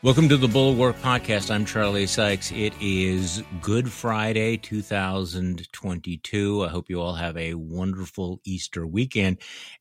Welcome 0.00 0.28
to 0.28 0.36
the 0.36 0.46
Bulwark 0.46 0.96
Podcast. 0.98 1.50
I'm 1.50 1.64
Charlie 1.64 2.06
Sykes. 2.06 2.52
It 2.52 2.72
is 2.80 3.42
Good 3.60 3.90
Friday, 3.90 4.56
2022. 4.56 6.64
I 6.64 6.68
hope 6.68 6.88
you 6.88 7.00
all 7.00 7.14
have 7.14 7.36
a 7.36 7.54
wonderful 7.54 8.40
Easter 8.44 8.86
weekend. 8.86 9.38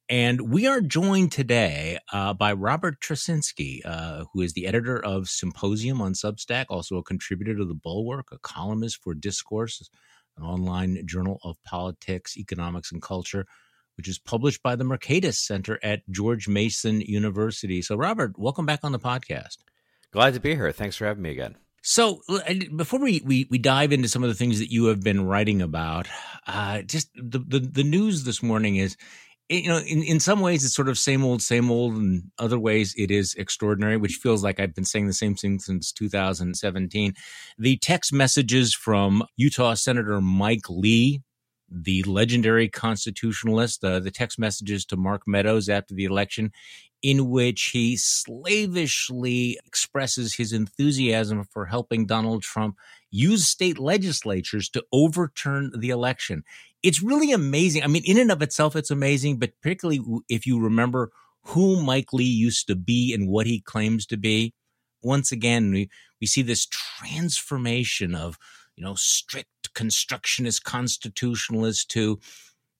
And 0.09 0.51
we 0.51 0.65
are 0.65 0.81
joined 0.81 1.33
today 1.33 1.99
uh, 2.11 2.33
by 2.33 2.53
Robert 2.53 2.99
Tracinski, 2.99 3.81
uh, 3.85 4.25
who 4.33 4.41
is 4.41 4.53
the 4.53 4.65
editor 4.65 4.97
of 4.97 5.29
Symposium 5.29 6.01
on 6.01 6.13
Substack, 6.13 6.65
also 6.69 6.97
a 6.97 7.03
contributor 7.03 7.55
to 7.55 7.65
the 7.65 7.75
Bulwark, 7.75 8.29
a 8.31 8.39
columnist 8.39 9.03
for 9.03 9.13
Discourse, 9.13 9.87
an 10.35 10.43
online 10.43 11.05
journal 11.05 11.39
of 11.43 11.61
politics, 11.63 12.37
economics, 12.37 12.91
and 12.91 13.03
culture 13.03 13.45
which 13.97 14.07
is 14.07 14.19
published 14.19 14.61
by 14.61 14.75
the 14.75 14.83
Mercatus 14.83 15.35
Center 15.35 15.79
at 15.81 16.03
George 16.11 16.47
Mason 16.47 17.01
University. 17.01 17.81
So, 17.81 17.95
Robert, 17.95 18.37
welcome 18.37 18.67
back 18.67 18.81
on 18.83 18.91
the 18.91 18.99
podcast. 18.99 19.57
Glad 20.17 20.33
to 20.33 20.39
be 20.39 20.55
here. 20.55 20.71
Thanks 20.71 20.95
for 20.95 21.05
having 21.05 21.21
me 21.21 21.29
again. 21.29 21.57
So 21.83 22.23
before 22.75 22.99
we, 22.99 23.21
we, 23.23 23.45
we 23.51 23.59
dive 23.59 23.93
into 23.93 24.07
some 24.07 24.23
of 24.23 24.29
the 24.29 24.33
things 24.33 24.57
that 24.57 24.71
you 24.71 24.85
have 24.85 25.03
been 25.03 25.27
writing 25.27 25.61
about, 25.61 26.07
uh, 26.47 26.81
just 26.81 27.11
the, 27.13 27.37
the, 27.37 27.59
the 27.59 27.83
news 27.83 28.23
this 28.23 28.41
morning 28.41 28.77
is, 28.77 28.97
you 29.47 29.67
know, 29.67 29.77
in, 29.77 30.01
in 30.01 30.19
some 30.19 30.39
ways 30.39 30.65
it's 30.65 30.73
sort 30.73 30.89
of 30.89 30.97
same 30.97 31.23
old, 31.23 31.43
same 31.43 31.69
old. 31.69 31.93
and 31.97 32.31
other 32.39 32.57
ways 32.57 32.95
it 32.97 33.11
is 33.11 33.35
extraordinary, 33.35 33.95
which 33.95 34.15
feels 34.15 34.43
like 34.43 34.59
I've 34.59 34.73
been 34.73 34.85
saying 34.85 35.05
the 35.05 35.13
same 35.13 35.35
thing 35.35 35.59
since 35.59 35.91
2017. 35.91 37.13
The 37.59 37.77
text 37.77 38.11
messages 38.11 38.73
from 38.73 39.23
Utah 39.35 39.75
Senator 39.75 40.19
Mike 40.19 40.67
Lee, 40.67 41.21
the 41.69 42.01
legendary 42.03 42.69
constitutionalist, 42.69 43.83
uh, 43.83 43.99
the 43.99 44.09
text 44.09 44.39
messages 44.39 44.83
to 44.85 44.97
Mark 44.97 45.27
Meadows 45.27 45.69
after 45.69 45.93
the 45.93 46.05
election, 46.05 46.51
in 47.01 47.29
which 47.29 47.65
he 47.73 47.95
slavishly 47.95 49.59
expresses 49.65 50.35
his 50.35 50.51
enthusiasm 50.51 51.43
for 51.43 51.65
helping 51.65 52.05
Donald 52.05 52.43
Trump 52.43 52.75
use 53.11 53.47
state 53.47 53.79
legislatures 53.79 54.69
to 54.69 54.83
overturn 54.91 55.71
the 55.77 55.89
election. 55.89 56.43
It's 56.83 57.01
really 57.01 57.31
amazing. 57.31 57.83
I 57.83 57.87
mean, 57.87 58.03
in 58.05 58.17
and 58.17 58.31
of 58.31 58.41
itself, 58.41 58.75
it's 58.75 58.91
amazing, 58.91 59.37
but 59.37 59.51
particularly 59.61 60.01
if 60.27 60.45
you 60.45 60.59
remember 60.59 61.11
who 61.43 61.81
Mike 61.81 62.11
Lee 62.13 62.25
used 62.25 62.67
to 62.67 62.75
be 62.75 63.13
and 63.13 63.29
what 63.29 63.47
he 63.47 63.61
claims 63.61 64.05
to 64.07 64.17
be. 64.17 64.53
Once 65.01 65.31
again, 65.31 65.71
we, 65.71 65.89
we 66.19 66.27
see 66.27 66.41
this 66.41 66.65
transformation 66.65 68.13
of, 68.15 68.37
you 68.75 68.83
know, 68.83 68.95
strict 68.95 69.73
constructionist 69.73 70.63
constitutionalist 70.63 71.89
to 71.91 72.19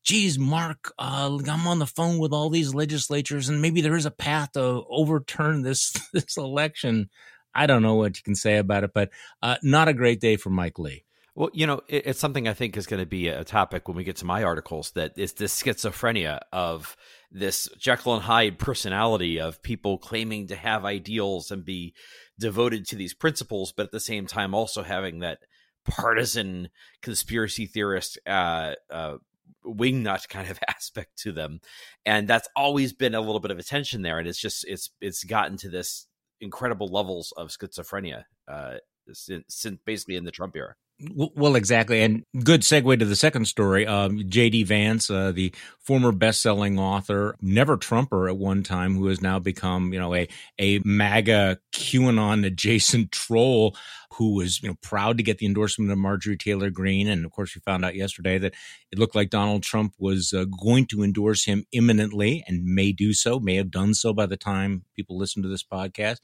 geez, 0.08 0.40
Mark, 0.40 0.94
uh, 0.98 1.38
I'm 1.50 1.68
on 1.68 1.80
the 1.80 1.86
phone 1.86 2.18
with 2.18 2.32
all 2.32 2.50
these 2.50 2.74
legislatures, 2.74 3.50
and 3.50 3.62
maybe 3.62 3.82
there 3.82 3.98
is 3.98 4.06
a 4.06 4.12
path 4.12 4.54
to 4.54 4.86
overturn 4.90 5.62
this 5.62 5.92
this 6.14 6.38
election. 6.38 7.10
I 7.54 7.68
don't 7.68 7.84
know 7.84 7.96
what 7.96 8.18
you 8.18 8.24
can 8.24 8.36
say 8.36 8.58
about 8.58 8.84
it, 8.84 8.92
but 8.94 9.10
uh, 9.44 9.58
not 9.62 9.90
a 9.90 9.94
great 9.94 10.22
day 10.22 10.38
for 10.38 10.50
Mike 10.50 10.80
Lee. 10.80 11.04
Well, 11.36 11.50
you 11.54 11.68
know, 11.68 11.82
it, 11.90 12.08
it's 12.08 12.20
something 12.20 12.48
I 12.48 12.54
think 12.54 12.78
is 12.78 12.88
going 12.88 13.02
to 13.02 13.06
be 13.06 13.28
a 13.28 13.44
topic 13.44 13.88
when 13.88 13.98
we 13.98 14.06
get 14.06 14.16
to 14.18 14.26
my 14.26 14.44
articles. 14.44 14.92
That 14.92 15.18
is 15.18 15.34
this 15.34 15.62
schizophrenia 15.62 16.40
of 16.54 16.96
this 17.30 17.68
Jekyll 17.78 18.16
and 18.16 18.24
Hyde 18.24 18.58
personality 18.60 19.42
of 19.42 19.62
people 19.62 19.98
claiming 19.98 20.48
to 20.48 20.56
have 20.56 20.86
ideals 20.86 21.52
and 21.52 21.66
be 21.66 21.94
devoted 22.40 22.88
to 22.88 22.96
these 22.96 23.14
principles, 23.14 23.74
but 23.76 23.88
at 23.88 23.92
the 23.92 24.00
same 24.00 24.26
time 24.26 24.54
also 24.54 24.84
having 24.84 25.20
that 25.20 25.40
partisan 25.88 26.70
conspiracy 27.02 27.66
theorist 27.66 28.20
uh, 28.28 28.74
uh, 28.90 29.18
wingnut 29.66 30.28
kind 30.30 30.50
of 30.50 30.60
aspect 30.68 31.18
to 31.20 31.32
them. 31.32 31.60
And 32.06 32.28
that's 32.28 32.48
always 32.56 32.94
been 32.94 33.16
a 33.16 33.22
little 33.22 33.40
bit 33.40 33.52
of 33.52 33.60
a 33.60 33.64
tension 33.64 34.02
there. 34.02 34.20
And 34.20 34.28
it's 34.28 34.40
just 34.40 34.66
it's 34.68 34.90
it's 35.02 35.24
gotten 35.24 35.58
to 35.58 35.70
this 35.70 36.08
incredible 36.40 36.88
levels 36.88 37.34
of 37.36 37.50
schizophrenia 37.50 38.24
uh 38.48 38.76
since, 39.12 39.44
since 39.50 39.80
basically 39.86 40.16
in 40.16 40.24
the 40.24 40.32
trump 40.32 40.56
era 40.56 40.76
well, 41.00 41.56
exactly, 41.56 42.02
and 42.02 42.24
good 42.44 42.62
segue 42.62 42.98
to 42.98 43.06
the 43.06 43.16
second 43.16 43.46
story. 43.46 43.86
Um, 43.86 44.24
J.D. 44.28 44.64
Vance, 44.64 45.12
uh, 45.12 45.32
the 45.32 45.54
former 45.80 46.12
best-selling 46.12 46.80
author, 46.80 47.36
never 47.40 47.78
Trumper 47.78 48.28
at 48.28 48.38
one 48.38 48.64
time, 48.64 48.96
who 48.96 49.06
has 49.08 49.22
now 49.22 49.38
become, 49.38 49.94
you 49.94 50.00
know, 50.00 50.16
a 50.16 50.28
a 50.58 50.80
MAGA 50.84 51.60
QAnon 51.72 52.48
adjacent 52.48 53.12
troll, 53.12 53.76
who 54.14 54.34
was, 54.34 54.64
you 54.64 54.70
know, 54.70 54.76
proud 54.82 55.18
to 55.18 55.24
get 55.24 55.38
the 55.38 55.46
endorsement 55.46 55.92
of 55.92 56.00
Marjorie 56.00 56.36
Taylor 56.36 56.72
Greene, 56.72 57.08
and 57.08 57.26
of 57.26 57.32
course, 57.32 57.54
we 57.54 57.62
found 57.62 57.86
out 57.86 57.96
yesterday 57.96 58.40
that 58.40 58.56
it 58.92 58.98
looked 58.98 59.16
like 59.16 59.30
Donald 59.30 59.62
Trump 59.62 59.94
was 60.00 60.34
uh, 60.34 60.46
going 60.46 60.88
to 60.88 61.04
endorse 61.04 61.46
him 61.46 61.64
imminently, 61.72 62.44
and 62.48 62.66
may 62.66 62.92
do 62.92 63.14
so, 63.14 63.40
may 63.40 63.56
have 63.56 63.70
done 63.70 63.94
so 63.94 64.14
by 64.14 64.26
the 64.26 64.38
time 64.38 64.84
people 64.96 65.16
listen 65.16 65.44
to 65.44 65.50
this 65.50 65.64
podcast. 65.64 66.18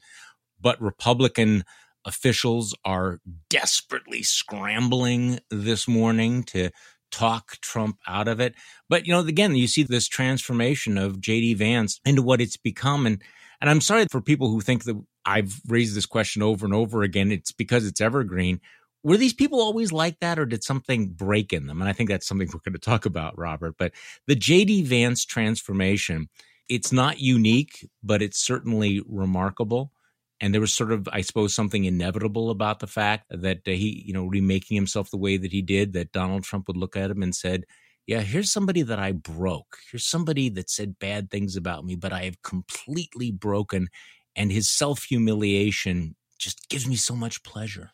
But 0.60 0.80
Republican 0.80 1.62
officials 2.04 2.74
are 2.84 3.20
desperately 3.48 4.22
scrambling 4.22 5.40
this 5.50 5.88
morning 5.88 6.42
to 6.44 6.70
talk 7.10 7.60
Trump 7.60 7.98
out 8.08 8.28
of 8.28 8.40
it. 8.40 8.54
But 8.88 9.06
you 9.06 9.12
know, 9.12 9.20
again, 9.20 9.54
you 9.54 9.68
see 9.68 9.84
this 9.84 10.08
transformation 10.08 10.98
of 10.98 11.20
JD 11.20 11.56
Vance 11.56 12.00
into 12.04 12.22
what 12.22 12.40
it's 12.40 12.56
become 12.56 13.06
and 13.06 13.22
and 13.60 13.70
I'm 13.70 13.80
sorry 13.80 14.06
for 14.10 14.20
people 14.20 14.50
who 14.50 14.60
think 14.60 14.84
that 14.84 15.00
I've 15.24 15.60
raised 15.68 15.96
this 15.96 16.04
question 16.04 16.42
over 16.42 16.66
and 16.66 16.74
over 16.74 17.02
again. 17.02 17.32
It's 17.32 17.52
because 17.52 17.86
it's 17.86 18.00
evergreen. 18.00 18.60
Were 19.02 19.16
these 19.16 19.32
people 19.32 19.60
always 19.60 19.92
like 19.92 20.20
that 20.20 20.38
or 20.38 20.44
did 20.44 20.62
something 20.62 21.08
break 21.10 21.52
in 21.52 21.66
them? 21.66 21.80
And 21.80 21.88
I 21.88 21.94
think 21.94 22.10
that's 22.10 22.26
something 22.26 22.48
we're 22.52 22.60
going 22.60 22.74
to 22.74 22.78
talk 22.78 23.06
about, 23.06 23.38
Robert. 23.38 23.76
But 23.78 23.92
the 24.26 24.36
JD 24.36 24.84
Vance 24.84 25.24
transformation, 25.24 26.28
it's 26.68 26.92
not 26.92 27.20
unique, 27.20 27.88
but 28.02 28.20
it's 28.20 28.44
certainly 28.44 29.02
remarkable 29.08 29.92
and 30.40 30.52
there 30.52 30.60
was 30.60 30.72
sort 30.72 30.92
of 30.92 31.08
i 31.12 31.20
suppose 31.20 31.54
something 31.54 31.84
inevitable 31.84 32.50
about 32.50 32.80
the 32.80 32.86
fact 32.86 33.26
that 33.30 33.58
uh, 33.66 33.70
he 33.70 34.02
you 34.06 34.12
know 34.12 34.24
remaking 34.24 34.74
himself 34.74 35.10
the 35.10 35.16
way 35.16 35.36
that 35.36 35.52
he 35.52 35.62
did 35.62 35.92
that 35.92 36.12
donald 36.12 36.44
trump 36.44 36.66
would 36.68 36.76
look 36.76 36.96
at 36.96 37.10
him 37.10 37.22
and 37.22 37.34
said 37.34 37.64
yeah 38.06 38.20
here's 38.20 38.52
somebody 38.52 38.82
that 38.82 38.98
i 38.98 39.12
broke. 39.12 39.78
Here's 39.90 40.04
somebody 40.04 40.48
that 40.50 40.70
said 40.70 40.98
bad 40.98 41.30
things 41.30 41.56
about 41.56 41.84
me 41.84 41.96
but 41.96 42.12
i 42.12 42.24
have 42.24 42.42
completely 42.42 43.30
broken. 43.30 43.88
And 44.36 44.50
his 44.50 44.68
self-humiliation 44.68 46.16
just 46.38 46.68
gives 46.68 46.86
me 46.86 46.96
so 46.96 47.14
much 47.14 47.42
pleasure. 47.42 47.92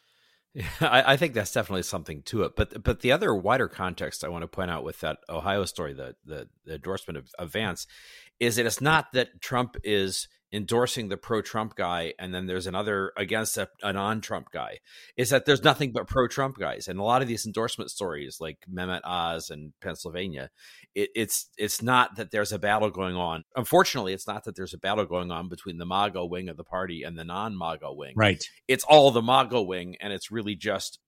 Yeah, 0.55 0.67
I, 0.81 1.13
I, 1.13 1.17
think 1.17 1.35
that's 1.35 1.53
definitely 1.53 1.85
something 1.85 2.23
to 2.23 2.43
it. 2.43 2.57
But 2.57 2.83
but 2.83 3.01
the 3.01 3.13
other 3.13 3.33
wider 3.33 3.69
context 3.69 4.25
I 4.25 4.29
want 4.29 4.43
to 4.43 4.49
point 4.49 4.71
out 4.71 4.83
with 4.83 4.99
that 5.01 5.19
Ohio 5.29 5.65
story, 5.65 5.93
the 5.93 6.17
the, 6.25 6.49
the 6.65 6.75
endorsement 6.75 7.19
of, 7.19 7.29
of 7.39 7.53
Vance, 7.53 7.87
is 8.41 8.57
that 8.57 8.67
it's 8.67 8.81
not 8.81 9.13
that 9.13 9.41
Trump 9.41 9.77
is 9.85 10.27
endorsing 10.53 11.09
the 11.09 11.17
pro 11.17 11.41
Trump 11.41 11.77
guy 11.77 12.13
and 12.19 12.35
then 12.35 12.47
there's 12.47 12.67
another 12.67 13.13
against 13.17 13.57
a, 13.57 13.69
a 13.83 13.93
non 13.93 14.21
Trump 14.21 14.51
guy 14.51 14.79
is 15.17 15.31
that 15.31 15.45
there's 15.47 15.63
nothing 15.63 15.93
but 15.93 16.09
pro 16.09 16.27
Trump 16.27 16.59
guys. 16.59 16.89
And 16.89 16.99
a 16.99 17.03
lot 17.03 17.23
of 17.23 17.29
these 17.29 17.47
endorsement 17.47 17.91
stories, 17.91 18.39
like 18.41 18.59
Mehmet 18.73 19.03
Oz 19.05 19.51
and 19.51 19.73
Pennsylvania, 19.81 20.51
it, 20.95 21.11
it's 21.15 21.49
it's 21.57 21.83
not 21.83 22.17
that 22.17 22.31
there's 22.31 22.53
a 22.53 22.59
battle 22.59 22.91
going 22.91 23.17
on. 23.17 23.45
Unfortunately, 23.55 24.13
it's 24.13 24.27
not 24.27 24.45
that 24.45 24.57
there's 24.57 24.75
a 24.75 24.79
battle 24.79 25.07
going 25.07 25.31
on 25.31 25.49
between 25.49 25.79
the 25.79 25.87
MAGA 25.87 26.27
wing 26.27 26.49
of 26.49 26.57
the 26.57 26.65
party 26.65 27.03
and 27.03 27.19
the 27.19 27.25
non 27.25 27.57
MAGA 27.57 27.93
wing. 27.93 28.15
Right. 28.17 28.43
It's 28.67 28.85
all 28.85 29.11
the 29.11 29.23
MAGA 29.23 29.63
wing, 29.63 29.97
and 30.01 30.13
it's 30.13 30.31
really 30.31 30.57
just 30.57 30.99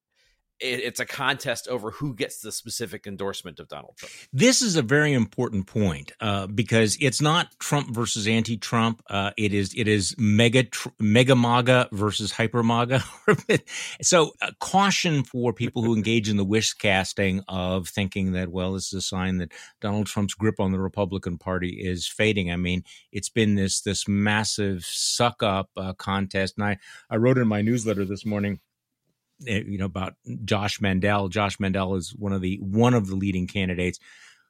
it, 0.63 0.81
it's 0.81 1.01
a 1.01 1.07
contest 1.07 1.69
over 1.69 1.91
who 1.91 2.15
gets 2.15 2.41
the 2.41 2.53
specific 2.53 3.07
endorsement 3.07 3.61
of 3.61 3.69
Donald 3.69 3.97
Trump. 3.97 4.13
This 4.33 4.63
is 4.63 4.77
a 4.77 4.83
very 4.83 5.13
important 5.13 5.67
point 5.67 6.13
uh, 6.21 6.47
because 6.47 6.97
it's 7.01 7.21
not 7.21 7.49
Trump 7.59 7.95
versus 7.95 8.27
anti-Trump. 8.29 9.03
Uh, 9.11 9.33
it 9.37 9.53
is 9.53 9.75
it 9.77 9.89
is 9.89 10.15
mega 10.19 10.65
tr- 10.65 10.89
mega 10.99 11.35
MAGA 11.35 11.89
versus 11.93 12.33
hyper 12.33 12.63
MAGA. 12.63 13.03
so 14.03 14.33
uh, 14.41 14.51
caution 14.61 15.25
for 15.25 15.53
people 15.53 15.83
who 15.83 15.95
engage 15.97 16.29
in 16.29 16.37
the 16.37 16.45
wish 16.45 16.73
casting 16.75 17.43
of 17.49 17.89
thinking 17.89 18.33
that 18.33 18.51
well, 18.51 18.73
this 18.73 18.89
is 18.89 18.95
a 18.95 19.03
sign 19.03 19.39
that 19.39 19.53
Donald 19.81 20.07
Trump's 20.07 20.35
grip 20.35 20.61
on 20.61 20.73
the 20.73 20.81
Republican 20.81 21.39
Party 21.39 21.71
is 21.81 22.07
fading. 22.07 22.51
I 22.51 22.57
mean, 22.57 22.85
it's 23.11 23.29
been 23.29 23.57
this 23.57 23.81
this 23.81 24.07
massive 24.07 24.85
suck 24.85 25.43
up 25.43 25.71
uh, 25.77 25.93
contest, 25.95 26.55
and 26.57 26.65
I 26.65 26.79
I 27.11 27.17
wrote 27.17 27.39
in 27.39 27.49
my 27.49 27.63
newsletter 27.63 28.05
this 28.05 28.25
morning 28.25 28.61
you 29.47 29.79
know 29.79 29.87
about 29.87 30.15
Josh 30.45 30.81
Mandel. 30.81 31.29
Josh 31.29 31.59
Mandel 31.61 31.95
is 31.97 32.15
one 32.15 32.33
of 32.33 32.41
the 32.41 32.59
one 32.61 32.95
of 32.95 33.09
the 33.09 33.17
leading 33.17 33.47
candidates 33.47 33.99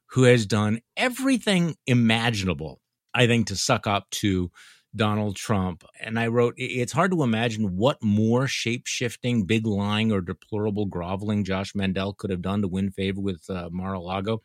who 0.07 0.23
has 0.23 0.45
done 0.45 0.81
everything 0.95 1.75
imaginable, 1.87 2.81
I 3.13 3.27
think, 3.27 3.47
to 3.47 3.55
suck 3.55 3.87
up 3.87 4.09
to 4.11 4.51
Donald 4.95 5.35
Trump. 5.35 5.83
And 5.99 6.19
I 6.19 6.27
wrote, 6.27 6.53
it's 6.57 6.91
hard 6.91 7.11
to 7.11 7.23
imagine 7.23 7.77
what 7.77 8.03
more 8.03 8.47
shape 8.47 8.85
shifting, 8.85 9.45
big 9.45 9.65
lying, 9.65 10.11
or 10.11 10.21
deplorable 10.21 10.85
groveling 10.85 11.43
Josh 11.43 11.73
Mandel 11.73 12.13
could 12.13 12.29
have 12.29 12.41
done 12.41 12.61
to 12.61 12.67
win 12.67 12.91
favor 12.91 13.21
with 13.21 13.49
uh, 13.49 13.69
Mar 13.71 13.93
a 13.93 13.99
Lago. 13.99 14.43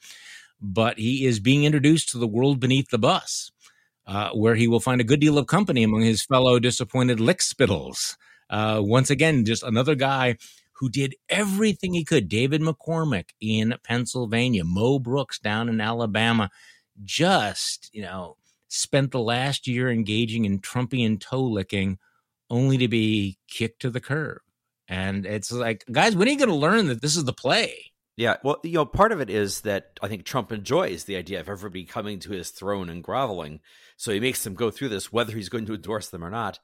But 0.60 0.98
he 0.98 1.26
is 1.26 1.38
being 1.38 1.64
introduced 1.64 2.08
to 2.10 2.18
the 2.18 2.26
world 2.26 2.60
beneath 2.60 2.88
the 2.90 2.98
bus, 2.98 3.52
uh, 4.06 4.30
where 4.30 4.54
he 4.54 4.68
will 4.68 4.80
find 4.80 5.00
a 5.00 5.04
good 5.04 5.20
deal 5.20 5.38
of 5.38 5.46
company 5.46 5.82
among 5.82 6.00
his 6.00 6.24
fellow 6.24 6.58
disappointed 6.58 7.18
lickspittles. 7.18 8.16
Uh, 8.50 8.80
once 8.82 9.10
again, 9.10 9.44
just 9.44 9.62
another 9.62 9.94
guy 9.94 10.36
who 10.72 10.88
did 10.88 11.14
everything 11.28 11.92
he 11.92 12.04
could. 12.04 12.28
David 12.28 12.60
McCormick 12.60 13.30
in 13.40 13.74
Pennsylvania, 13.82 14.64
Mo 14.64 14.98
Brooks 14.98 15.38
down 15.38 15.68
in 15.68 15.80
Alabama, 15.80 16.50
just, 17.04 17.90
you 17.92 18.02
know, 18.02 18.36
spent 18.68 19.10
the 19.10 19.20
last 19.20 19.66
year 19.66 19.90
engaging 19.90 20.44
in 20.44 20.60
Trumpian 20.60 21.20
toe 21.20 21.42
licking, 21.42 21.98
only 22.50 22.78
to 22.78 22.88
be 22.88 23.38
kicked 23.48 23.82
to 23.82 23.90
the 23.90 24.00
curb. 24.00 24.38
And 24.86 25.26
it's 25.26 25.52
like, 25.52 25.84
guys, 25.90 26.16
when 26.16 26.28
are 26.28 26.30
you 26.30 26.38
going 26.38 26.48
to 26.48 26.54
learn 26.54 26.86
that 26.86 27.02
this 27.02 27.16
is 27.16 27.24
the 27.24 27.32
play? 27.32 27.92
Yeah, 28.16 28.36
well, 28.42 28.58
you 28.64 28.72
know, 28.72 28.84
part 28.84 29.12
of 29.12 29.20
it 29.20 29.30
is 29.30 29.60
that 29.60 29.98
I 30.02 30.08
think 30.08 30.24
Trump 30.24 30.50
enjoys 30.50 31.04
the 31.04 31.16
idea 31.16 31.38
of 31.38 31.48
everybody 31.48 31.84
coming 31.84 32.18
to 32.20 32.32
his 32.32 32.50
throne 32.50 32.88
and 32.88 33.04
groveling. 33.04 33.60
So 33.96 34.12
he 34.12 34.18
makes 34.18 34.42
them 34.42 34.54
go 34.54 34.70
through 34.70 34.88
this, 34.88 35.12
whether 35.12 35.32
he's 35.32 35.48
going 35.48 35.66
to 35.66 35.74
endorse 35.74 36.08
them 36.08 36.24
or 36.24 36.30
not. 36.30 36.58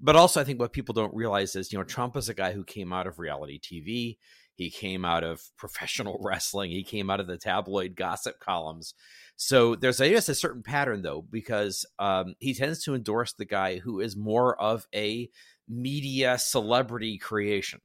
But 0.00 0.16
also, 0.16 0.40
I 0.40 0.44
think 0.44 0.60
what 0.60 0.72
people 0.72 0.92
don't 0.92 1.14
realize 1.14 1.56
is, 1.56 1.72
you 1.72 1.78
know, 1.78 1.84
Trump 1.84 2.16
is 2.16 2.28
a 2.28 2.34
guy 2.34 2.52
who 2.52 2.64
came 2.64 2.92
out 2.92 3.06
of 3.06 3.18
reality 3.18 3.58
TV. 3.58 4.18
He 4.54 4.70
came 4.70 5.04
out 5.04 5.24
of 5.24 5.42
professional 5.56 6.18
wrestling. 6.22 6.70
He 6.70 6.84
came 6.84 7.10
out 7.10 7.20
of 7.20 7.26
the 7.26 7.38
tabloid 7.38 7.96
gossip 7.96 8.38
columns. 8.38 8.94
So 9.36 9.74
there's, 9.74 10.00
I 10.00 10.10
guess, 10.10 10.28
a 10.28 10.34
certain 10.34 10.62
pattern 10.62 11.02
though, 11.02 11.22
because 11.22 11.84
um, 11.98 12.34
he 12.38 12.54
tends 12.54 12.82
to 12.84 12.94
endorse 12.94 13.32
the 13.32 13.44
guy 13.44 13.78
who 13.78 14.00
is 14.00 14.16
more 14.16 14.60
of 14.60 14.86
a 14.94 15.30
media 15.68 16.38
celebrity 16.38 17.18
creation 17.18 17.80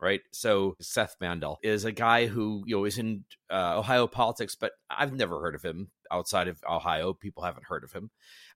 right? 0.00 0.20
So 0.32 0.76
Seth 0.80 1.16
Mandel 1.20 1.58
is 1.62 1.84
a 1.84 1.92
guy 1.92 2.26
who 2.26 2.62
you 2.66 2.76
know 2.76 2.84
is 2.84 2.98
in 2.98 3.24
uh, 3.50 3.78
Ohio 3.78 4.06
politics, 4.06 4.54
but 4.54 4.72
I've 4.90 5.12
never 5.12 5.40
heard 5.40 5.54
of 5.54 5.62
him 5.62 5.90
outside 6.10 6.48
of 6.48 6.62
Ohio. 6.68 7.12
People 7.12 7.42
haven't 7.42 7.66
heard 7.66 7.84
of 7.84 7.92
him, 7.92 8.10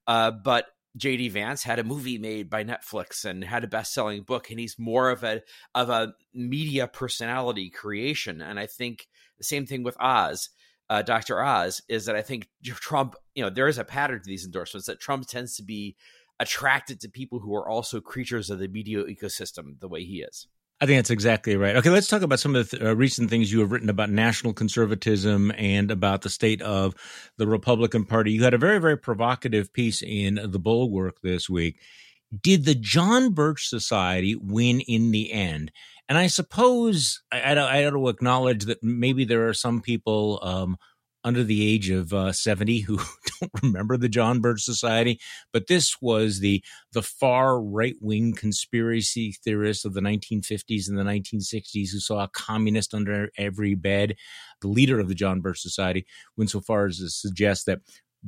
uh, 0.07 0.31
but 0.31 0.67
JD 0.99 1.31
Vance 1.33 1.63
had 1.63 1.79
a 1.79 1.85
movie 1.85 2.19
made 2.19 2.51
by 2.51 2.65
Netflix 2.65 3.25
and 3.25 3.43
had 3.43 3.65
a 3.65 3.69
best-selling 3.69 4.23
book, 4.23 4.51
and 4.51 4.61
he's 4.61 4.79
more 4.79 5.11
of 5.11 5.25
a 5.25 5.43
of 5.75 5.89
a 5.89 6.15
media 6.35 6.87
personality 6.87 7.71
creation. 7.71 8.43
And 8.43 8.59
I 8.59 8.67
think 8.67 9.09
the 9.39 9.45
same 9.45 9.67
thing 9.67 9.83
with 9.83 9.97
Oz. 10.01 10.51
Uh, 10.91 11.01
Dr. 11.01 11.43
Oz 11.43 11.81
is 11.89 12.05
that 12.05 12.17
I 12.17 12.21
think 12.21 12.49
Trump, 12.65 13.15
you 13.35 13.43
know, 13.43 13.49
there 13.49 13.69
is 13.69 13.79
a 13.79 13.85
pattern 13.85 14.21
to 14.21 14.27
these 14.27 14.45
endorsements 14.45 14.87
that 14.87 15.01
Trump 15.01 15.27
tends 15.27 15.57
to 15.57 15.63
be 15.63 15.97
attracted 16.39 17.01
to 17.01 17.09
people 17.09 17.39
who 17.39 17.55
are 17.55 17.67
also 17.67 18.01
creatures 18.01 18.51
of 18.51 18.59
the 18.59 18.69
media 18.69 19.03
ecosystem 19.05 19.81
the 19.81 19.89
way 19.89 20.05
he 20.05 20.21
is. 20.21 20.49
I 20.83 20.87
think 20.87 20.99
that's 20.99 21.11
exactly 21.11 21.55
right. 21.55 21.77
Okay, 21.77 21.91
let's 21.91 22.09
talk 22.09 22.23
about 22.23 22.41
some 22.41 22.57
of 22.57 22.69
the 22.71 22.91
uh, 22.91 22.95
recent 22.95 23.31
things 23.31 23.53
you 23.53 23.61
have 23.61 23.71
written 23.71 23.89
about 23.89 24.11
national 24.11 24.53
conservatism 24.53 25.53
and 25.57 25.93
about 25.93 26.23
the 26.23 26.29
state 26.29 26.61
of 26.61 26.97
the 27.39 27.47
Republican 27.47 28.05
Party. 28.05 28.33
You 28.33 28.43
had 28.43 28.53
a 28.53 28.59
very, 28.59 28.81
very 28.81 28.99
provocative 28.99 29.73
piece 29.73 30.03
in 30.03 30.41
the 30.43 30.59
Bulwark 30.59 31.21
this 31.23 31.49
week. 31.49 31.79
Did 32.37 32.65
the 32.65 32.75
John 32.75 33.33
Birch 33.33 33.69
Society 33.69 34.35
win 34.35 34.81
in 34.81 35.13
the 35.13 35.33
end? 35.33 35.71
And 36.09 36.19
I 36.19 36.27
suppose 36.27 37.23
I, 37.31 37.43
I, 37.43 37.53
I 37.55 37.85
ought 37.85 37.91
to 37.91 38.09
acknowledge 38.09 38.65
that 38.65 38.83
maybe 38.83 39.25
there 39.25 39.49
are 39.49 39.55
some 39.55 39.83
people 39.83 40.41
um, 40.43 40.79
under 41.25 41.45
the 41.45 41.73
age 41.73 41.91
of 41.91 42.13
uh, 42.13 42.33
70 42.33 42.81
who 42.81 42.97
don't 43.41 43.63
remember 43.63 43.97
the 43.97 44.09
John 44.09 44.41
Birch 44.41 44.63
Society, 44.63 45.21
but 45.53 45.67
this 45.67 46.01
was 46.01 46.41
the 46.41 46.63
the 46.93 47.03
far 47.03 47.61
right 47.61 47.97
wing 48.01 48.33
conspiracy 48.35 49.37
theorists 49.45 49.85
of 49.85 49.95
the 49.95 50.01
1950s 50.01 50.89
and 50.89 50.99
the 50.99 51.05
1960s 51.05 51.91
who 51.93 52.01
saw 52.01 52.25
a 52.25 52.29
communist 52.29 52.95
under 52.95 53.31
every 53.37 53.75
bed. 53.75 54.17
The 54.61 54.69
leader 54.69 54.99
of 55.01 55.09
the 55.09 55.15
John 55.15 55.41
Birch 55.41 55.61
Society 55.61 56.07
went 56.37 56.51
so 56.51 56.61
far 56.61 56.87
as 56.87 56.99
to 56.99 57.09
suggest 57.09 57.67
that 57.67 57.81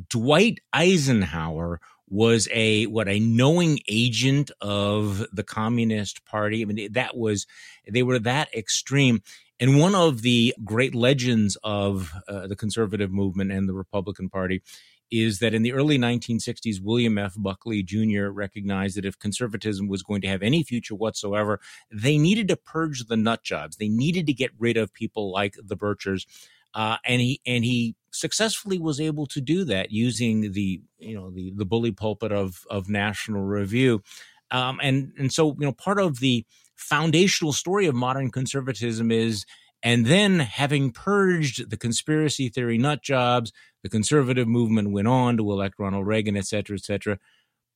Dwight 0.09 0.59
Eisenhower 0.73 1.81
was 2.09 2.49
a 2.53 2.85
what 2.87 3.09
a 3.09 3.19
knowing 3.19 3.79
agent 3.89 4.51
of 4.61 5.25
the 5.33 5.43
communist 5.43 6.25
party 6.27 6.61
i 6.61 6.65
mean 6.67 6.93
that 6.93 7.17
was 7.17 7.47
they 7.91 8.03
were 8.03 8.19
that 8.19 8.53
extreme 8.55 9.23
and 9.61 9.79
one 9.79 9.95
of 9.95 10.23
the 10.23 10.55
great 10.65 10.95
legends 10.95 11.57
of 11.63 12.13
uh, 12.29 12.47
the 12.47 12.57
conservative 12.57 13.13
movement 13.13 13.53
and 13.53 13.69
the 13.69 13.75
Republican 13.75 14.29
Party 14.29 14.63
is 15.11 15.39
that 15.39 15.55
in 15.55 15.63
the 15.63 15.73
early 15.73 15.99
1960s, 15.99 16.81
William 16.83 17.19
F. 17.19 17.35
Buckley 17.37 17.83
Jr. 17.83 18.27
recognized 18.29 18.97
that 18.97 19.05
if 19.05 19.19
conservatism 19.19 19.87
was 19.87 20.03
going 20.03 20.21
to 20.23 20.29
have 20.29 20.43
any 20.43 20.63
future 20.63 20.95
whatsoever, 20.95 21.61
they 21.91 22.19
needed 22.19 22.49
to 22.49 22.57
purge 22.57 23.05
the 23.05 23.17
nut 23.17 23.43
jobs. 23.43 23.77
They 23.77 23.89
needed 23.89 24.27
to 24.27 24.33
get 24.33 24.51
rid 24.59 24.77
of 24.77 24.93
people 24.93 25.31
like 25.31 25.57
the 25.63 25.77
Birchers. 25.77 26.27
Uh, 26.75 26.97
and 27.05 27.21
he 27.21 27.41
and 27.47 27.65
he 27.65 27.95
successfully 28.11 28.79
was 28.79 29.01
able 29.01 29.27
to 29.27 29.41
do 29.41 29.65
that 29.65 29.93
using 29.93 30.53
the 30.53 30.81
you 30.99 31.15
know 31.15 31.31
the 31.31 31.53
the 31.55 31.65
bully 31.65 31.93
pulpit 31.93 32.33
of 32.33 32.65
of 32.69 32.89
National 32.89 33.43
Review, 33.43 34.03
um, 34.51 34.81
and 34.83 35.13
and 35.17 35.33
so 35.33 35.53
you 35.53 35.67
know 35.67 35.73
part 35.73 36.01
of 36.01 36.19
the 36.19 36.45
foundational 36.77 37.53
story 37.53 37.87
of 37.87 37.95
modern 37.95 38.31
conservatism 38.31 39.11
is 39.11 39.45
and 39.83 40.07
then 40.07 40.39
having 40.41 40.91
purged 40.91 41.71
the 41.71 41.77
conspiracy 41.77 42.49
theory 42.49 42.79
nut 42.79 43.03
jobs 43.03 43.53
the 43.83 43.89
conservative 43.89 44.49
movement 44.49 44.93
went 44.93 45.09
on 45.09 45.37
to 45.37 45.51
elect 45.51 45.75
ronald 45.79 46.07
reagan 46.07 46.37
et 46.37 46.47
cetera 46.47 46.77
et 46.77 46.85
cetera 46.85 47.19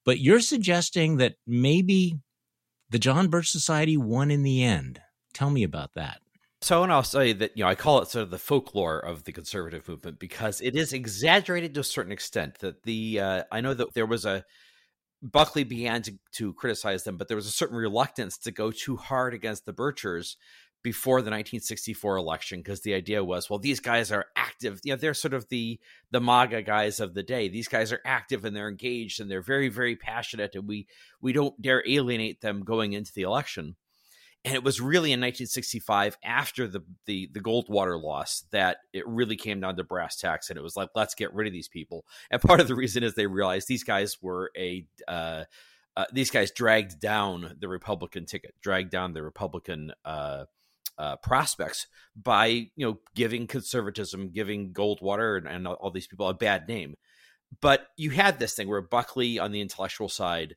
but 0.04 0.18
you're 0.18 0.40
suggesting 0.40 1.16
that 1.16 1.34
maybe 1.46 2.18
the 2.90 2.98
john 2.98 3.28
birch 3.28 3.50
society 3.50 3.96
won 3.96 4.30
in 4.30 4.42
the 4.42 4.62
end 4.62 5.00
tell 5.32 5.50
me 5.50 5.62
about 5.62 5.94
that 5.94 6.20
so, 6.60 6.82
and 6.82 6.92
I'll 6.92 7.04
say 7.04 7.32
that, 7.34 7.56
you 7.56 7.62
know, 7.62 7.70
I 7.70 7.76
call 7.76 8.02
it 8.02 8.08
sort 8.08 8.24
of 8.24 8.30
the 8.30 8.38
folklore 8.38 8.98
of 8.98 9.22
the 9.22 9.32
conservative 9.32 9.88
movement 9.88 10.18
because 10.18 10.60
it 10.60 10.74
is 10.74 10.92
exaggerated 10.92 11.72
to 11.74 11.80
a 11.80 11.84
certain 11.84 12.10
extent. 12.10 12.58
That 12.58 12.82
the, 12.82 13.20
uh, 13.20 13.42
I 13.52 13.60
know 13.60 13.74
that 13.74 13.94
there 13.94 14.06
was 14.06 14.24
a, 14.24 14.44
Buckley 15.22 15.64
began 15.64 16.02
to, 16.02 16.18
to 16.32 16.52
criticize 16.54 17.04
them, 17.04 17.16
but 17.16 17.28
there 17.28 17.36
was 17.36 17.46
a 17.46 17.52
certain 17.52 17.76
reluctance 17.76 18.38
to 18.38 18.50
go 18.50 18.70
too 18.70 18.96
hard 18.96 19.34
against 19.34 19.66
the 19.66 19.72
Birchers 19.72 20.36
before 20.82 21.20
the 21.20 21.30
1964 21.30 22.16
election 22.16 22.60
because 22.60 22.82
the 22.82 22.94
idea 22.94 23.24
was, 23.24 23.50
well, 23.50 23.58
these 23.58 23.80
guys 23.80 24.12
are 24.12 24.26
active. 24.36 24.80
You 24.84 24.92
know, 24.92 24.96
they're 24.96 25.14
sort 25.14 25.34
of 25.34 25.48
the 25.48 25.80
the 26.10 26.20
MAGA 26.20 26.62
guys 26.62 27.00
of 27.00 27.14
the 27.14 27.22
day. 27.22 27.48
These 27.48 27.68
guys 27.68 27.92
are 27.92 28.00
active 28.04 28.44
and 28.44 28.54
they're 28.54 28.68
engaged 28.68 29.20
and 29.20 29.30
they're 29.30 29.42
very, 29.42 29.68
very 29.68 29.96
passionate, 29.96 30.54
and 30.54 30.68
we 30.68 30.86
we 31.20 31.32
don't 31.32 31.60
dare 31.60 31.82
alienate 31.86 32.40
them 32.40 32.62
going 32.62 32.92
into 32.92 33.12
the 33.12 33.22
election. 33.22 33.76
And 34.44 34.54
it 34.54 34.62
was 34.62 34.80
really 34.80 35.12
in 35.12 35.20
1965, 35.20 36.16
after 36.24 36.68
the, 36.68 36.80
the 37.06 37.28
the 37.32 37.40
Goldwater 37.40 38.00
loss, 38.00 38.44
that 38.52 38.78
it 38.92 39.06
really 39.06 39.36
came 39.36 39.60
down 39.60 39.76
to 39.76 39.84
brass 39.84 40.16
tacks, 40.16 40.48
and 40.48 40.58
it 40.58 40.62
was 40.62 40.76
like, 40.76 40.90
let's 40.94 41.14
get 41.14 41.34
rid 41.34 41.46
of 41.46 41.52
these 41.52 41.68
people. 41.68 42.06
And 42.30 42.40
part 42.40 42.60
of 42.60 42.68
the 42.68 42.76
reason 42.76 43.02
is 43.02 43.14
they 43.14 43.26
realized 43.26 43.68
these 43.68 43.84
guys 43.84 44.16
were 44.22 44.50
a 44.56 44.86
uh, 45.08 45.44
uh, 45.96 46.04
these 46.12 46.30
guys 46.30 46.52
dragged 46.52 47.00
down 47.00 47.56
the 47.58 47.68
Republican 47.68 48.24
ticket, 48.24 48.54
dragged 48.62 48.90
down 48.90 49.12
the 49.12 49.22
Republican 49.22 49.92
uh, 50.04 50.44
uh, 50.96 51.16
prospects 51.16 51.88
by 52.14 52.46
you 52.46 52.70
know 52.76 52.98
giving 53.16 53.48
conservatism, 53.48 54.30
giving 54.30 54.72
Goldwater 54.72 55.36
and, 55.36 55.48
and 55.48 55.66
all 55.66 55.90
these 55.90 56.06
people 56.06 56.28
a 56.28 56.34
bad 56.34 56.68
name. 56.68 56.94
But 57.60 57.88
you 57.96 58.10
had 58.10 58.38
this 58.38 58.54
thing 58.54 58.68
where 58.68 58.80
Buckley 58.80 59.38
on 59.38 59.52
the 59.52 59.60
intellectual 59.60 60.08
side 60.08 60.54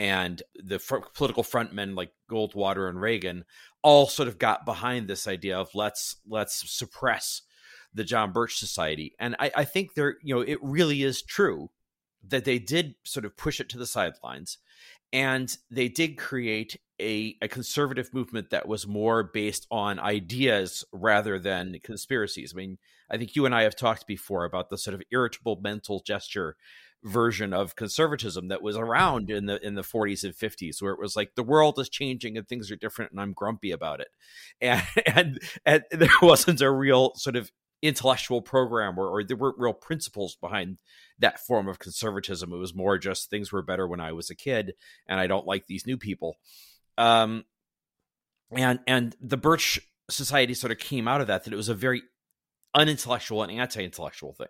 and 0.00 0.42
the 0.54 0.78
fr- 0.78 1.00
political 1.14 1.44
frontmen 1.44 1.94
like 1.94 2.10
Goldwater 2.28 2.88
and 2.88 2.98
Reagan 2.98 3.44
all 3.82 4.06
sort 4.06 4.28
of 4.28 4.38
got 4.38 4.64
behind 4.64 5.06
this 5.06 5.28
idea 5.28 5.58
of 5.58 5.68
let's 5.74 6.16
let's 6.26 6.64
suppress 6.72 7.42
the 7.92 8.02
John 8.02 8.32
Birch 8.32 8.56
Society. 8.56 9.14
And 9.20 9.36
I, 9.38 9.52
I 9.54 9.64
think 9.64 9.92
there, 9.94 10.16
you 10.22 10.34
know, 10.34 10.40
it 10.40 10.58
really 10.62 11.02
is 11.02 11.20
true 11.20 11.68
that 12.26 12.46
they 12.46 12.58
did 12.58 12.94
sort 13.04 13.26
of 13.26 13.36
push 13.36 13.60
it 13.60 13.68
to 13.70 13.78
the 13.78 13.86
sidelines 13.86 14.56
and 15.12 15.54
they 15.70 15.88
did 15.88 16.16
create 16.16 16.80
a, 16.98 17.36
a 17.42 17.48
conservative 17.48 18.14
movement 18.14 18.50
that 18.50 18.68
was 18.68 18.86
more 18.86 19.22
based 19.22 19.66
on 19.70 19.98
ideas 19.98 20.82
rather 20.92 21.38
than 21.38 21.76
conspiracies. 21.82 22.54
I 22.54 22.56
mean, 22.56 22.78
I 23.10 23.18
think 23.18 23.36
you 23.36 23.44
and 23.44 23.54
I 23.54 23.64
have 23.64 23.76
talked 23.76 24.06
before 24.06 24.44
about 24.46 24.70
the 24.70 24.78
sort 24.78 24.94
of 24.94 25.02
irritable 25.10 25.60
mental 25.60 26.02
gesture 26.06 26.56
version 27.02 27.52
of 27.52 27.76
conservatism 27.76 28.48
that 28.48 28.62
was 28.62 28.76
around 28.76 29.30
in 29.30 29.46
the 29.46 29.64
in 29.66 29.74
the 29.74 29.82
40s 29.82 30.22
and 30.22 30.34
50s 30.34 30.82
where 30.82 30.92
it 30.92 31.00
was 31.00 31.16
like 31.16 31.34
the 31.34 31.42
world 31.42 31.78
is 31.78 31.88
changing 31.88 32.36
and 32.36 32.46
things 32.46 32.70
are 32.70 32.76
different 32.76 33.10
and 33.10 33.20
I'm 33.20 33.32
grumpy 33.32 33.70
about 33.70 34.00
it. 34.00 34.08
And 34.60 34.82
and, 35.06 35.38
and 35.64 35.84
there 35.90 36.10
wasn't 36.20 36.60
a 36.60 36.70
real 36.70 37.14
sort 37.14 37.36
of 37.36 37.50
intellectual 37.82 38.42
program 38.42 38.98
or, 38.98 39.08
or 39.08 39.24
there 39.24 39.36
weren't 39.36 39.58
real 39.58 39.72
principles 39.72 40.36
behind 40.36 40.76
that 41.18 41.40
form 41.40 41.66
of 41.66 41.78
conservatism. 41.78 42.52
It 42.52 42.56
was 42.56 42.74
more 42.74 42.98
just 42.98 43.30
things 43.30 43.50
were 43.50 43.62
better 43.62 43.88
when 43.88 44.00
I 44.00 44.12
was 44.12 44.28
a 44.28 44.34
kid 44.34 44.74
and 45.06 45.18
I 45.18 45.26
don't 45.26 45.46
like 45.46 45.66
these 45.66 45.86
new 45.86 45.96
people. 45.96 46.36
Um 46.98 47.44
and 48.50 48.80
and 48.86 49.16
the 49.20 49.38
Birch 49.38 49.80
society 50.10 50.52
sort 50.52 50.72
of 50.72 50.78
came 50.78 51.08
out 51.08 51.22
of 51.22 51.28
that 51.28 51.44
that 51.44 51.52
it 51.52 51.56
was 51.56 51.70
a 51.70 51.74
very 51.74 52.02
unintellectual 52.74 53.42
and 53.42 53.52
anti-intellectual 53.52 54.34
thing 54.34 54.48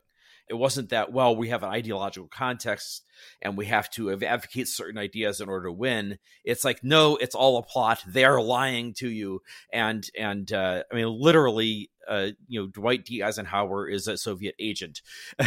it 0.50 0.54
wasn't 0.54 0.90
that 0.90 1.12
well 1.12 1.34
we 1.34 1.48
have 1.48 1.62
an 1.62 1.70
ideological 1.70 2.28
context 2.28 3.04
and 3.40 3.56
we 3.56 3.66
have 3.66 3.88
to 3.90 4.10
advocate 4.10 4.66
certain 4.66 4.98
ideas 4.98 5.40
in 5.40 5.48
order 5.48 5.66
to 5.66 5.72
win. 5.72 6.18
It's 6.44 6.64
like 6.64 6.82
no 6.82 7.16
it's 7.16 7.36
all 7.36 7.56
a 7.56 7.62
plot. 7.62 8.02
They're 8.06 8.40
lying 8.40 8.92
to 8.94 9.08
you. 9.08 9.42
And 9.72 10.04
and 10.18 10.52
uh, 10.52 10.82
i 10.90 10.94
mean 10.94 11.06
literally 11.08 11.90
uh, 12.08 12.30
you 12.48 12.60
know 12.60 12.66
dwight 12.66 13.04
d. 13.04 13.22
Eisenhower 13.22 13.88
is 13.88 14.08
a 14.08 14.18
soviet 14.18 14.56
agent. 14.58 15.00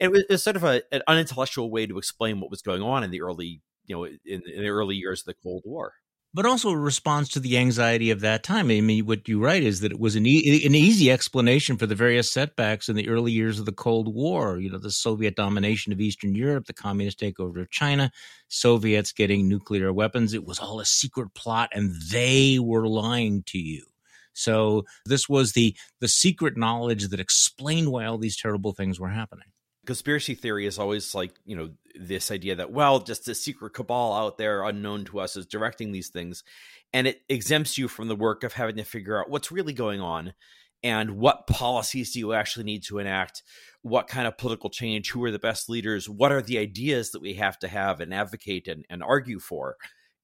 It 0.00 0.10
was, 0.10 0.20
it 0.28 0.30
was 0.30 0.42
sort 0.42 0.56
of 0.56 0.64
a, 0.64 0.82
an 0.92 1.02
unintellectual 1.06 1.70
way 1.70 1.86
to 1.86 1.96
explain 1.96 2.40
what 2.40 2.50
was 2.50 2.60
going 2.60 2.82
on 2.82 3.04
in 3.04 3.10
the 3.10 3.22
early 3.22 3.62
you 3.86 3.94
know 3.94 4.04
in, 4.04 4.18
in 4.24 4.62
the 4.62 4.68
early 4.68 4.96
years 4.96 5.20
of 5.20 5.26
the 5.26 5.34
cold 5.34 5.62
war 5.64 5.94
but 6.36 6.44
also 6.44 6.68
a 6.68 6.76
response 6.76 7.30
to 7.30 7.40
the 7.40 7.56
anxiety 7.56 8.10
of 8.10 8.20
that 8.20 8.42
time. 8.42 8.70
I 8.70 8.82
mean, 8.82 9.06
what 9.06 9.26
you 9.26 9.42
write 9.42 9.62
is 9.62 9.80
that 9.80 9.90
it 9.90 9.98
was 9.98 10.16
an, 10.16 10.26
e- 10.26 10.66
an 10.66 10.74
easy 10.74 11.10
explanation 11.10 11.78
for 11.78 11.86
the 11.86 11.94
various 11.94 12.30
setbacks 12.30 12.90
in 12.90 12.94
the 12.94 13.08
early 13.08 13.32
years 13.32 13.58
of 13.58 13.64
the 13.64 13.72
Cold 13.72 14.14
War. 14.14 14.58
You 14.58 14.70
know, 14.70 14.76
the 14.76 14.90
Soviet 14.90 15.34
domination 15.34 15.94
of 15.94 16.00
Eastern 16.00 16.34
Europe, 16.34 16.66
the 16.66 16.74
communist 16.74 17.18
takeover 17.18 17.62
of 17.62 17.70
China, 17.70 18.12
Soviets 18.48 19.12
getting 19.12 19.48
nuclear 19.48 19.94
weapons. 19.94 20.34
It 20.34 20.44
was 20.44 20.58
all 20.58 20.78
a 20.78 20.84
secret 20.84 21.32
plot, 21.32 21.70
and 21.72 21.94
they 22.12 22.58
were 22.58 22.86
lying 22.86 23.42
to 23.46 23.58
you. 23.58 23.86
So 24.34 24.84
this 25.06 25.30
was 25.30 25.52
the 25.52 25.74
the 26.00 26.08
secret 26.08 26.58
knowledge 26.58 27.08
that 27.08 27.18
explained 27.18 27.90
why 27.90 28.04
all 28.04 28.18
these 28.18 28.36
terrible 28.36 28.74
things 28.74 29.00
were 29.00 29.08
happening 29.08 29.48
conspiracy 29.86 30.34
theory 30.34 30.66
is 30.66 30.78
always 30.78 31.14
like 31.14 31.32
you 31.46 31.56
know 31.56 31.70
this 31.98 32.30
idea 32.30 32.56
that 32.56 32.70
well 32.70 33.00
just 33.00 33.28
a 33.28 33.34
secret 33.34 33.74
cabal 33.74 34.14
out 34.14 34.38
there 34.38 34.64
unknown 34.64 35.04
to 35.06 35.20
us 35.20 35.36
is 35.36 35.46
directing 35.46 35.92
these 35.92 36.08
things. 36.08 36.44
And 36.92 37.06
it 37.06 37.22
exempts 37.28 37.76
you 37.76 37.88
from 37.88 38.08
the 38.08 38.16
work 38.16 38.44
of 38.44 38.52
having 38.52 38.76
to 38.76 38.84
figure 38.84 39.20
out 39.20 39.30
what's 39.30 39.52
really 39.52 39.72
going 39.72 40.00
on 40.00 40.34
and 40.82 41.18
what 41.18 41.46
policies 41.46 42.12
do 42.12 42.18
you 42.18 42.32
actually 42.32 42.64
need 42.64 42.84
to 42.84 42.98
enact? 42.98 43.42
What 43.82 44.08
kind 44.08 44.26
of 44.26 44.38
political 44.38 44.70
change? 44.70 45.10
Who 45.10 45.24
are 45.24 45.30
the 45.30 45.38
best 45.38 45.68
leaders? 45.68 46.08
What 46.08 46.32
are 46.32 46.42
the 46.42 46.58
ideas 46.58 47.10
that 47.10 47.22
we 47.22 47.34
have 47.34 47.58
to 47.60 47.68
have 47.68 48.00
and 48.00 48.14
advocate 48.14 48.68
and, 48.68 48.84
and 48.88 49.02
argue 49.02 49.40
for 49.40 49.76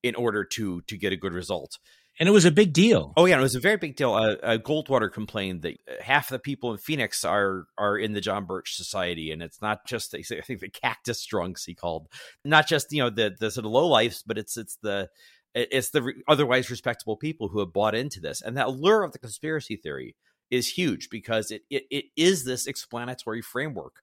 in 0.03 0.15
order 0.15 0.45
to 0.45 0.83
to 0.83 0.97
get 0.97 1.13
a 1.13 1.17
good 1.17 1.33
result 1.33 1.79
and 2.19 2.29
it 2.29 2.33
was 2.33 2.45
a 2.45 2.51
big 2.51 2.73
deal. 2.73 3.13
Oh 3.17 3.25
yeah, 3.25 3.39
it 3.39 3.43
was 3.43 3.55
a 3.55 3.61
very 3.61 3.77
big 3.77 3.97
deal. 3.97 4.13
Uh, 4.13 4.35
uh, 4.43 4.59
Goldwater 4.59 5.11
complained 5.11 5.63
that 5.63 5.79
half 6.03 6.29
the 6.29 6.39
people 6.39 6.73
in 6.73 6.79
Phoenix 6.79 7.25
are 7.25 7.67
are 7.79 7.97
in 7.97 8.13
the 8.13 8.21
John 8.21 8.45
Birch 8.45 8.77
Society, 8.77 9.31
and 9.31 9.43
it's 9.43 9.63
not 9.63 9.87
just 9.87 10.15
I 10.15 10.23
think 10.23 10.61
the 10.61 10.69
cactus 10.69 11.25
drunks 11.25 11.65
he 11.65 11.75
called, 11.75 12.09
not 12.45 12.69
just 12.69 12.93
you 12.93 13.03
know 13.03 13.11
the 13.11 13.35
the 13.39 13.51
sort 13.51 13.67
of 13.67 13.73
low 13.73 13.89
lives, 13.89 14.23
but 14.27 14.39
it's 14.39 14.57
it's 14.57 14.77
the 14.83 15.09
it's 15.55 15.91
the 15.91 16.13
otherwise 16.29 16.71
respectable 16.71 17.17
people 17.17 17.49
who 17.49 17.61
have 17.61 17.73
bought 17.73 17.95
into 17.95 18.21
this, 18.21 18.43
and 18.43 18.57
that 18.57 18.71
lure 18.71 19.03
of 19.03 19.13
the 19.13 19.19
conspiracy 19.19 19.77
theory 19.77 20.15
is 20.51 20.69
huge 20.69 21.09
because 21.11 21.51
it 21.51 21.63
it, 21.71 21.85
it 21.91 22.05
is 22.17 22.45
this 22.45 22.67
explanatory 22.67 23.41
framework 23.43 24.03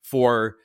for 0.00 0.56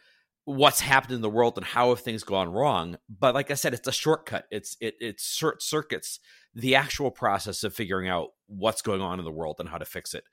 what's 0.46 0.79
happened 0.79 1.13
in 1.13 1.22
the 1.22 1.29
world 1.29 1.58
and 1.58 1.65
how 1.65 1.89
have 1.89 2.00
things 2.00 2.24
gone 2.24 2.50
wrong 2.50 2.98
but 3.10 3.36
like 3.36 3.51
i 3.51 3.53
said 3.53 3.74
it's 3.74 3.86
a 3.86 3.91
shortcut 3.91 4.46
it's 4.50 4.77
it 4.79 4.96
it 5.01 5.20
circuits 5.20 6.22
the 6.58 6.76
actual 6.76 7.12
process 7.12 7.64
of 7.64 7.72
figuring 7.72 8.10
out 8.10 8.30
what's 8.48 8.82
going 8.82 9.00
on 9.00 9.20
in 9.20 9.26
the 9.26 9.32
world 9.32 9.58
and 9.60 9.70
how 9.70 9.78
to 9.78 9.86
fix 9.86 10.16
it. 10.16 10.24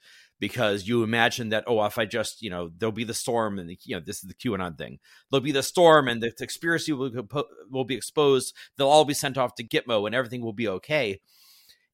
Because 0.40 0.88
you 0.88 1.02
imagine 1.02 1.50
that 1.50 1.64
oh 1.66 1.85
if 1.85 1.97
i 1.97 2.04
just 2.07 2.43
you 2.43 2.50
know 2.50 2.71
there'll 2.76 2.93
be 2.93 3.04
the 3.04 3.14
storm 3.14 3.59
and 3.59 3.71
the, 3.71 3.78
you 3.85 3.95
know 3.95 4.02
this 4.04 4.16
is 4.16 4.28
the 4.28 4.35
qanon 4.35 4.76
thing. 4.76 4.99
There'll 5.31 5.45
be 5.45 5.52
the 5.52 5.62
storm 5.62 6.09
and 6.09 6.23
the 6.23 6.33
conspiracy 6.33 6.93
will, 6.93 7.12
will 7.71 7.85
be 7.85 7.95
exposed. 7.95 8.54
They'll 8.76 8.88
all 8.88 9.04
be 9.04 9.14
sent 9.14 9.38
off 9.38 9.54
to 9.57 9.64
gitmo 9.64 10.07
and 10.07 10.14
everything 10.14 10.40
will 10.40 10.54
be 10.54 10.66
okay. 10.69 11.21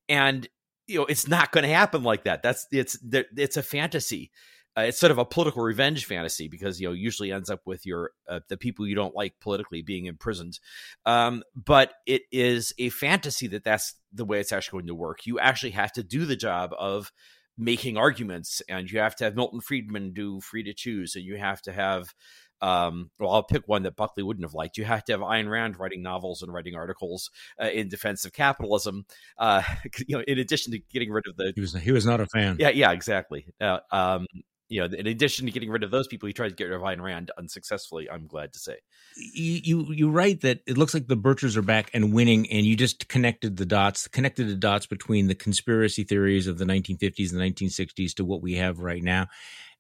And 0.09 0.49
you 0.87 1.01
know 1.01 1.07
it's 1.07 1.27
not 1.29 1.51
going 1.51 1.65
to 1.65 1.75
happen 1.75 2.05
like 2.05 2.25
that. 2.25 2.43
That's 2.43 2.67
it's 2.71 2.99
it's 3.13 3.57
a 3.57 3.63
fantasy 3.65 4.31
uh, 4.77 4.83
it's 4.83 4.99
sort 4.99 5.11
of 5.11 5.19
a 5.19 5.25
political 5.25 5.63
revenge 5.63 6.05
fantasy 6.05 6.49
because 6.49 6.81
you 6.81 6.89
know 6.89 6.93
usually 6.93 7.33
ends 7.33 7.51
up 7.51 7.61
with 7.65 7.85
your 7.85 8.13
uh, 8.29 8.41
the 8.49 8.57
people 8.57 8.87
you 8.87 8.95
don't 8.95 9.15
like 9.15 9.35
politically 9.41 9.83
being 9.83 10.07
imprisoned 10.07 10.59
um, 11.07 11.43
but 11.55 11.93
it 12.07 12.23
is 12.31 12.73
a 12.79 12.89
fantasy 12.91 13.47
that 13.47 13.65
that's 13.65 13.95
the 14.13 14.25
way 14.25 14.41
it's 14.41 14.53
actually 14.53 14.79
going 14.79 14.87
to 14.87 14.95
work 14.95 15.27
you 15.27 15.39
actually 15.39 15.71
have 15.71 15.93
to 15.93 16.03
do 16.03 16.25
the 16.25 16.37
job 16.37 16.73
of 16.79 17.13
making 17.59 17.97
arguments 17.97 18.63
and 18.69 18.91
you 18.91 18.99
have 18.99 19.17
to 19.17 19.25
have 19.25 19.37
milton 19.37 19.61
friedman 19.61 20.13
do 20.13 20.41
free 20.41 20.63
to 20.63 20.73
choose 20.73 21.15
and 21.15 21.25
you 21.25 21.37
have 21.37 21.61
to 21.61 21.73
have 21.73 22.15
um, 22.63 23.11
well, 23.19 23.31
I'll 23.31 23.43
pick 23.43 23.67
one 23.67 23.85
that 23.85 23.97
Buckley 23.97 24.23
wouldn't 24.23 24.45
have 24.45 24.55
liked. 24.55 24.77
You 24.77 24.85
have 24.85 25.05
to 25.05 25.13
have 25.13 25.21
Ayn 25.21 25.49
Rand 25.49 25.79
writing 25.79 26.03
novels 26.03 26.43
and 26.43 26.53
writing 26.53 26.75
articles 26.75 27.31
uh, 27.61 27.69
in 27.71 27.89
defense 27.89 28.25
of 28.25 28.33
capitalism. 28.33 29.07
Uh, 29.39 29.63
you 30.07 30.17
know, 30.17 30.25
in 30.27 30.39
addition 30.39 30.73
to 30.73 30.79
getting 30.93 31.11
rid 31.11 31.27
of 31.27 31.37
the, 31.37 31.53
he 31.55 31.61
was 31.61 31.73
he 31.73 31.93
was 31.93 32.05
not 32.05 32.21
a 32.21 32.27
fan. 32.27 32.57
Yeah, 32.59 32.71
yeah, 32.71 32.93
exactly. 32.93 33.47
Uh, 33.61 33.79
um, 33.91 34.27
you 34.71 34.81
know, 34.81 34.97
in 34.97 35.09
addition 35.09 35.47
to 35.47 35.53
getting 35.53 35.69
rid 35.69 35.83
of 35.83 35.91
those 35.91 36.07
people, 36.07 36.29
he 36.29 36.33
tried 36.33 36.51
to 36.51 36.55
get 36.55 36.65
rid 36.65 36.75
of 36.75 36.83
Ayn 36.83 37.03
Rand 37.03 37.33
unsuccessfully. 37.37 38.09
I'm 38.09 38.29
glad 38.29 38.53
to 38.53 38.61
say. 38.61 38.77
You 39.17 39.93
you 39.93 40.09
write 40.09 40.43
that 40.43 40.61
it 40.65 40.79
looks 40.79 40.95
like 40.95 41.09
the 41.09 41.17
Birchers 41.17 41.57
are 41.57 41.63
back 41.63 41.91
and 41.93 42.13
winning, 42.13 42.49
and 42.51 42.65
you 42.65 42.77
just 42.77 43.09
connected 43.09 43.57
the 43.57 43.67
dots, 43.67 44.07
connected 44.07 44.49
the 44.49 44.55
dots 44.55 44.87
between 44.87 45.27
the 45.27 45.35
conspiracy 45.35 46.05
theories 46.05 46.47
of 46.47 46.59
the 46.59 46.65
1950s 46.65 47.33
and 47.33 47.41
1960s 47.41 48.15
to 48.15 48.25
what 48.25 48.43
we 48.43 48.55
have 48.55 48.79
right 48.79 49.03
now. 49.03 49.27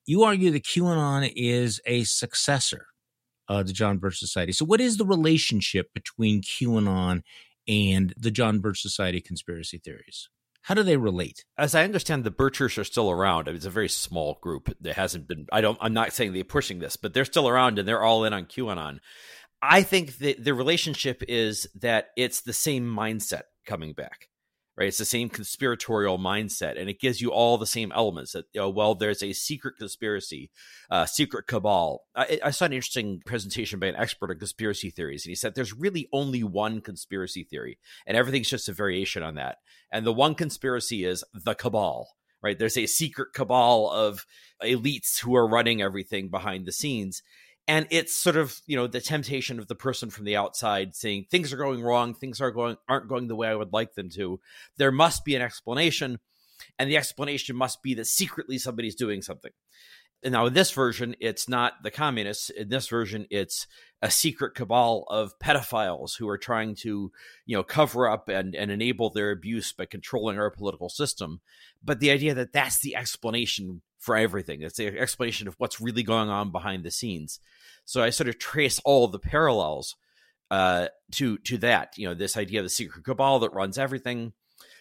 You 0.07 0.25
argue 0.25 0.51
that 0.51 0.65
QAnon 0.65 1.33
is 1.37 1.81
a 1.87 2.03
successor 2.03 2.87
of 3.49 3.69
the 3.69 3.73
John 3.73 3.99
Birch 3.99 4.19
Society. 4.19 4.51
So, 4.51 4.65
what 4.65 4.81
is 4.81 4.97
the 4.97 5.07
relationship 5.07 5.95
between 5.95 6.43
QAnon 6.43 7.23
and 7.69 8.13
the 8.17 8.33
John 8.33 8.59
Birch 8.59 8.83
Society 8.83 9.21
conspiracy 9.21 9.79
theories? 9.79 10.29
How 10.63 10.75
do 10.75 10.83
they 10.83 10.97
relate? 10.97 11.45
As 11.57 11.75
I 11.75 11.85
understand, 11.85 12.25
the 12.25 12.31
Birchers 12.31 12.79
are 12.79 12.85
still 12.85 13.11
around. 13.11 13.49
It's 13.49 13.65
a 13.65 13.71
very 13.71 13.89
small 13.89 14.39
group 14.43 14.75
that 14.81 14.97
hasn't 14.97 15.27
been. 15.27 15.47
I 15.51 15.61
don't. 15.61 15.79
I'm 15.81 15.95
not 15.95 16.13
saying 16.13 16.33
they're 16.33 16.45
pushing 16.45 16.79
this, 16.79 16.97
but 16.97 17.15
they're 17.15 17.25
still 17.25 17.49
around 17.49 17.79
and 17.79 17.89
they're 17.89 18.03
all 18.03 18.25
in 18.25 18.33
on 18.33 18.45
QAnon. 18.45 18.99
I 19.63 19.83
think 19.83 20.19
that 20.19 20.43
the 20.43 20.55
relationship 20.55 21.23
is 21.29 21.67
that 21.81 22.09
it's 22.17 22.43
the 22.43 22.53
same 22.53 22.85
mindset 22.85 23.43
coming 23.67 23.93
back 23.93 24.30
right? 24.81 24.89
It's 24.89 24.97
the 24.97 25.05
same 25.05 25.29
conspiratorial 25.29 26.19
mindset, 26.19 26.81
and 26.81 26.89
it 26.89 27.01
gives 27.01 27.21
you 27.21 27.31
all 27.31 27.59
the 27.59 27.67
same 27.67 27.93
elements. 27.93 28.33
That 28.33 28.47
you 28.55 28.63
know, 28.63 28.71
well, 28.71 28.95
there's 28.95 29.23
a 29.23 29.35
secret 29.35 29.75
conspiracy, 29.79 30.51
uh, 30.91 31.05
secret 31.05 31.47
cabal. 31.47 32.05
I, 32.17 32.41
I, 32.43 32.51
saw 32.51 32.65
an 32.65 32.73
interesting 32.73 33.21
presentation 33.27 33.79
by 33.79 33.89
an 33.89 33.97
expert 33.97 34.31
on 34.31 34.39
conspiracy 34.39 34.89
theories, 34.89 35.27
and 35.27 35.31
he 35.31 35.37
said 35.37 35.55
there's 35.55 35.75
really 35.75 36.09
only 36.15 36.43
one 36.43 36.81
conspiracy 36.81 37.45
theory, 37.45 37.79
and 38.07 38.17
everything's 38.17 38.49
just 38.49 38.71
a 38.71 38.73
variation 38.73 39.23
on 39.23 39.35
that. 39.35 39.59
And 39.93 40.07
the 40.07 40.15
one 40.15 40.35
conspiracy 40.35 41.05
is 41.05 41.23
the 41.35 41.55
cabal. 41.55 42.09
Right, 42.43 42.59
there's 42.59 42.79
a 42.79 42.87
secret 42.87 43.35
cabal 43.35 43.91
of 43.91 44.25
elites 44.65 45.21
who 45.21 45.37
are 45.37 45.47
running 45.47 45.83
everything 45.83 46.31
behind 46.31 46.65
the 46.65 46.73
scenes, 46.73 47.23
and 47.69 47.87
it's 47.91 48.15
sort 48.15 48.37
of 48.37 48.61
you 48.67 48.77
know 48.77 48.87
the 48.87 49.01
temptation 49.01 49.59
of 49.59 49.69
the 49.69 49.75
person 49.75 50.11
from 50.11 50.25
the 50.25 50.37
outside 50.37 50.95
saying 50.95 51.27
things 51.31 51.53
are 51.53 51.57
going 51.57 51.83
wrong. 51.83 52.15
Things 52.15 52.41
are 52.41 52.51
going 52.51 52.77
aren't 52.89 53.09
going 53.09 53.29
the 53.29 53.37
way 53.37 53.49
i 53.49 53.55
would 53.55 53.73
like 53.73 53.95
them 53.95 54.11
to. 54.11 54.41
There 54.77 54.93
must 54.93 55.25
be 55.25 55.37
an 55.37 55.43
explanation 55.43 56.19
and 56.79 56.91
the 56.91 56.97
explanation 56.97 57.57
must 57.57 57.83
be 57.83 57.95
that 57.95 58.07
secretly 58.07 58.59
somebody's 58.59 58.95
doing 58.95 59.23
something. 59.23 59.53
And 60.23 60.33
now 60.33 60.47
in 60.47 60.55
this 60.55 60.73
version 60.73 61.15
it's 61.21 61.49
not 61.49 61.83
the 61.83 61.91
communists. 61.91 62.51
In 62.51 62.69
this 62.69 62.89
version 62.89 63.27
it's 63.31 63.67
a 64.03 64.11
secret 64.11 64.55
cabal 64.55 65.05
of 65.09 65.39
pedophiles 65.39 66.17
who 66.17 66.29
are 66.29 66.39
trying 66.39 66.75
to 66.77 67.13
you 67.47 67.57
know 67.57 67.63
cover 67.63 68.09
up 68.09 68.29
and, 68.29 68.55
and 68.55 68.71
enable 68.71 69.11
their 69.11 69.31
abuse 69.31 69.73
by 69.73 69.87
controlling 69.87 70.39
our 70.39 70.51
political 70.51 70.89
system. 70.89 71.41
But 71.83 72.01
the 72.01 72.11
idea 72.11 72.35
that 72.35 72.53
that's 72.53 72.81
the 72.81 72.97
explanation 72.97 73.83
for 74.01 74.17
everything 74.17 74.63
it's 74.63 74.77
the 74.77 74.89
explanation 74.99 75.47
of 75.47 75.55
what's 75.59 75.81
really 75.81 76.03
going 76.03 76.29
on 76.29 76.51
behind 76.51 76.83
the 76.83 76.91
scenes 76.91 77.39
so 77.85 78.03
I 78.03 78.11
sort 78.11 78.29
of 78.29 78.39
trace 78.39 78.81
all 78.85 79.09
the 79.09 79.19
parallels 79.19 79.97
uh, 80.51 80.89
to 81.13 81.39
to 81.39 81.59
that. 81.59 81.97
You 81.97 82.09
know, 82.09 82.15
this 82.15 82.37
idea 82.37 82.61
of 82.61 82.65
the 82.65 82.71
secret 82.71 83.05
cabal 83.05 83.41
that 83.41 83.53
runs 83.53 83.79
everything. 83.79 84.33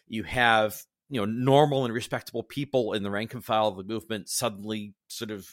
You 0.08 0.24
have 0.24 0.82
you 1.10 1.20
know 1.20 1.26
normal 1.26 1.86
and 1.86 1.94
respectable 1.94 2.44
people 2.44 2.94
in 2.94 3.04
the 3.04 3.12
rank 3.12 3.34
and 3.34 3.44
file 3.44 3.68
of 3.68 3.78
the 3.78 3.84
movement 3.84 4.30
suddenly 4.30 4.94
sort 5.08 5.32
of 5.32 5.50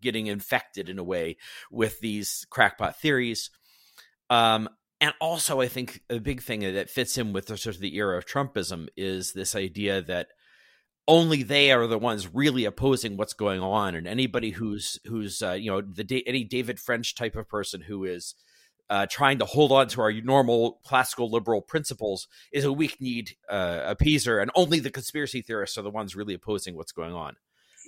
getting 0.00 0.26
infected 0.26 0.88
in 0.88 0.98
a 0.98 1.04
way 1.04 1.36
with 1.70 2.00
these 2.00 2.46
crackpot 2.50 2.98
theories. 3.00 3.50
Um, 4.30 4.68
and 5.00 5.12
also, 5.20 5.60
I 5.60 5.68
think 5.68 6.02
a 6.08 6.18
big 6.18 6.42
thing 6.42 6.60
that 6.60 6.90
fits 6.90 7.18
in 7.18 7.32
with 7.32 7.46
the, 7.46 7.56
sort 7.56 7.74
of 7.74 7.80
the 7.80 7.96
era 7.96 8.16
of 8.16 8.26
Trumpism 8.26 8.88
is 8.96 9.32
this 9.32 9.56
idea 9.56 10.00
that 10.02 10.28
only 11.08 11.42
they 11.42 11.72
are 11.72 11.86
the 11.86 11.98
ones 11.98 12.32
really 12.32 12.64
opposing 12.64 13.16
what's 13.16 13.34
going 13.34 13.60
on. 13.60 13.94
And 13.94 14.06
anybody 14.06 14.50
who's 14.50 14.98
who's 15.06 15.42
uh, 15.42 15.52
you 15.52 15.70
know 15.70 15.80
the 15.80 16.22
any 16.26 16.44
david 16.44 16.78
french 16.78 17.14
type 17.14 17.36
of 17.36 17.48
person 17.48 17.82
who 17.82 18.04
is 18.04 18.34
uh, 18.90 19.06
trying 19.06 19.38
to 19.38 19.44
hold 19.44 19.72
on 19.72 19.88
to 19.88 20.00
our 20.02 20.12
normal 20.12 20.80
classical 20.84 21.30
liberal 21.30 21.62
principles 21.62 22.28
is 22.52 22.64
a 22.64 22.72
weak 22.72 23.00
need 23.00 23.36
uh, 23.48 23.94
appeaser. 23.94 24.40
And 24.40 24.50
only 24.54 24.80
the 24.80 24.90
conspiracy 24.90 25.40
theorists 25.40 25.78
are 25.78 25.82
the 25.82 25.90
ones 25.90 26.14
really 26.14 26.34
opposing 26.34 26.76
what's 26.76 26.92
going 26.92 27.14
on 27.14 27.36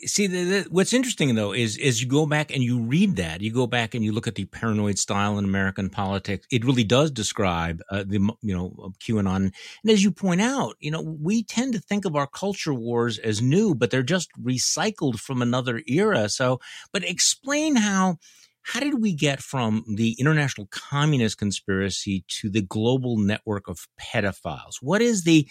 see 0.05 0.27
the, 0.27 0.45
the, 0.45 0.67
what's 0.71 0.93
interesting 0.93 1.35
though 1.35 1.53
is 1.53 1.79
as 1.79 2.03
you 2.03 2.09
go 2.09 2.27
back 2.27 2.53
and 2.53 2.63
you 2.63 2.81
read 2.81 3.17
that 3.17 3.41
you 3.41 3.53
go 3.53 3.67
back 3.67 3.95
and 3.95 4.05
you 4.05 4.13
look 4.13 4.27
at 4.27 4.35
the 4.35 4.45
paranoid 4.47 4.99
style 4.99 5.39
in 5.39 5.45
american 5.45 5.89
politics 5.89 6.47
it 6.51 6.65
really 6.65 6.85
does 6.85 7.11
describe 7.11 7.81
uh, 7.91 8.05
the 8.07 8.19
you 8.43 8.55
know 8.55 8.93
qanon. 9.01 9.53
And 9.83 9.91
as 9.91 10.03
you 10.03 10.11
point 10.11 10.41
out 10.41 10.77
you 10.81 10.91
know 10.91 11.03
we 11.03 11.43
tend 11.43 11.73
to 11.75 11.81
think 11.81 12.05
of 12.05 12.17
our 12.17 12.27
culture 12.27 12.75
wars 12.75 13.19
as 13.19 13.41
new 13.41 13.75
but 13.75 13.91
they're 13.91 14.03
just 14.03 14.31
recycled 14.41 15.19
from 15.19 15.43
another 15.43 15.83
era. 15.87 16.29
So 16.29 16.61
but 16.93 17.05
explain 17.05 17.77
how 17.77 18.19
how 18.63 18.81
did 18.81 19.01
we 19.01 19.13
get 19.13 19.43
from 19.43 19.85
the 19.87 20.17
international 20.19 20.67
communist 20.71 21.37
conspiracy 21.37 22.25
to 22.29 22.49
the 22.49 22.63
global 22.63 23.19
network 23.19 23.69
of 23.69 23.87
pedophiles? 24.01 24.77
What 24.81 25.03
is 25.03 25.25
the 25.25 25.47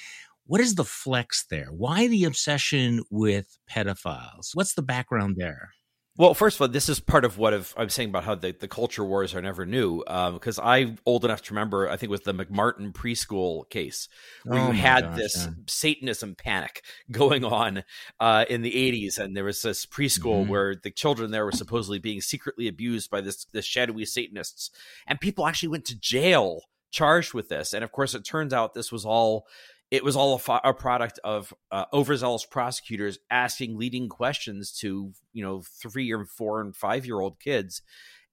what 0.46 0.62
is 0.62 0.76
the 0.76 0.84
flex 0.84 1.46
there? 1.50 1.68
Why 1.72 2.08
the 2.08 2.26
obsession 2.26 3.04
with 3.10 3.58
pedophiles? 3.70 4.50
What's 4.54 4.74
the 4.74 4.82
background 4.82 5.36
there? 5.38 5.70
Well, 6.16 6.36
first 6.36 6.58
of 6.58 6.62
all, 6.62 6.68
this 6.68 6.90
is 6.90 7.00
part 7.00 7.26
of 7.26 7.40
what 7.40 7.56
I've, 7.56 7.74
I'm 7.76 7.90
saying 7.90 8.10
about 8.10 8.24
how 8.24 8.36
the, 8.36 8.52
the 8.52 8.68
culture 8.68 9.04
wars 9.04 9.34
are 9.34 9.42
never 9.42 9.66
new. 9.66 10.04
Because 10.06 10.60
um, 10.60 10.66
I'm 10.66 10.98
old 11.08 11.26
enough 11.26 11.42
to 11.44 11.54
remember, 11.56 11.90
I 11.90 11.94
think 11.94 12.04
it 12.04 12.12
was 12.12 12.22
the 12.22 12.36
McMartin 12.36 12.94
preschool 12.94 13.68
case, 13.72 14.08
where 14.44 14.60
oh 14.60 14.68
you 14.68 14.74
had 14.74 15.06
gosh, 15.06 15.18
this 15.18 15.38
yeah. 15.38 15.54
Satanism 15.68 16.36
panic 16.36 16.84
going 17.12 17.44
on 17.44 17.84
uh, 18.20 18.46
in 18.48 18.62
the 18.62 18.72
80s. 18.72 19.18
And 19.18 19.36
there 19.36 19.46
was 19.46 19.64
this 19.64 19.88
preschool 19.88 20.42
mm-hmm. 20.42 20.52
where 20.52 20.76
the 20.76 20.92
children 20.92 21.32
there 21.32 21.46
were 21.46 21.52
supposedly 21.52 21.98
being 21.98 22.22
secretly 22.22 22.68
abused 22.68 23.10
by 23.10 23.22
this, 23.22 23.46
this 23.46 23.66
shadowy 23.66 24.06
Satanists. 24.06 24.70
And 25.08 25.20
people 25.20 25.48
actually 25.48 25.70
went 25.70 25.86
to 25.86 26.00
jail 26.00 26.62
charged 26.92 27.34
with 27.34 27.50
this. 27.50 27.74
And 27.74 27.84
of 27.84 27.92
course, 27.92 28.14
it 28.14 28.24
turns 28.24 28.54
out 28.54 28.76
this 28.76 28.92
was 28.92 29.04
all 29.04 29.48
it 29.94 30.04
was 30.04 30.16
all 30.16 30.34
a, 30.34 30.40
fo- 30.40 30.60
a 30.64 30.74
product 30.74 31.20
of 31.24 31.54
uh, 31.72 31.86
overzealous 31.94 32.48
prosecutors 32.48 33.20
asking 33.30 33.78
leading 33.78 34.10
questions 34.10 34.72
to 34.80 35.14
you 35.34 35.44
know 35.44 35.62
three 35.80 36.12
or 36.12 36.26
four 36.26 36.62
and 36.62 36.76
five 36.76 37.06
year 37.06 37.20
old 37.20 37.40
kids. 37.40 37.84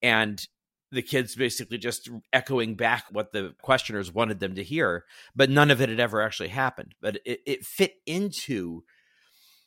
And 0.00 0.42
the 0.90 1.02
kids 1.02 1.36
basically 1.36 1.76
just 1.76 2.08
echoing 2.32 2.76
back 2.76 3.04
what 3.12 3.32
the 3.32 3.54
questioners 3.60 4.10
wanted 4.10 4.40
them 4.40 4.56
to 4.56 4.64
hear 4.64 5.04
but 5.36 5.50
none 5.50 5.70
of 5.70 5.80
it 5.80 5.88
had 5.88 6.00
ever 6.00 6.22
actually 6.22 6.48
happened. 6.48 6.94
But 7.02 7.18
it, 7.26 7.40
it 7.46 7.66
fit 7.66 7.92
into 8.06 8.82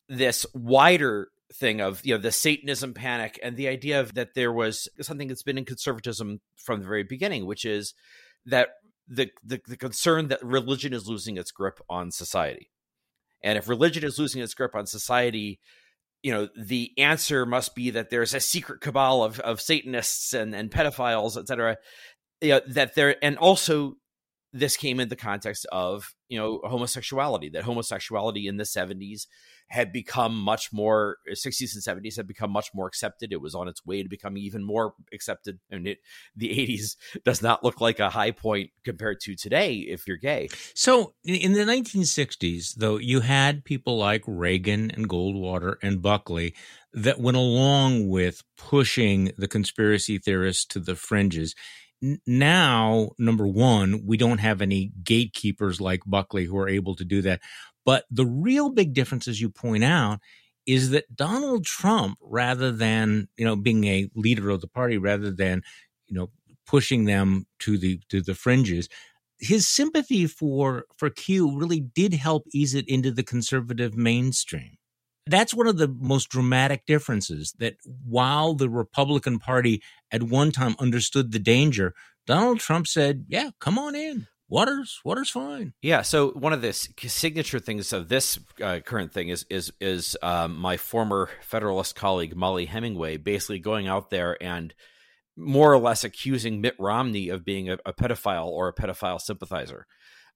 this 0.10 0.48
wider 0.56 1.30
thing 1.54 1.80
of 1.80 2.04
you 2.04 2.16
know 2.16 2.22
the 2.22 2.32
satanism 2.32 2.96
panic 2.96 3.40
and 3.44 3.56
the 3.56 3.68
idea 3.68 4.00
of 4.00 4.16
that 4.16 4.34
there 4.34 4.52
was 4.52 4.90
something 5.00 5.28
that's 5.28 5.44
been 5.44 5.60
in 5.60 5.66
conservatism 5.66 6.42
from 6.56 6.80
the 6.80 6.88
very 6.88 7.04
beginning 7.04 7.46
which 7.46 7.66
is 7.66 7.94
that 8.48 8.70
the, 9.08 9.30
the, 9.44 9.62
the 9.68 9.78
concern 9.78 10.28
that 10.30 10.44
religion 10.44 10.94
is 10.94 11.08
losing 11.08 11.38
its 11.38 11.52
grip 11.52 11.80
on 11.90 12.12
society. 12.12 12.70
And 13.44 13.58
if 13.58 13.68
religion 13.68 14.04
is 14.04 14.18
losing 14.18 14.42
its 14.42 14.54
grip 14.54 14.76
on 14.76 14.86
society, 14.86 15.60
you 16.22 16.32
know, 16.32 16.48
the 16.58 16.92
answer 16.98 17.46
must 17.46 17.76
be 17.76 17.90
that 17.90 18.10
there's 18.10 18.34
a 18.34 18.40
secret 18.40 18.80
cabal 18.80 19.24
of, 19.24 19.40
of 19.42 19.60
Satanists 19.60 20.34
and, 20.34 20.56
and 20.56 20.72
pedophiles, 20.72 21.38
et 21.38 21.48
cetera. 21.48 21.78
You 22.40 22.50
know, 22.50 22.62
that 22.68 22.96
there, 22.96 23.18
and 23.22 23.38
also 23.38 23.96
this 24.54 24.78
came 24.78 25.00
in 25.00 25.10
the 25.10 25.16
context 25.16 25.66
of, 25.72 26.14
you 26.30 26.38
know, 26.38 26.62
homosexuality, 26.64 27.50
that 27.50 27.64
homosexuality 27.64 28.48
in 28.48 28.58
the 28.58 28.64
70s 28.64 29.26
had 29.70 29.92
become 29.92 30.38
much 30.38 30.72
more 30.72 31.18
uh, 31.30 31.34
60s 31.34 31.74
and 31.74 32.04
70s 32.04 32.16
had 32.16 32.28
become 32.28 32.52
much 32.52 32.70
more 32.76 32.86
accepted. 32.86 33.34
It 33.34 33.42
was 33.42 33.56
on 33.56 33.68
its 33.68 33.84
way 33.84 34.04
to 34.04 34.10
becoming 34.10 34.44
even 34.44 34.64
more 34.64 34.94
accepted 35.12 35.60
and 35.72 35.96
the 36.36 36.50
80s 36.50 36.96
does 37.26 37.42
not 37.42 37.64
look 37.64 37.82
like 37.82 38.00
a 38.00 38.12
high 38.12 38.30
point 38.30 38.70
compared 38.86 39.20
to 39.22 39.36
today 39.36 39.74
if 39.74 40.08
you're 40.08 40.18
gay. 40.18 40.50
So 40.76 41.16
in 41.24 41.54
the 41.54 41.62
1960s 41.62 42.76
though 42.76 42.98
you 42.98 43.22
had 43.22 43.66
people 43.66 43.98
like 43.98 44.24
reagan 44.28 44.92
and 44.92 45.10
goldwater 45.10 45.78
and 45.82 46.02
buckley 46.02 46.54
that 46.94 47.20
went 47.20 47.38
along 47.38 48.08
with 48.08 48.44
pushing 48.56 49.32
the 49.38 49.48
conspiracy 49.48 50.20
theorists 50.20 50.66
to 50.66 50.80
the 50.80 50.96
fringes 50.96 51.56
now, 52.28 53.12
number 53.18 53.48
one, 53.48 54.06
we 54.06 54.18
don't 54.18 54.40
have 54.40 54.62
any 54.62 54.92
gatekeepers 55.04 55.80
like 55.80 56.02
Buckley 56.06 56.46
who 56.46 56.58
are 56.58 56.68
able 56.68 56.96
to 56.96 57.06
do 57.06 57.22
that. 57.22 57.40
But 57.86 58.04
the 58.12 58.26
real 58.26 58.70
big 58.70 58.94
difference, 58.94 59.28
as 59.28 59.40
you 59.40 59.50
point 59.50 59.84
out, 59.84 60.20
is 60.66 60.90
that 60.90 61.16
Donald 61.16 61.66
Trump, 61.66 62.18
rather 62.22 62.72
than 62.72 63.28
you 63.38 63.46
know 63.46 63.56
being 63.56 63.86
a 63.86 64.10
leader 64.16 64.50
of 64.50 64.62
the 64.62 64.68
party, 64.68 64.98
rather 64.98 65.32
than 65.32 65.62
you 66.08 66.16
know 66.16 66.30
pushing 66.68 67.06
them 67.06 67.46
to 67.60 67.78
the 67.78 68.00
to 68.10 68.22
the 68.22 68.36
fringes, 68.36 68.90
his 69.40 69.68
sympathy 69.68 70.28
for 70.28 70.86
for 70.98 71.10
Q 71.10 71.58
really 71.58 71.80
did 71.80 72.14
help 72.14 72.46
ease 72.54 72.74
it 72.74 72.88
into 72.88 73.12
the 73.12 73.24
conservative 73.24 73.96
mainstream. 73.96 74.78
That's 75.26 75.54
one 75.54 75.68
of 75.68 75.78
the 75.78 75.88
most 75.88 76.30
dramatic 76.30 76.86
differences. 76.86 77.54
That 77.60 77.76
while 78.06 78.54
the 78.54 78.70
Republican 78.70 79.40
Party 79.40 79.82
at 80.12 80.24
one 80.24 80.52
time 80.52 80.76
understood 80.80 81.32
the 81.32 81.40
danger, 81.40 81.94
Donald 82.28 82.60
Trump 82.60 82.88
said, 82.88 83.26
"Yeah, 83.28 83.52
come 83.60 83.80
on 83.80 83.96
in." 83.96 84.28
water's 84.54 85.02
water's 85.04 85.32
fine. 85.32 85.74
Yeah. 85.82 86.04
So 86.04 86.30
one 86.32 86.54
of 86.54 86.62
the 86.62 86.74
signature 86.74 87.60
things 87.60 87.92
of 87.92 88.08
this 88.08 88.40
uh, 88.62 88.80
current 88.86 89.12
thing 89.12 89.30
is 89.30 89.46
is 89.50 89.74
is 89.82 90.16
um, 90.22 90.56
my 90.56 90.78
former 90.78 91.30
Federalist 91.42 91.96
colleague 91.96 92.36
Mollie 92.36 92.68
Hemingway 92.68 93.18
basically 93.18 93.60
going 93.60 93.88
out 93.88 94.12
there 94.12 94.38
and 94.42 94.74
more 95.36 95.74
or 95.74 95.80
less 95.80 96.04
accusing 96.04 96.62
Mitt 96.62 96.76
Romney 96.78 97.30
of 97.30 97.44
being 97.44 97.68
a, 97.68 97.80
a 97.84 97.94
pedophile 97.94 98.46
or 98.46 98.68
a 98.68 98.74
pedophile 98.74 99.20
sympathizer 99.20 99.88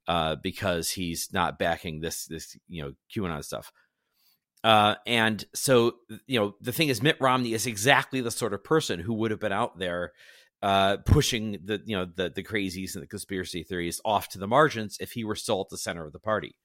uh, 0.07 0.35
because 0.35 0.89
he's 0.91 1.29
not 1.31 1.59
backing 1.59 1.99
this 1.99 2.25
this 2.25 2.57
you 2.67 2.83
know 2.83 2.93
QAnon 3.15 3.43
stuff. 3.43 3.71
Uh, 4.63 4.95
and 5.05 5.45
so 5.53 5.95
you 6.25 6.39
know 6.39 6.55
the 6.61 6.71
thing 6.71 6.89
is, 6.89 7.01
Mitt 7.01 7.17
Romney 7.19 7.53
is 7.53 7.67
exactly 7.67 8.21
the 8.21 8.31
sort 8.31 8.53
of 8.53 8.63
person 8.63 8.99
who 8.99 9.13
would 9.15 9.31
have 9.31 9.39
been 9.39 9.51
out 9.51 9.77
there 9.77 10.13
uh, 10.61 10.97
pushing 11.05 11.59
the 11.63 11.81
you 11.85 11.95
know 11.95 12.05
the 12.05 12.29
the 12.29 12.43
crazies 12.43 12.95
and 12.95 13.03
the 13.03 13.07
conspiracy 13.07 13.63
theories 13.63 14.01
off 14.03 14.29
to 14.29 14.39
the 14.39 14.47
margins 14.47 14.97
if 14.99 15.11
he 15.11 15.23
were 15.23 15.35
still 15.35 15.61
at 15.61 15.69
the 15.69 15.77
center 15.77 16.05
of 16.05 16.13
the 16.13 16.19
party. 16.19 16.55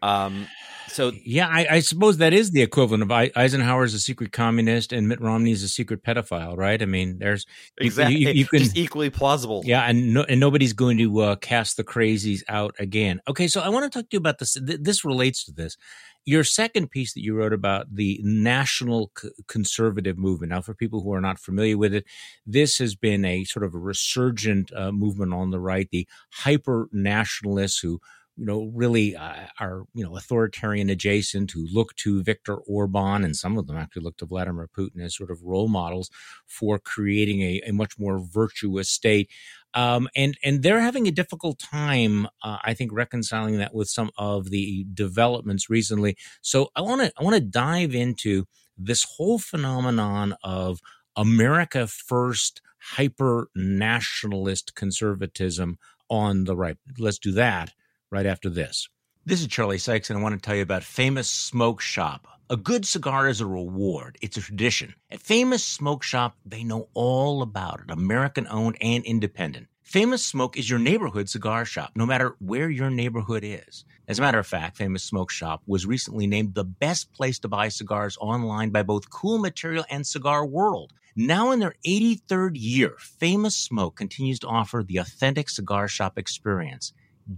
Um, 0.00 0.46
so 0.86 1.12
yeah, 1.24 1.48
I, 1.48 1.66
I 1.70 1.80
suppose 1.80 2.18
that 2.18 2.32
is 2.32 2.52
the 2.52 2.62
equivalent 2.62 3.02
of 3.02 3.10
I, 3.10 3.30
Eisenhower 3.34 3.84
is 3.84 3.94
a 3.94 3.98
secret 3.98 4.32
communist 4.32 4.92
and 4.92 5.08
Mitt 5.08 5.20
Romney 5.20 5.50
is 5.50 5.62
a 5.62 5.68
secret 5.68 6.04
pedophile, 6.04 6.56
right? 6.56 6.80
I 6.80 6.86
mean, 6.86 7.18
there's 7.18 7.46
exactly 7.78 8.18
you, 8.18 8.28
you, 8.28 8.34
you 8.34 8.46
can, 8.46 8.60
Just 8.60 8.76
equally 8.76 9.10
plausible. 9.10 9.62
Yeah, 9.64 9.82
and 9.82 10.14
no, 10.14 10.22
and 10.22 10.38
nobody's 10.38 10.72
going 10.72 10.98
to 10.98 11.18
uh, 11.20 11.36
cast 11.36 11.76
the 11.76 11.84
crazies 11.84 12.42
out 12.48 12.76
again. 12.78 13.20
Okay, 13.28 13.48
so 13.48 13.60
I 13.60 13.70
want 13.70 13.90
to 13.92 13.98
talk 13.98 14.08
to 14.08 14.14
you 14.14 14.18
about 14.18 14.38
this. 14.38 14.56
This 14.60 15.04
relates 15.04 15.44
to 15.44 15.52
this. 15.52 15.76
Your 16.24 16.44
second 16.44 16.90
piece 16.90 17.14
that 17.14 17.22
you 17.22 17.34
wrote 17.34 17.54
about 17.54 17.94
the 17.94 18.20
national 18.22 19.10
c- 19.18 19.30
conservative 19.46 20.18
movement. 20.18 20.50
Now, 20.50 20.60
for 20.60 20.74
people 20.74 21.00
who 21.02 21.12
are 21.14 21.22
not 21.22 21.38
familiar 21.38 21.78
with 21.78 21.94
it, 21.94 22.04
this 22.44 22.76
has 22.78 22.94
been 22.94 23.24
a 23.24 23.44
sort 23.44 23.64
of 23.64 23.74
a 23.74 23.78
resurgent 23.78 24.70
uh, 24.76 24.92
movement 24.92 25.32
on 25.32 25.50
the 25.50 25.60
right. 25.60 25.88
The 25.90 26.06
hyper 26.32 26.88
nationalists 26.92 27.78
who 27.80 28.00
you 28.36 28.44
know, 28.46 28.70
really 28.72 29.16
uh, 29.16 29.46
are, 29.58 29.82
you 29.94 30.04
know, 30.04 30.16
authoritarian 30.16 30.88
adjacent 30.90 31.50
who 31.50 31.66
look 31.72 31.96
to 31.96 32.22
Viktor 32.22 32.54
Orban, 32.54 33.24
and 33.24 33.34
some 33.34 33.58
of 33.58 33.66
them 33.66 33.76
actually 33.76 34.02
look 34.02 34.16
to 34.18 34.26
Vladimir 34.26 34.68
Putin 34.68 35.02
as 35.02 35.16
sort 35.16 35.32
of 35.32 35.42
role 35.42 35.66
models 35.66 36.08
for 36.46 36.78
creating 36.78 37.40
a, 37.42 37.60
a 37.66 37.72
much 37.72 37.98
more 37.98 38.20
virtuous 38.20 38.90
state. 38.90 39.28
Um, 39.74 40.08
and 40.16 40.36
and 40.42 40.62
they're 40.62 40.80
having 40.80 41.06
a 41.06 41.12
difficult 41.12 41.58
time, 41.58 42.26
uh, 42.42 42.58
I 42.64 42.74
think, 42.74 42.92
reconciling 42.92 43.58
that 43.58 43.74
with 43.74 43.88
some 43.88 44.10
of 44.16 44.50
the 44.50 44.86
developments 44.94 45.68
recently. 45.68 46.16
So 46.40 46.68
I 46.74 46.80
want 46.80 47.02
to 47.02 47.12
I 47.18 47.22
want 47.22 47.36
to 47.36 47.40
dive 47.40 47.94
into 47.94 48.46
this 48.76 49.04
whole 49.04 49.38
phenomenon 49.38 50.34
of 50.42 50.80
America 51.16 51.86
first 51.86 52.62
hyper 52.80 53.50
nationalist 53.54 54.74
conservatism 54.74 55.78
on 56.08 56.44
the 56.44 56.56
right. 56.56 56.76
Let's 56.98 57.18
do 57.18 57.32
that 57.32 57.72
right 58.10 58.26
after 58.26 58.48
this. 58.48 58.88
This 59.26 59.40
is 59.40 59.48
Charlie 59.48 59.78
Sykes, 59.78 60.08
and 60.08 60.18
I 60.18 60.22
want 60.22 60.34
to 60.34 60.40
tell 60.40 60.56
you 60.56 60.62
about 60.62 60.82
Famous 60.82 61.28
Smoke 61.28 61.80
Shop. 61.82 62.37
A 62.50 62.56
good 62.56 62.86
cigar 62.86 63.28
is 63.28 63.42
a 63.42 63.46
reward. 63.46 64.16
It's 64.22 64.38
a 64.38 64.40
tradition. 64.40 64.94
At 65.10 65.20
Famous 65.20 65.62
Smoke 65.62 66.02
Shop, 66.02 66.34
they 66.46 66.64
know 66.64 66.88
all 66.94 67.42
about 67.42 67.80
it, 67.80 67.90
American 67.90 68.46
owned 68.48 68.78
and 68.80 69.04
independent. 69.04 69.66
Famous 69.82 70.24
Smoke 70.24 70.56
is 70.56 70.70
your 70.70 70.78
neighborhood 70.78 71.28
cigar 71.28 71.66
shop, 71.66 71.90
no 71.94 72.06
matter 72.06 72.36
where 72.38 72.70
your 72.70 72.88
neighborhood 72.88 73.44
is. 73.44 73.84
As 74.06 74.18
a 74.18 74.22
matter 74.22 74.38
of 74.38 74.46
fact, 74.46 74.78
Famous 74.78 75.04
Smoke 75.04 75.30
Shop 75.30 75.62
was 75.66 75.84
recently 75.84 76.26
named 76.26 76.54
the 76.54 76.64
best 76.64 77.12
place 77.12 77.38
to 77.40 77.48
buy 77.48 77.68
cigars 77.68 78.16
online 78.18 78.70
by 78.70 78.82
both 78.82 79.10
Cool 79.10 79.36
Material 79.36 79.84
and 79.90 80.06
Cigar 80.06 80.46
World. 80.46 80.94
Now 81.14 81.50
in 81.50 81.58
their 81.58 81.74
83rd 81.86 82.52
year, 82.54 82.94
Famous 82.98 83.56
Smoke 83.56 83.94
continues 83.94 84.38
to 84.38 84.48
offer 84.48 84.82
the 84.82 84.96
authentic 84.96 85.50
cigar 85.50 85.86
shop 85.86 86.16
experience 86.16 86.94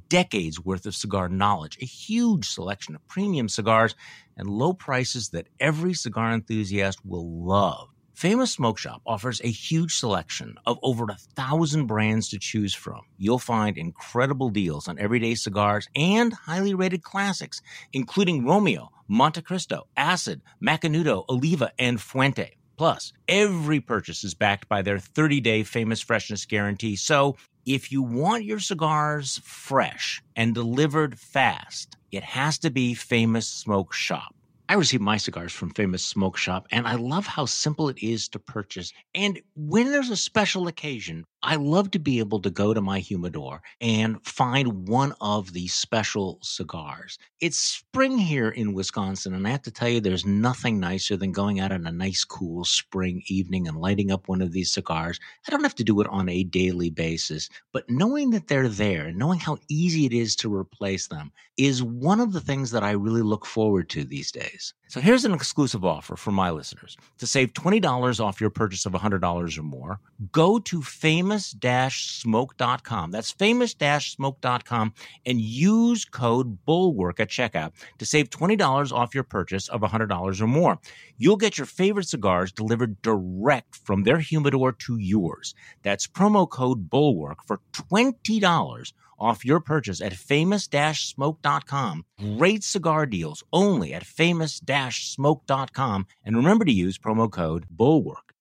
decades 0.08 0.64
worth 0.64 0.86
of 0.86 0.94
cigar 0.94 1.28
knowledge, 1.28 1.78
a 1.80 1.86
huge 1.86 2.48
selection 2.48 2.94
of 2.94 3.06
premium 3.08 3.48
cigars, 3.48 3.94
and 4.36 4.48
low 4.48 4.72
prices 4.72 5.30
that 5.30 5.48
every 5.58 5.94
cigar 5.94 6.32
enthusiast 6.32 6.98
will 7.04 7.44
love. 7.44 7.88
Famous 8.14 8.52
Smoke 8.52 8.76
Shop 8.76 9.00
offers 9.06 9.40
a 9.40 9.50
huge 9.50 9.96
selection 9.96 10.56
of 10.66 10.78
over 10.82 11.04
a 11.04 11.16
thousand 11.34 11.86
brands 11.86 12.28
to 12.28 12.38
choose 12.38 12.74
from. 12.74 13.00
You'll 13.16 13.38
find 13.38 13.78
incredible 13.78 14.50
deals 14.50 14.88
on 14.88 14.98
everyday 14.98 15.34
cigars 15.34 15.88
and 15.96 16.34
highly 16.34 16.74
rated 16.74 17.02
classics, 17.02 17.62
including 17.94 18.44
Romeo, 18.44 18.90
Montecristo, 19.10 19.84
Acid, 19.96 20.42
Macanudo, 20.62 21.24
Oliva, 21.30 21.72
and 21.78 21.98
Fuente. 21.98 22.59
Plus, 22.80 23.12
every 23.28 23.78
purchase 23.78 24.24
is 24.24 24.32
backed 24.32 24.66
by 24.66 24.80
their 24.80 24.98
30 24.98 25.42
day 25.42 25.62
famous 25.62 26.00
freshness 26.00 26.46
guarantee. 26.46 26.96
So 26.96 27.36
if 27.66 27.92
you 27.92 28.02
want 28.02 28.46
your 28.46 28.58
cigars 28.58 29.38
fresh 29.44 30.22
and 30.34 30.54
delivered 30.54 31.18
fast, 31.18 31.98
it 32.10 32.22
has 32.22 32.56
to 32.60 32.70
be 32.70 32.94
Famous 32.94 33.46
Smoke 33.46 33.92
Shop. 33.92 34.34
I 34.66 34.76
receive 34.76 35.02
my 35.02 35.18
cigars 35.18 35.52
from 35.52 35.74
Famous 35.74 36.02
Smoke 36.02 36.38
Shop, 36.38 36.68
and 36.72 36.88
I 36.88 36.94
love 36.94 37.26
how 37.26 37.44
simple 37.44 37.90
it 37.90 37.98
is 38.02 38.28
to 38.28 38.38
purchase. 38.38 38.94
And 39.14 39.42
when 39.54 39.92
there's 39.92 40.08
a 40.08 40.16
special 40.16 40.66
occasion, 40.66 41.26
I 41.42 41.56
love 41.56 41.90
to 41.92 41.98
be 41.98 42.18
able 42.18 42.40
to 42.40 42.50
go 42.50 42.74
to 42.74 42.82
my 42.82 42.98
humidor 42.98 43.62
and 43.80 44.22
find 44.26 44.86
one 44.88 45.14
of 45.22 45.54
these 45.54 45.72
special 45.72 46.38
cigars. 46.42 47.18
It's 47.40 47.56
spring 47.56 48.18
here 48.18 48.50
in 48.50 48.74
Wisconsin, 48.74 49.32
and 49.32 49.46
I 49.46 49.50
have 49.50 49.62
to 49.62 49.70
tell 49.70 49.88
you, 49.88 50.00
there's 50.00 50.26
nothing 50.26 50.78
nicer 50.78 51.16
than 51.16 51.32
going 51.32 51.58
out 51.58 51.72
on 51.72 51.86
a 51.86 51.92
nice, 51.92 52.24
cool 52.24 52.66
spring 52.66 53.22
evening 53.26 53.66
and 53.66 53.78
lighting 53.78 54.10
up 54.10 54.28
one 54.28 54.42
of 54.42 54.52
these 54.52 54.70
cigars. 54.70 55.18
I 55.46 55.50
don't 55.50 55.62
have 55.62 55.74
to 55.76 55.84
do 55.84 56.00
it 56.02 56.08
on 56.08 56.28
a 56.28 56.44
daily 56.44 56.90
basis, 56.90 57.48
but 57.72 57.88
knowing 57.88 58.30
that 58.30 58.48
they're 58.48 58.68
there 58.68 59.06
and 59.06 59.16
knowing 59.18 59.40
how 59.40 59.56
easy 59.68 60.04
it 60.04 60.12
is 60.12 60.36
to 60.36 60.54
replace 60.54 61.06
them 61.06 61.32
is 61.56 61.82
one 61.82 62.20
of 62.20 62.32
the 62.32 62.40
things 62.40 62.70
that 62.70 62.82
I 62.82 62.92
really 62.92 63.22
look 63.22 63.44
forward 63.44 63.88
to 63.90 64.04
these 64.04 64.32
days. 64.32 64.74
So 64.88 65.00
here's 65.00 65.24
an 65.24 65.34
exclusive 65.34 65.84
offer 65.84 66.16
for 66.16 66.32
my 66.32 66.50
listeners. 66.50 66.96
To 67.18 67.26
save 67.26 67.52
$20 67.52 68.18
off 68.18 68.40
your 68.40 68.50
purchase 68.50 68.86
of 68.86 68.92
$100 68.92 69.58
or 69.58 69.62
more, 69.62 70.00
go 70.32 70.58
to 70.58 70.82
famous-smoke.com. 71.30 73.10
That's 73.10 73.30
famous-smoke.com 73.30 74.94
and 75.26 75.40
use 75.40 76.04
code 76.04 76.58
BULWARK 76.66 77.20
at 77.20 77.28
checkout 77.28 77.72
to 77.98 78.06
save 78.06 78.30
$20 78.30 78.92
off 78.92 79.14
your 79.14 79.24
purchase 79.24 79.68
of 79.68 79.82
$100 79.82 80.40
or 80.40 80.46
more. 80.46 80.78
You'll 81.16 81.36
get 81.36 81.58
your 81.58 81.66
favorite 81.66 82.08
cigars 82.08 82.52
delivered 82.52 83.02
direct 83.02 83.76
from 83.76 84.04
their 84.04 84.18
humidor 84.18 84.72
to 84.72 84.98
yours. 84.98 85.54
That's 85.82 86.06
promo 86.06 86.48
code 86.48 86.90
BULWARK 86.90 87.44
for 87.46 87.60
$20 87.72 88.92
off 89.18 89.44
your 89.44 89.60
purchase 89.60 90.00
at 90.00 90.14
famous-smoke.com. 90.14 92.04
Great 92.38 92.64
cigar 92.64 93.06
deals 93.06 93.44
only 93.52 93.92
at 93.92 94.04
famous-smoke.com. 94.04 96.06
And 96.24 96.36
remember 96.36 96.64
to 96.64 96.72
use 96.72 96.98
promo 96.98 97.30
code 97.30 97.66
BULWARK. 97.70 98.32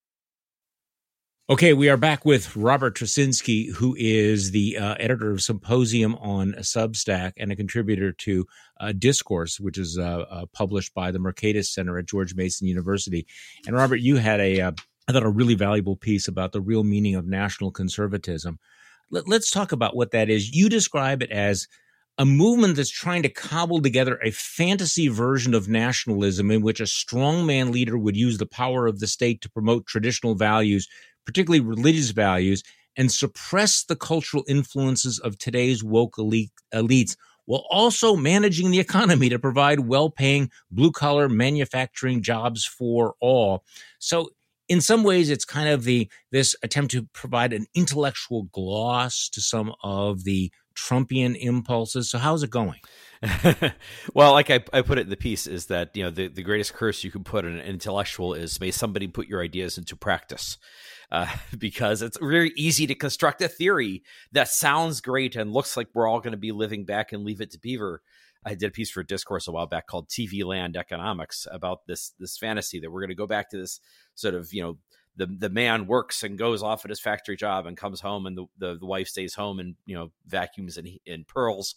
Okay, 1.50 1.74
we 1.74 1.90
are 1.90 1.98
back 1.98 2.26
with 2.26 2.56
Robert 2.56 2.96
Tracinski, 2.96 3.74
who 3.74 3.96
is 3.98 4.52
the 4.52 4.78
uh, 4.78 4.96
editor 5.00 5.32
of 5.32 5.42
Symposium 5.42 6.14
on 6.16 6.54
Substack 6.60 7.34
and 7.38 7.52
a 7.52 7.56
contributor 7.56 8.12
to 8.12 8.46
uh, 8.80 8.92
Discourse, 8.92 9.60
which 9.60 9.80
is 9.80 9.98
uh, 9.98 10.26
uh 10.30 10.46
published 10.54 10.94
by 10.94 11.10
the 11.10 11.18
Mercatus 11.18 11.66
Center 11.66 11.98
at 11.98 12.06
George 12.06 12.36
Mason 12.36 12.68
University. 12.68 13.26
And 13.66 13.76
Robert, 13.76 13.98
you 13.98 14.18
had 14.18 14.40
a, 14.40 14.62
uh, 14.62 14.72
I 15.08 15.12
thought, 15.12 15.24
a 15.24 15.30
really 15.30 15.56
valuable 15.56 15.96
piece 15.96 16.28
about 16.28 16.52
the 16.52 16.62
real 16.62 16.84
meaning 16.84 17.16
of 17.16 17.26
national 17.26 17.72
conservatism 17.72 18.60
let, 19.12 19.28
us 19.28 19.50
talk 19.50 19.72
about 19.72 19.96
what 19.96 20.12
that 20.12 20.30
is. 20.30 20.52
You 20.52 20.70
describe 20.70 21.22
it 21.22 21.32
as 21.32 21.68
a 22.18 22.26
movement 22.26 22.76
that's 22.76 22.90
trying 22.90 23.24
to 23.24 23.30
cobble 23.30 23.82
together 23.82 24.20
a 24.22 24.32
fantasy 24.32 25.08
version 25.08 25.54
of 25.54 25.70
nationalism 25.70 26.52
in 26.52 26.62
which 26.62 26.82
a 26.82 26.84
strongman 26.84 27.72
leader 27.72 27.98
would 27.98 28.18
use 28.18 28.38
the 28.38 28.46
power 28.46 28.88
of 28.88 29.00
the 29.00 29.08
state 29.08 29.42
to 29.42 29.50
promote 29.50 29.86
traditional 29.86 30.36
values, 30.36 30.88
particularly 31.26 31.60
religious 31.60 32.12
values, 32.12 32.64
and 32.98 33.12
suppress 33.12 33.84
the 33.84 33.96
cultural 33.96 34.44
influences 34.48 35.20
of 35.20 35.38
today's 35.38 35.84
woke 35.84 36.18
elite, 36.18 36.52
elites 36.74 37.16
while 37.46 37.66
also 37.72 38.16
managing 38.16 38.70
the 38.70 38.80
economy 38.80 39.28
to 39.28 39.40
provide 39.40 39.80
well 39.80 40.12
paying 40.12 40.52
blue 40.70 40.92
collar 40.92 41.28
manufacturing 41.28 42.22
jobs 42.22 42.64
for 42.64 43.16
all. 43.20 43.64
So 43.98 44.30
in 44.68 44.82
some 44.82 45.04
ways 45.04 45.32
it's 45.32 45.46
kind 45.46 45.68
of 45.68 45.84
the 45.84 46.08
this 46.32 46.56
attempt 46.62 46.92
to 46.92 47.08
provide 47.12 47.52
an 47.52 47.66
intellectual 47.74 48.44
gloss 48.52 49.30
to 49.30 49.42
some 49.42 49.74
of 49.84 50.26
the 50.26 50.52
Trumpian 50.76 51.36
impulses. 51.36 52.10
So 52.10 52.20
how's 52.20 52.44
it 52.44 52.52
going? 52.52 52.80
well, 54.14 54.32
like 54.32 54.50
I, 54.50 54.64
I, 54.72 54.82
put 54.82 54.98
it 54.98 55.02
in 55.02 55.10
the 55.10 55.18
piece, 55.18 55.46
is 55.46 55.66
that 55.66 55.96
you 55.96 56.04
know 56.04 56.10
the, 56.10 56.28
the 56.28 56.44
greatest 56.44 56.74
curse 56.74 57.04
you 57.04 57.12
can 57.12 57.24
put 57.24 57.46
on 57.46 57.52
an 57.52 57.60
intellectual 57.60 58.34
is 58.34 58.62
may 58.62 58.72
somebody 58.72 59.08
put 59.08 59.28
your 59.28 59.44
ideas 59.44 59.78
into 59.78 59.96
practice, 59.96 60.58
uh, 61.12 61.28
because 61.58 62.02
it's 62.02 62.18
very 62.20 62.52
easy 62.56 62.88
to 62.88 62.96
construct 62.96 63.42
a 63.42 63.48
theory 63.48 64.04
that 64.32 64.48
sounds 64.48 65.02
great 65.02 65.36
and 65.36 65.54
looks 65.54 65.76
like 65.78 65.88
we're 65.94 66.08
all 66.08 66.20
going 66.20 66.32
to 66.32 66.38
be 66.38 66.52
living 66.52 66.86
back 66.86 67.12
and 67.12 67.24
leave 67.24 67.42
it 67.42 67.52
to 67.52 67.60
Beaver, 67.60 68.02
I 68.46 68.56
did 68.56 68.70
a 68.70 68.72
piece 68.72 68.90
for 68.90 69.04
Discourse 69.04 69.48
a 69.48 69.52
while 69.52 69.68
back 69.68 69.88
called 69.88 70.08
TV 70.08 70.46
Land 70.46 70.78
Economics 70.78 71.46
about 71.52 71.86
this 71.88 72.14
this 72.20 72.38
fantasy 72.38 72.80
that 72.80 72.90
we're 72.90 73.02
going 73.02 73.10
to 73.10 73.16
go 73.16 73.28
back 73.28 73.50
to 73.50 73.58
this 73.58 73.80
sort 74.16 74.34
of 74.34 74.54
you 74.54 74.64
know 74.64 74.78
the 75.16 75.26
the 75.26 75.50
man 75.50 75.86
works 75.86 76.24
and 76.24 76.38
goes 76.38 76.64
off 76.64 76.86
at 76.86 76.90
his 76.90 77.00
factory 77.00 77.36
job 77.36 77.66
and 77.66 77.76
comes 77.76 78.00
home 78.00 78.26
and 78.26 78.38
the, 78.38 78.46
the, 78.58 78.78
the 78.80 78.86
wife 78.86 79.08
stays 79.08 79.34
home 79.34 79.60
and 79.60 79.76
you 79.86 79.96
know 79.96 80.12
vacuums 80.26 80.78
and, 80.78 80.90
and 81.06 81.28
pearls. 81.28 81.76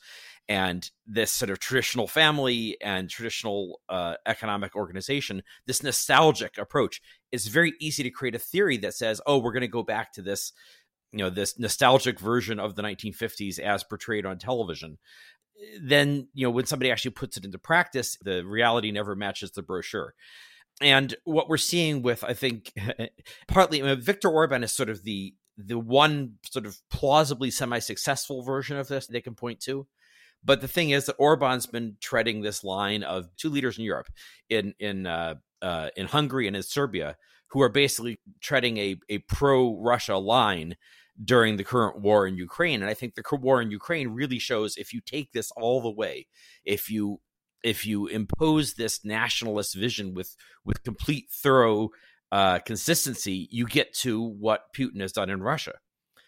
And 0.48 0.88
this 1.06 1.30
sort 1.30 1.50
of 1.50 1.58
traditional 1.58 2.06
family 2.06 2.76
and 2.80 3.08
traditional 3.08 3.80
uh, 3.88 4.14
economic 4.26 4.76
organization 4.76 5.42
this 5.66 5.82
nostalgic 5.82 6.58
approach 6.58 7.00
it's 7.30 7.46
very 7.46 7.72
easy 7.80 8.02
to 8.02 8.10
create 8.10 8.34
a 8.34 8.38
theory 8.38 8.76
that 8.76 8.94
says 8.94 9.20
oh 9.26 9.38
we're 9.38 9.52
going 9.52 9.62
to 9.62 9.68
go 9.68 9.82
back 9.82 10.12
to 10.12 10.22
this 10.22 10.52
you 11.12 11.18
know 11.18 11.30
this 11.30 11.58
nostalgic 11.58 12.18
version 12.18 12.58
of 12.58 12.74
the 12.74 12.82
1950s 12.82 13.58
as 13.58 13.84
portrayed 13.84 14.26
on 14.26 14.38
television. 14.38 14.98
Then 15.80 16.28
you 16.34 16.46
know 16.46 16.50
when 16.50 16.66
somebody 16.66 16.90
actually 16.90 17.12
puts 17.12 17.36
it 17.36 17.44
into 17.44 17.58
practice 17.58 18.16
the 18.22 18.44
reality 18.44 18.90
never 18.90 19.14
matches 19.14 19.52
the 19.52 19.62
brochure 19.62 20.14
and 20.82 21.14
what 21.24 21.48
we're 21.48 21.56
seeing 21.56 22.02
with 22.02 22.24
i 22.24 22.32
think 22.32 22.72
partly 23.48 23.82
I 23.82 23.86
mean, 23.86 24.00
viktor 24.00 24.28
orban 24.28 24.64
is 24.64 24.72
sort 24.72 24.88
of 24.88 25.04
the 25.04 25.34
the 25.56 25.78
one 25.78 26.34
sort 26.50 26.66
of 26.66 26.78
plausibly 26.90 27.50
semi-successful 27.50 28.42
version 28.42 28.76
of 28.76 28.88
this 28.88 29.06
they 29.06 29.20
can 29.20 29.34
point 29.34 29.60
to 29.60 29.86
but 30.44 30.60
the 30.60 30.68
thing 30.68 30.90
is 30.90 31.06
that 31.06 31.16
orban's 31.18 31.66
been 31.66 31.96
treading 32.00 32.42
this 32.42 32.64
line 32.64 33.02
of 33.02 33.28
two 33.36 33.50
leaders 33.50 33.78
in 33.78 33.84
europe 33.84 34.08
in 34.48 34.74
in 34.78 35.06
uh, 35.06 35.34
uh, 35.60 35.88
in 35.96 36.06
hungary 36.06 36.46
and 36.46 36.56
in 36.56 36.62
serbia 36.62 37.16
who 37.48 37.60
are 37.60 37.68
basically 37.68 38.18
treading 38.40 38.78
a, 38.78 38.96
a 39.08 39.18
pro 39.18 39.76
russia 39.78 40.16
line 40.16 40.76
during 41.22 41.56
the 41.56 41.64
current 41.64 42.00
war 42.00 42.26
in 42.26 42.36
Ukraine. 42.36 42.80
And 42.80 42.90
I 42.90 42.94
think 42.94 43.14
the 43.14 43.36
war 43.36 43.60
in 43.60 43.70
Ukraine 43.70 44.08
really 44.08 44.38
shows 44.38 44.76
if 44.76 44.92
you 44.92 45.00
take 45.00 45.32
this 45.32 45.50
all 45.52 45.80
the 45.80 45.90
way, 45.90 46.26
if 46.64 46.90
you 46.90 47.20
if 47.62 47.86
you 47.86 48.06
impose 48.06 48.74
this 48.74 49.04
nationalist 49.04 49.74
vision 49.74 50.14
with 50.14 50.36
with 50.64 50.82
complete 50.82 51.26
thorough 51.30 51.90
uh, 52.30 52.58
consistency, 52.60 53.48
you 53.50 53.66
get 53.66 53.94
to 53.94 54.20
what 54.20 54.72
Putin 54.76 55.00
has 55.00 55.12
done 55.12 55.30
in 55.30 55.42
Russia, 55.42 55.74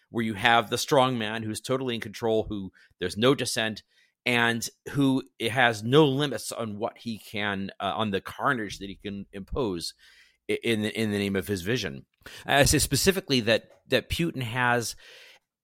where 0.09 0.23
you 0.23 0.35
have 0.35 0.69
the 0.69 0.77
strong 0.77 1.17
man 1.17 1.43
who's 1.43 1.61
totally 1.61 1.95
in 1.95 2.01
control, 2.01 2.45
who 2.49 2.71
there's 2.99 3.17
no 3.17 3.33
dissent, 3.33 3.83
and 4.25 4.69
who 4.91 5.23
has 5.41 5.83
no 5.83 6.05
limits 6.05 6.51
on 6.51 6.77
what 6.77 6.97
he 6.99 7.17
can 7.17 7.71
uh, 7.79 7.93
on 7.95 8.11
the 8.11 8.21
carnage 8.21 8.79
that 8.79 8.89
he 8.89 8.95
can 8.95 9.25
impose 9.31 9.93
in 10.47 10.83
the, 10.83 10.99
in 10.99 11.11
the 11.11 11.17
name 11.17 11.35
of 11.35 11.47
his 11.47 11.61
vision. 11.61 12.05
I 12.45 12.63
say 12.65 12.79
specifically 12.79 13.39
that 13.41 13.69
that 13.87 14.09
Putin 14.09 14.41
has 14.41 14.95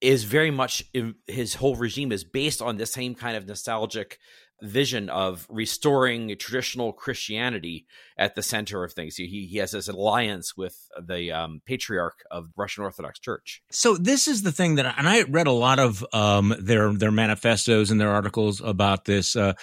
is 0.01 0.23
very 0.23 0.51
much 0.51 0.83
his 1.27 1.55
whole 1.55 1.75
regime 1.75 2.11
is 2.11 2.23
based 2.23 2.61
on 2.61 2.77
the 2.77 2.85
same 2.85 3.13
kind 3.13 3.37
of 3.37 3.47
nostalgic 3.47 4.17
vision 4.61 5.09
of 5.09 5.47
restoring 5.49 6.35
traditional 6.37 6.93
Christianity 6.93 7.85
at 8.21 8.35
the 8.35 8.43
center 8.43 8.83
of 8.83 8.93
things. 8.93 9.15
He, 9.15 9.47
he 9.47 9.57
has 9.57 9.71
this 9.71 9.87
alliance 9.87 10.55
with 10.55 10.77
the 11.01 11.31
um, 11.31 11.59
patriarch 11.65 12.23
of 12.29 12.51
Russian 12.55 12.83
Orthodox 12.83 13.19
Church. 13.19 13.63
So 13.71 13.97
this 13.97 14.27
is 14.27 14.43
the 14.43 14.51
thing 14.51 14.75
that, 14.75 14.93
and 14.95 15.09
I 15.09 15.23
read 15.23 15.47
a 15.47 15.51
lot 15.51 15.79
of 15.79 16.05
um, 16.13 16.53
their 16.59 16.93
their 16.93 17.11
manifestos 17.11 17.89
and 17.89 17.99
their 17.99 18.11
articles 18.11 18.61
about 18.61 19.05
this 19.05 19.35
uh, 19.35 19.53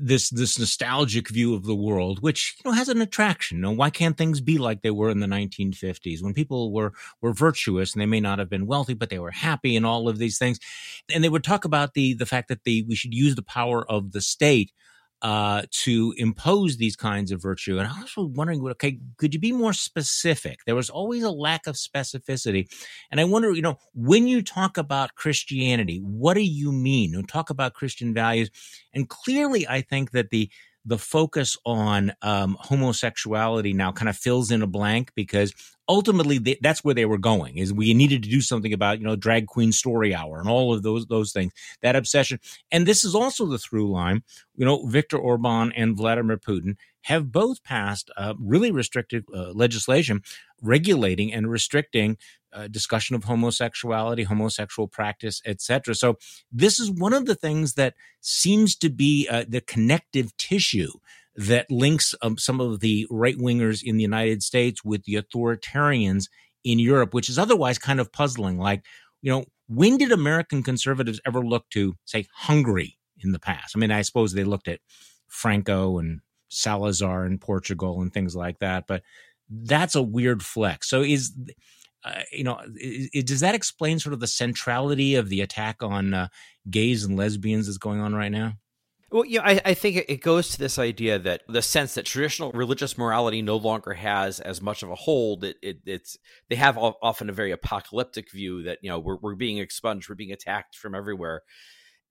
this 0.00 0.30
this 0.30 0.60
nostalgic 0.60 1.28
view 1.28 1.54
of 1.54 1.64
the 1.64 1.74
world, 1.74 2.22
which 2.22 2.54
you 2.64 2.70
know 2.70 2.76
has 2.76 2.88
an 2.88 3.02
attraction. 3.02 3.58
You 3.58 3.62
know, 3.62 3.72
why 3.72 3.90
can't 3.90 4.16
things 4.16 4.40
be 4.40 4.58
like 4.58 4.82
they 4.82 4.92
were 4.92 5.10
in 5.10 5.18
the 5.18 5.26
1950s 5.26 6.22
when 6.22 6.34
people 6.34 6.72
were 6.72 6.92
were 7.20 7.32
virtuous 7.32 7.94
and 7.94 8.00
they 8.00 8.06
may 8.06 8.20
not 8.20 8.38
have 8.38 8.48
been 8.48 8.68
wealthy, 8.68 8.94
but 8.94 9.10
they 9.10 9.18
were 9.18 9.32
happy 9.32 9.74
and 9.74 9.84
all 9.84 10.08
of 10.08 10.18
these 10.18 10.38
things. 10.38 10.60
And 11.12 11.24
they 11.24 11.28
would 11.28 11.42
talk 11.42 11.64
about 11.64 11.94
the 11.94 12.14
the 12.14 12.26
fact 12.26 12.46
that 12.46 12.62
the 12.62 12.84
we 12.84 12.94
should 12.94 13.12
use 13.12 13.34
the 13.34 13.42
power 13.42 13.84
of 13.90 14.12
the 14.12 14.20
state 14.20 14.70
uh, 15.24 15.62
to 15.70 16.14
impose 16.18 16.76
these 16.76 16.96
kinds 16.96 17.32
of 17.32 17.40
virtue. 17.40 17.78
And 17.78 17.88
I 17.88 17.98
was 17.98 18.12
wondering, 18.14 18.62
okay, 18.68 18.98
could 19.16 19.32
you 19.32 19.40
be 19.40 19.52
more 19.52 19.72
specific? 19.72 20.58
There 20.66 20.74
was 20.74 20.90
always 20.90 21.22
a 21.22 21.30
lack 21.30 21.66
of 21.66 21.76
specificity. 21.76 22.68
And 23.10 23.18
I 23.18 23.24
wonder, 23.24 23.50
you 23.50 23.62
know, 23.62 23.78
when 23.94 24.28
you 24.28 24.42
talk 24.42 24.76
about 24.76 25.14
Christianity, 25.14 25.96
what 26.04 26.34
do 26.34 26.42
you 26.42 26.72
mean? 26.72 27.12
You 27.12 27.22
talk 27.22 27.48
about 27.48 27.72
Christian 27.72 28.12
values. 28.12 28.50
And 28.92 29.08
clearly, 29.08 29.66
I 29.66 29.80
think 29.80 30.10
that 30.10 30.28
the 30.28 30.50
the 30.84 30.98
focus 30.98 31.56
on 31.64 32.12
um, 32.22 32.56
homosexuality 32.60 33.72
now 33.72 33.92
kind 33.92 34.08
of 34.08 34.16
fills 34.16 34.50
in 34.50 34.62
a 34.62 34.66
blank 34.66 35.12
because 35.14 35.52
ultimately 35.88 36.38
they, 36.38 36.58
that's 36.62 36.84
where 36.84 36.94
they 36.94 37.06
were 37.06 37.18
going 37.18 37.56
is 37.56 37.72
we 37.72 37.94
needed 37.94 38.22
to 38.22 38.28
do 38.28 38.40
something 38.40 38.72
about 38.72 38.98
you 38.98 39.04
know 39.04 39.16
drag 39.16 39.46
queen 39.46 39.72
story 39.72 40.14
hour 40.14 40.38
and 40.38 40.48
all 40.48 40.74
of 40.74 40.82
those 40.82 41.06
those 41.06 41.32
things 41.32 41.52
that 41.82 41.96
obsession. 41.96 42.38
And 42.70 42.86
this 42.86 43.04
is 43.04 43.14
also 43.14 43.46
the 43.46 43.58
through 43.58 43.90
line 43.90 44.22
you 44.56 44.64
know 44.64 44.86
viktor 44.86 45.18
orban 45.18 45.72
and 45.72 45.96
vladimir 45.96 46.36
putin 46.36 46.76
have 47.02 47.30
both 47.30 47.62
passed 47.64 48.10
uh, 48.16 48.34
really 48.38 48.70
restrictive 48.70 49.24
uh, 49.34 49.52
legislation 49.52 50.22
regulating 50.62 51.32
and 51.32 51.50
restricting 51.50 52.16
uh, 52.54 52.68
discussion 52.68 53.16
of 53.16 53.24
homosexuality, 53.24 54.22
homosexual 54.22 54.88
practice, 54.88 55.42
etc. 55.44 55.94
So 55.94 56.18
this 56.52 56.78
is 56.78 56.90
one 56.90 57.12
of 57.12 57.26
the 57.26 57.34
things 57.34 57.74
that 57.74 57.94
seems 58.20 58.76
to 58.76 58.88
be 58.88 59.28
uh, 59.28 59.44
the 59.48 59.60
connective 59.60 60.36
tissue 60.36 60.92
that 61.36 61.70
links 61.70 62.14
um, 62.22 62.38
some 62.38 62.60
of 62.60 62.80
the 62.80 63.06
right 63.10 63.36
wingers 63.36 63.82
in 63.82 63.96
the 63.96 64.02
United 64.02 64.42
States 64.42 64.84
with 64.84 65.04
the 65.04 65.14
authoritarians 65.14 66.28
in 66.62 66.78
Europe, 66.78 67.12
which 67.12 67.28
is 67.28 67.38
otherwise 67.38 67.78
kind 67.78 68.00
of 68.00 68.12
puzzling. 68.12 68.58
Like, 68.58 68.84
you 69.20 69.30
know, 69.30 69.44
when 69.68 69.98
did 69.98 70.12
American 70.12 70.62
conservatives 70.62 71.20
ever 71.26 71.40
look 71.40 71.68
to, 71.70 71.94
say, 72.04 72.26
Hungary 72.32 72.98
in 73.18 73.32
the 73.32 73.38
past? 73.38 73.74
I 73.74 73.78
mean, 73.78 73.90
I 73.90 74.02
suppose 74.02 74.32
they 74.32 74.44
looked 74.44 74.68
at 74.68 74.80
Franco 75.28 75.98
and 75.98 76.20
Salazar 76.48 77.26
in 77.26 77.38
Portugal 77.38 78.00
and 78.00 78.12
things 78.12 78.36
like 78.36 78.60
that, 78.60 78.86
but 78.86 79.02
that's 79.50 79.94
a 79.94 80.02
weird 80.02 80.42
flex. 80.42 80.88
So 80.88 81.02
is 81.02 81.32
uh, 82.04 82.20
you 82.32 82.44
know, 82.44 82.60
does 83.24 83.40
that 83.40 83.54
explain 83.54 83.98
sort 83.98 84.12
of 84.12 84.20
the 84.20 84.26
centrality 84.26 85.14
of 85.14 85.28
the 85.28 85.40
attack 85.40 85.82
on 85.82 86.12
uh, 86.14 86.28
gays 86.70 87.04
and 87.04 87.16
lesbians 87.16 87.66
that's 87.66 87.78
going 87.78 88.00
on 88.00 88.14
right 88.14 88.32
now? 88.32 88.54
Well, 89.10 89.24
yeah, 89.24 89.42
I, 89.44 89.60
I 89.64 89.74
think 89.74 90.04
it 90.08 90.22
goes 90.22 90.48
to 90.50 90.58
this 90.58 90.76
idea 90.76 91.20
that 91.20 91.42
the 91.48 91.62
sense 91.62 91.94
that 91.94 92.04
traditional 92.04 92.50
religious 92.50 92.98
morality 92.98 93.42
no 93.42 93.56
longer 93.56 93.94
has 93.94 94.40
as 94.40 94.60
much 94.60 94.82
of 94.82 94.90
a 94.90 94.96
hold. 94.96 95.44
It, 95.44 95.56
it, 95.62 95.78
it's 95.86 96.18
they 96.48 96.56
have 96.56 96.76
often 96.76 97.30
a 97.30 97.32
very 97.32 97.52
apocalyptic 97.52 98.32
view 98.32 98.64
that 98.64 98.78
you 98.82 98.90
know 98.90 98.98
we're 98.98 99.18
we're 99.22 99.36
being 99.36 99.58
expunged, 99.58 100.08
we're 100.08 100.16
being 100.16 100.32
attacked 100.32 100.74
from 100.76 100.96
everywhere. 100.96 101.42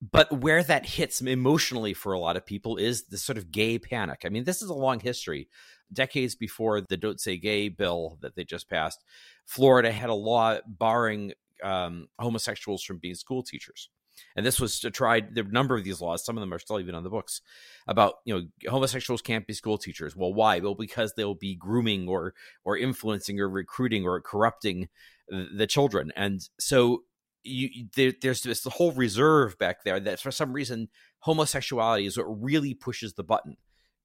But 0.01 0.41
where 0.41 0.63
that 0.63 0.85
hits 0.85 1.21
emotionally 1.21 1.93
for 1.93 2.11
a 2.13 2.19
lot 2.19 2.35
of 2.35 2.45
people 2.45 2.77
is 2.77 3.05
the 3.05 3.17
sort 3.17 3.37
of 3.37 3.51
gay 3.51 3.79
panic. 3.79 4.23
I 4.25 4.29
mean, 4.29 4.43
this 4.43 4.61
is 4.61 4.69
a 4.69 4.73
long 4.73 4.99
history. 4.99 5.47
Decades 5.91 6.35
before 6.35 6.81
the 6.81 6.97
"Don't 6.97 7.21
Say 7.21 7.37
Gay" 7.37 7.69
bill 7.69 8.17
that 8.21 8.35
they 8.35 8.43
just 8.43 8.69
passed, 8.69 9.03
Florida 9.45 9.91
had 9.91 10.09
a 10.09 10.13
law 10.13 10.57
barring 10.65 11.33
um, 11.63 12.07
homosexuals 12.19 12.83
from 12.83 12.97
being 12.97 13.15
school 13.15 13.43
teachers 13.43 13.89
and 14.35 14.45
this 14.45 14.59
was 14.59 14.79
to 14.79 14.91
try 14.91 15.19
the 15.19 15.43
number 15.43 15.75
of 15.75 15.83
these 15.83 16.01
laws 16.01 16.25
some 16.25 16.37
of 16.37 16.41
them 16.41 16.53
are 16.53 16.59
still 16.59 16.79
even 16.79 16.95
on 16.95 17.03
the 17.03 17.09
books 17.09 17.41
about 17.87 18.15
you 18.25 18.33
know 18.33 18.69
homosexuals 18.69 19.21
can't 19.21 19.47
be 19.47 19.53
school 19.53 19.77
teachers 19.77 20.15
well 20.15 20.33
why 20.33 20.59
well 20.59 20.75
because 20.75 21.13
they'll 21.13 21.35
be 21.35 21.55
grooming 21.55 22.07
or 22.07 22.33
or 22.63 22.77
influencing 22.77 23.39
or 23.39 23.49
recruiting 23.49 24.05
or 24.05 24.19
corrupting 24.21 24.87
the 25.29 25.67
children 25.67 26.11
and 26.15 26.49
so 26.59 27.03
you 27.43 27.87
there, 27.95 28.13
there's 28.21 28.41
this 28.41 28.63
whole 28.63 28.91
reserve 28.91 29.57
back 29.57 29.83
there 29.83 29.99
that 29.99 30.19
for 30.19 30.31
some 30.31 30.53
reason 30.53 30.89
homosexuality 31.19 32.05
is 32.05 32.17
what 32.17 32.41
really 32.41 32.73
pushes 32.73 33.13
the 33.13 33.23
button 33.23 33.57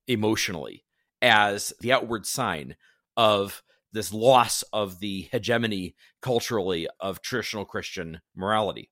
emotionally 0.06 0.84
as 1.22 1.72
the 1.80 1.92
outward 1.92 2.26
sign 2.26 2.76
of 3.16 3.62
this 3.92 4.12
loss 4.12 4.62
of 4.72 5.00
the 5.00 5.28
hegemony 5.32 5.94
culturally 6.20 6.88
of 7.00 7.22
traditional 7.22 7.64
christian 7.64 8.20
morality. 8.36 8.90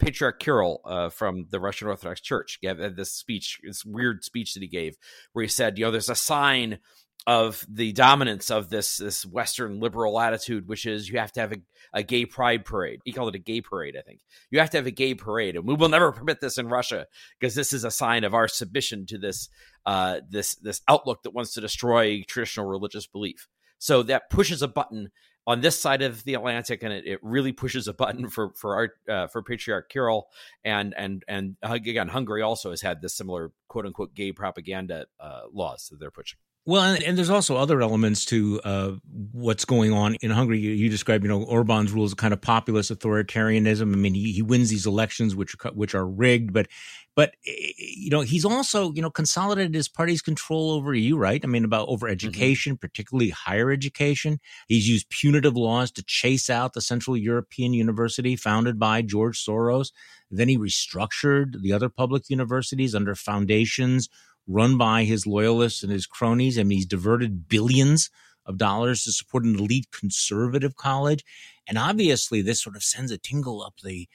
Patriarch 0.00 0.40
Kirill 0.40 0.80
uh, 0.84 1.08
from 1.08 1.46
the 1.50 1.60
Russian 1.60 1.86
Orthodox 1.86 2.20
Church 2.20 2.58
gave 2.60 2.78
this 2.96 3.12
speech, 3.12 3.60
this 3.62 3.84
weird 3.84 4.24
speech 4.24 4.54
that 4.54 4.62
he 4.62 4.68
gave, 4.68 4.96
where 5.32 5.44
he 5.44 5.48
said, 5.48 5.78
"You 5.78 5.84
know, 5.84 5.90
there's 5.92 6.08
a 6.08 6.16
sign 6.16 6.78
of 7.26 7.64
the 7.68 7.92
dominance 7.92 8.50
of 8.50 8.68
this 8.68 8.98
this 8.98 9.24
Western 9.24 9.80
liberal 9.80 10.20
attitude, 10.20 10.68
which 10.68 10.84
is 10.84 11.08
you 11.08 11.18
have 11.18 11.32
to 11.32 11.40
have 11.40 11.52
a, 11.52 11.56
a 11.94 12.02
gay 12.02 12.26
pride 12.26 12.64
parade. 12.64 13.00
He 13.04 13.12
called 13.12 13.34
it 13.34 13.38
a 13.38 13.42
gay 13.42 13.60
parade, 13.60 13.96
I 13.96 14.02
think. 14.02 14.20
You 14.50 14.58
have 14.60 14.70
to 14.70 14.76
have 14.76 14.86
a 14.86 14.90
gay 14.90 15.14
parade, 15.14 15.56
and 15.56 15.66
we 15.66 15.74
will 15.74 15.88
never 15.88 16.12
permit 16.12 16.40
this 16.40 16.58
in 16.58 16.68
Russia 16.68 17.06
because 17.38 17.54
this 17.54 17.72
is 17.72 17.84
a 17.84 17.90
sign 17.90 18.24
of 18.24 18.34
our 18.34 18.48
submission 18.48 19.06
to 19.06 19.18
this 19.18 19.48
uh, 19.86 20.20
this 20.28 20.54
this 20.56 20.82
outlook 20.86 21.22
that 21.22 21.34
wants 21.34 21.54
to 21.54 21.60
destroy 21.60 22.22
traditional 22.28 22.66
religious 22.66 23.06
belief. 23.06 23.48
So 23.78 24.02
that 24.04 24.30
pushes 24.30 24.60
a 24.62 24.68
button 24.68 25.10
on 25.46 25.60
this 25.60 25.78
side 25.78 26.02
of 26.02 26.24
the 26.24 26.34
Atlantic, 26.34 26.82
and 26.82 26.92
it, 26.92 27.06
it 27.06 27.18
really 27.22 27.52
pushes 27.52 27.88
a 27.88 27.94
button 27.94 28.28
for 28.28 28.52
for 28.54 28.74
our 28.74 29.14
uh, 29.14 29.26
for 29.28 29.42
Patriarch 29.42 29.88
Kirill, 29.88 30.26
and 30.62 30.94
and 30.96 31.24
and 31.26 31.56
again, 31.62 32.08
Hungary 32.08 32.42
also 32.42 32.70
has 32.70 32.82
had 32.82 33.00
this 33.00 33.14
similar 33.14 33.52
quote 33.68 33.86
unquote 33.86 34.14
gay 34.14 34.32
propaganda 34.32 35.06
uh, 35.18 35.42
laws 35.50 35.88
that 35.90 36.00
they're 36.00 36.10
pushing. 36.10 36.38
Well, 36.66 36.82
and, 36.82 37.02
and, 37.02 37.18
there's 37.18 37.28
also 37.28 37.56
other 37.56 37.82
elements 37.82 38.24
to 38.26 38.58
uh, 38.64 38.92
what's 39.32 39.66
going 39.66 39.92
on 39.92 40.14
in 40.22 40.30
Hungary. 40.30 40.58
You, 40.58 40.70
you 40.70 40.88
describe, 40.88 41.22
you 41.22 41.28
know, 41.28 41.42
Orban's 41.42 41.92
rules 41.92 42.14
a 42.14 42.16
kind 42.16 42.32
of 42.32 42.40
populist 42.40 42.90
authoritarianism. 42.90 43.82
I 43.82 43.96
mean, 43.96 44.14
he, 44.14 44.32
he 44.32 44.40
wins 44.40 44.70
these 44.70 44.86
elections, 44.86 45.36
which 45.36 45.54
are, 45.62 45.72
which 45.72 45.94
are 45.94 46.06
rigged, 46.06 46.54
but 46.54 46.68
but 47.14 47.36
eh, 47.46 47.72
you 47.76 48.08
know, 48.08 48.22
he's 48.22 48.46
also 48.46 48.92
you 48.92 49.02
know 49.02 49.10
consolidated 49.10 49.74
his 49.74 49.88
party's 49.88 50.22
control 50.22 50.70
over 50.70 50.94
you, 50.94 51.18
right? 51.18 51.44
I 51.44 51.46
mean, 51.46 51.66
about 51.66 51.88
over 51.88 52.06
mm-hmm. 52.06 52.12
education, 52.12 52.72
mm-hmm. 52.72 52.80
particularly 52.80 53.28
higher 53.28 53.70
education. 53.70 54.40
He's 54.66 54.88
used 54.88 55.10
punitive 55.10 55.56
laws 55.56 55.90
to 55.92 56.02
chase 56.02 56.48
out 56.48 56.72
the 56.72 56.80
Central 56.80 57.14
European 57.14 57.74
University 57.74 58.36
founded 58.36 58.78
by 58.78 59.02
George 59.02 59.38
Soros. 59.44 59.92
Then 60.30 60.48
he 60.48 60.56
restructured 60.56 61.60
the 61.60 61.72
other 61.72 61.90
public 61.90 62.30
universities 62.30 62.94
under 62.94 63.14
foundations 63.14 64.08
run 64.46 64.76
by 64.76 65.04
his 65.04 65.26
loyalists 65.26 65.82
and 65.82 65.92
his 65.92 66.06
cronies. 66.06 66.58
I 66.58 66.62
mean, 66.62 66.78
he's 66.78 66.86
diverted 66.86 67.48
billions 67.48 68.10
of 68.46 68.58
dollars 68.58 69.04
to 69.04 69.12
support 69.12 69.44
an 69.44 69.58
elite 69.58 69.86
conservative 69.90 70.76
college. 70.76 71.24
And 71.66 71.78
obviously, 71.78 72.42
this 72.42 72.62
sort 72.62 72.76
of 72.76 72.82
sends 72.82 73.10
a 73.10 73.18
tingle 73.18 73.62
up 73.62 73.74
the 73.82 74.08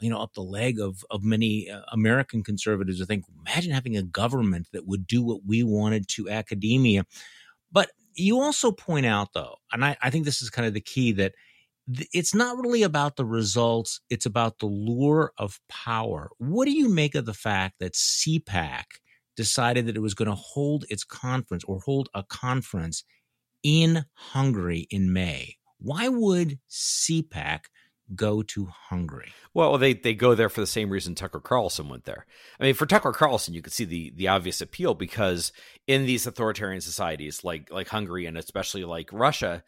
you 0.00 0.10
know 0.10 0.18
up 0.18 0.34
the 0.34 0.42
leg 0.42 0.80
of 0.80 1.04
of 1.10 1.22
many 1.22 1.70
uh, 1.70 1.82
American 1.92 2.42
conservatives 2.42 2.98
to 2.98 3.06
think 3.06 3.24
imagine 3.46 3.72
having 3.72 3.96
a 3.96 4.02
government 4.02 4.68
that 4.72 4.86
would 4.86 5.06
do 5.06 5.22
what 5.22 5.40
we 5.46 5.62
wanted 5.62 6.08
to 6.08 6.28
academia 6.28 7.04
but 7.70 7.90
you 8.14 8.40
also 8.40 8.72
point 8.72 9.06
out 9.06 9.34
though 9.34 9.56
and 9.72 9.84
I, 9.84 9.96
I 10.02 10.10
think 10.10 10.24
this 10.24 10.42
is 10.42 10.50
kind 10.50 10.66
of 10.66 10.74
the 10.74 10.80
key 10.80 11.12
that 11.12 11.34
it's 12.12 12.34
not 12.34 12.56
really 12.56 12.82
about 12.82 13.16
the 13.16 13.24
results 13.24 14.00
it's 14.08 14.26
about 14.26 14.58
the 14.58 14.66
lure 14.66 15.32
of 15.38 15.60
power 15.68 16.30
what 16.38 16.64
do 16.64 16.72
you 16.72 16.88
make 16.88 17.14
of 17.14 17.26
the 17.26 17.34
fact 17.34 17.78
that 17.80 17.92
CPAC 17.92 18.84
decided 19.36 19.86
that 19.86 19.96
it 19.96 20.00
was 20.00 20.14
going 20.14 20.28
to 20.28 20.34
hold 20.34 20.84
its 20.88 21.04
conference 21.04 21.64
or 21.64 21.80
hold 21.80 22.08
a 22.14 22.22
conference 22.22 23.04
in 23.62 24.04
Hungary 24.14 24.86
in 24.90 25.12
May. 25.12 25.56
Why 25.78 26.08
would 26.08 26.58
CPAC 26.68 27.60
go 28.14 28.42
to 28.42 28.66
Hungary? 28.66 29.32
Well, 29.54 29.78
they 29.78 29.94
they 29.94 30.14
go 30.14 30.34
there 30.34 30.48
for 30.48 30.60
the 30.60 30.66
same 30.66 30.90
reason 30.90 31.14
Tucker 31.14 31.40
Carlson 31.40 31.88
went 31.88 32.04
there. 32.04 32.26
I 32.58 32.64
mean, 32.64 32.74
for 32.74 32.86
Tucker 32.86 33.12
Carlson, 33.12 33.54
you 33.54 33.62
could 33.62 33.72
see 33.72 33.84
the 33.84 34.12
the 34.14 34.28
obvious 34.28 34.60
appeal 34.60 34.94
because 34.94 35.52
in 35.86 36.06
these 36.06 36.26
authoritarian 36.26 36.80
societies 36.80 37.44
like 37.44 37.70
like 37.70 37.88
Hungary 37.88 38.26
and 38.26 38.36
especially 38.36 38.84
like 38.84 39.10
Russia, 39.12 39.62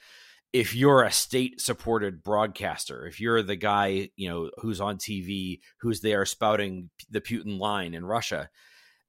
if 0.53 0.75
you're 0.75 1.03
a 1.03 1.13
state 1.13 1.61
supported 1.61 2.23
broadcaster, 2.23 3.07
if 3.07 3.21
you're 3.21 3.43
the 3.43 3.57
guy, 3.57 4.11
you 4.17 4.29
know, 4.29 4.51
who's 4.59 4.81
on 4.81 4.99
TV, 4.99 5.61
who's 5.81 6.01
there 6.01 6.27
spouting 6.27 6.91
the 7.11 7.21
Putin 7.21 7.59
line 7.59 7.95
in 7.95 8.05
Russia, 8.05 8.51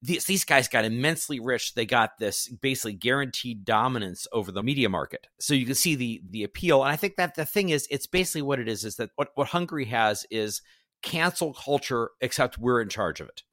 these, 0.03 0.25
these 0.25 0.43
guys 0.43 0.67
got 0.67 0.83
immensely 0.83 1.39
rich. 1.39 1.75
They 1.75 1.85
got 1.85 2.17
this 2.19 2.49
basically 2.49 2.93
guaranteed 2.93 3.63
dominance 3.63 4.27
over 4.33 4.51
the 4.51 4.61
media 4.61 4.89
market. 4.89 5.27
So 5.39 5.53
you 5.53 5.65
can 5.65 5.75
see 5.75 5.95
the 5.95 6.21
the 6.29 6.43
appeal. 6.43 6.83
And 6.83 6.91
I 6.91 6.97
think 6.97 7.15
that 7.15 7.35
the 7.35 7.45
thing 7.45 7.69
is, 7.69 7.87
it's 7.89 8.05
basically 8.05 8.41
what 8.41 8.59
it 8.59 8.67
is: 8.67 8.83
is 8.83 8.97
that 8.97 9.11
what 9.15 9.29
what 9.35 9.47
Hungary 9.47 9.85
has 9.85 10.25
is 10.29 10.61
cancel 11.01 11.53
culture, 11.53 12.11
except 12.19 12.57
we're 12.57 12.81
in 12.81 12.89
charge 12.89 13.21
of 13.21 13.29
it. 13.29 13.43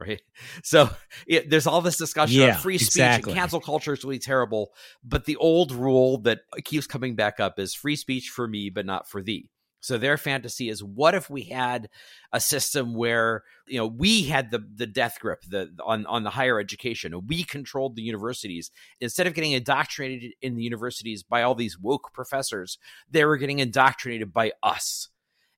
Right. 0.00 0.22
So 0.62 0.88
it, 1.26 1.50
there's 1.50 1.66
all 1.66 1.82
this 1.82 1.98
discussion 1.98 2.40
yeah, 2.40 2.56
of 2.56 2.60
free 2.60 2.78
speech 2.78 2.88
exactly. 2.88 3.32
and 3.32 3.38
cancel 3.38 3.60
culture 3.60 3.92
is 3.92 4.02
really 4.02 4.18
terrible. 4.18 4.72
But 5.04 5.26
the 5.26 5.36
old 5.36 5.72
rule 5.72 6.18
that 6.22 6.40
keeps 6.64 6.86
coming 6.86 7.14
back 7.14 7.38
up 7.38 7.58
is 7.58 7.74
free 7.74 7.96
speech 7.96 8.30
for 8.30 8.48
me, 8.48 8.70
but 8.70 8.86
not 8.86 9.08
for 9.08 9.22
thee. 9.22 9.50
So 9.84 9.98
their 9.98 10.16
fantasy 10.16 10.70
is 10.70 10.82
what 10.82 11.14
if 11.14 11.28
we 11.28 11.42
had 11.42 11.90
a 12.32 12.40
system 12.40 12.94
where 12.94 13.42
you 13.66 13.76
know 13.76 13.86
we 13.86 14.22
had 14.22 14.50
the 14.50 14.66
the 14.74 14.86
death 14.86 15.18
grip 15.20 15.42
the 15.46 15.74
on 15.84 16.06
on 16.06 16.24
the 16.24 16.30
higher 16.30 16.58
education 16.58 17.26
we 17.26 17.44
controlled 17.44 17.94
the 17.94 18.00
universities. 18.00 18.70
Instead 19.02 19.26
of 19.26 19.34
getting 19.34 19.52
indoctrinated 19.52 20.32
in 20.40 20.56
the 20.56 20.62
universities 20.62 21.22
by 21.22 21.42
all 21.42 21.54
these 21.54 21.78
woke 21.78 22.14
professors 22.14 22.78
they 23.10 23.26
were 23.26 23.36
getting 23.36 23.58
indoctrinated 23.58 24.32
by 24.32 24.52
us. 24.62 25.10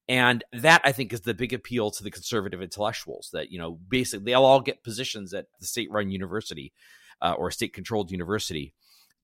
And 0.09 0.43
that 0.53 0.81
i 0.85 0.91
think 0.91 1.13
is 1.13 1.21
the 1.21 1.33
big 1.33 1.53
appeal 1.53 1.93
to 1.93 2.03
the 2.03 2.11
conservative 2.11 2.61
intellectuals 2.61 3.31
that 3.33 3.53
you 3.53 3.61
know 3.61 3.79
basically 3.89 4.25
they'll 4.25 4.45
all 4.45 4.61
get 4.61 4.83
positions 4.83 5.35
at 5.35 5.47
the 5.61 5.67
state 5.67 5.91
run 5.93 6.11
university 6.11 6.73
uh, 7.23 7.35
or 7.39 7.53
state 7.53 7.73
controlled 7.73 8.11
university. 8.11 8.75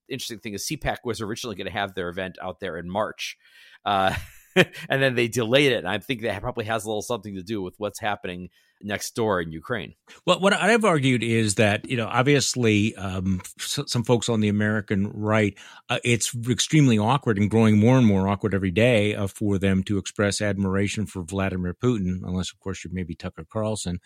Interesting 0.09 0.39
thing 0.39 0.55
is 0.55 0.65
cpac 0.65 0.99
was 1.05 1.21
originally 1.21 1.57
going 1.57 1.67
to 1.67 1.73
have 1.73 1.97
their 1.97 2.09
event 2.09 2.39
out 2.41 2.61
there 2.61 2.77
in 2.77 2.89
march 2.89 3.37
uh, 3.85 4.15
and 4.89 5.03
then 5.03 5.15
they 5.15 5.29
delayed 5.29 5.73
it. 5.73 5.79
And 5.79 5.89
I 5.89 5.99
think 5.99 6.23
that 6.23 6.41
probably 6.41 6.65
has 6.67 6.85
a 6.85 6.89
little 6.89 7.03
something 7.03 7.35
to 7.35 7.43
do 7.43 7.63
with 7.63 7.75
what's 7.79 8.01
happening 8.01 8.51
next 8.85 9.15
door 9.15 9.41
in 9.41 9.53
Ukraine. 9.53 9.95
Well, 10.27 10.41
what 10.41 10.53
I've 10.53 10.85
argued 10.85 11.23
is 11.23 11.57
that 11.57 11.89
you 11.89 11.97
know, 11.97 12.09
obviously, 12.09 12.95
um, 12.97 13.41
some 13.59 14.05
folks 14.05 14.29
on 14.29 14.41
the 14.41 14.49
American 14.49 15.11
right, 15.13 15.57
uh, 15.89 15.99
it's 16.05 16.35
extremely 16.49 16.99
awkward 16.99 17.39
and 17.39 17.51
growing 17.51 17.79
more 17.79 17.97
and 17.97 18.07
more 18.07 18.29
awkward 18.29 18.55
every 18.55 18.71
day 18.71 19.15
uh, 19.15 19.27
for 19.27 19.59
them 19.59 19.83
to 19.85 19.99
express 19.99 20.41
admiration 20.41 21.07
for 21.07 21.23
Vladimir 21.23 21.75
Putin, 21.75 22.21
unless, 22.25 22.53
of 22.53 22.61
course, 22.61 22.85
you're 22.85 22.93
maybe 22.93 23.15
Tucker 23.15 23.47
Carlson. 23.51 24.01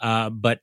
Uh, 0.00 0.30
but 0.30 0.60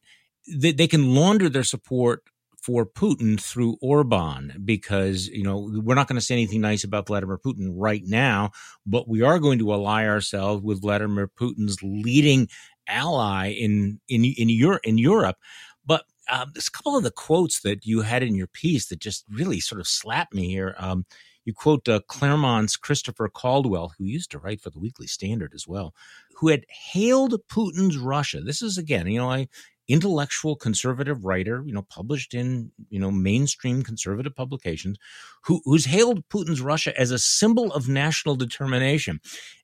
they, 0.47 0.71
they 0.71 0.88
can 0.88 1.13
launder 1.13 1.49
their 1.49 1.63
support 1.63 2.23
for 2.62 2.86
Putin 2.86 3.39
through 3.39 3.78
Orban 3.82 4.62
because, 4.63 5.28
you 5.28 5.43
know, 5.43 5.72
we're 5.84 5.95
not 5.95 6.08
going 6.08 6.19
to 6.19 6.26
say 6.26 6.36
anything 6.36 6.62
nice 6.62 6.84
about 6.84 7.08
Vladimir 7.08 7.38
Putin 7.38 7.72
right 7.74 8.04
now, 8.06 8.52
but 8.86 9.08
we 9.08 9.22
are 9.22 9.39
going 9.39 9.60
to 9.60 9.72
ally 9.72 10.06
ourselves 10.06 10.63
with 10.63 10.82
Vladimir 10.82 11.28
Putin's 11.28 11.82
leading 11.82 12.48
ally 12.88 13.52
in 13.52 14.00
in 14.08 14.26
in 14.26 14.50
Europe. 14.50 14.82
In 14.84 14.98
Europe. 14.98 15.38
But 15.86 16.04
um, 16.30 16.52
there's 16.54 16.67
a 16.67 16.72
couple 16.72 16.98
of 16.98 17.04
the 17.04 17.12
quotes 17.12 17.62
that 17.62 17.86
you 17.86 18.02
had 18.02 18.24
in 18.24 18.36
your 18.36 18.48
piece 18.48 18.88
that 18.88 19.00
just 19.00 19.26
really 19.30 19.60
sort 19.60 19.82
of 19.82 19.88
slapped 19.88 20.34
me 20.34 20.48
here. 20.48 20.76
Um, 20.78 21.06
you 21.45 21.54
quote 21.54 21.88
uh, 21.89 22.02
Claremont's 22.08 22.78
Christopher 22.78 23.28
Caldwell, 23.28 23.93
who 23.98 24.04
used 24.04 24.30
to 24.32 24.39
write 24.39 24.62
for 24.62 24.69
the 24.69 24.80
Weekly 24.80 25.08
Standard 25.08 25.54
as 25.56 25.67
well, 25.67 25.95
who 26.36 26.50
had 26.50 26.65
hailed 26.69 27.34
Putin's 27.52 27.98
Russia. 27.98 28.41
This 28.41 28.62
is 28.62 28.78
again, 28.78 29.08
you 29.08 29.17
know, 29.17 29.32
a 29.32 29.48
intellectual 29.89 30.56
conservative 30.56 31.25
writer, 31.25 31.63
you 31.65 31.73
know, 31.73 31.82
published 31.82 32.34
in 32.34 32.71
you 32.89 32.99
know 32.99 33.12
mainstream 33.12 33.84
conservative 33.84 34.36
publications, 34.36 34.97
who 35.43 35.62
who's 35.65 35.86
hailed 35.86 36.28
Putin's 36.30 36.62
Russia 36.62 36.97
as 36.97 37.12
a 37.12 37.19
symbol 37.19 37.73
of 37.73 37.89
national 37.89 38.36
determination. 38.36 39.19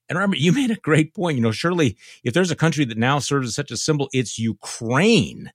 And 0.08 0.18
remember, 0.18 0.36
you 0.36 0.52
made 0.60 0.70
a 0.70 0.76
great 0.76 1.14
point. 1.14 1.36
You 1.36 1.42
know, 1.42 1.52
surely 1.52 1.96
if 2.24 2.34
there's 2.34 2.50
a 2.50 2.56
country 2.56 2.84
that 2.84 2.98
now 2.98 3.20
serves 3.20 3.48
as 3.48 3.54
such 3.54 3.70
a 3.70 3.76
symbol, 3.76 4.08
it's 4.12 4.38
Ukraine. 4.38 5.52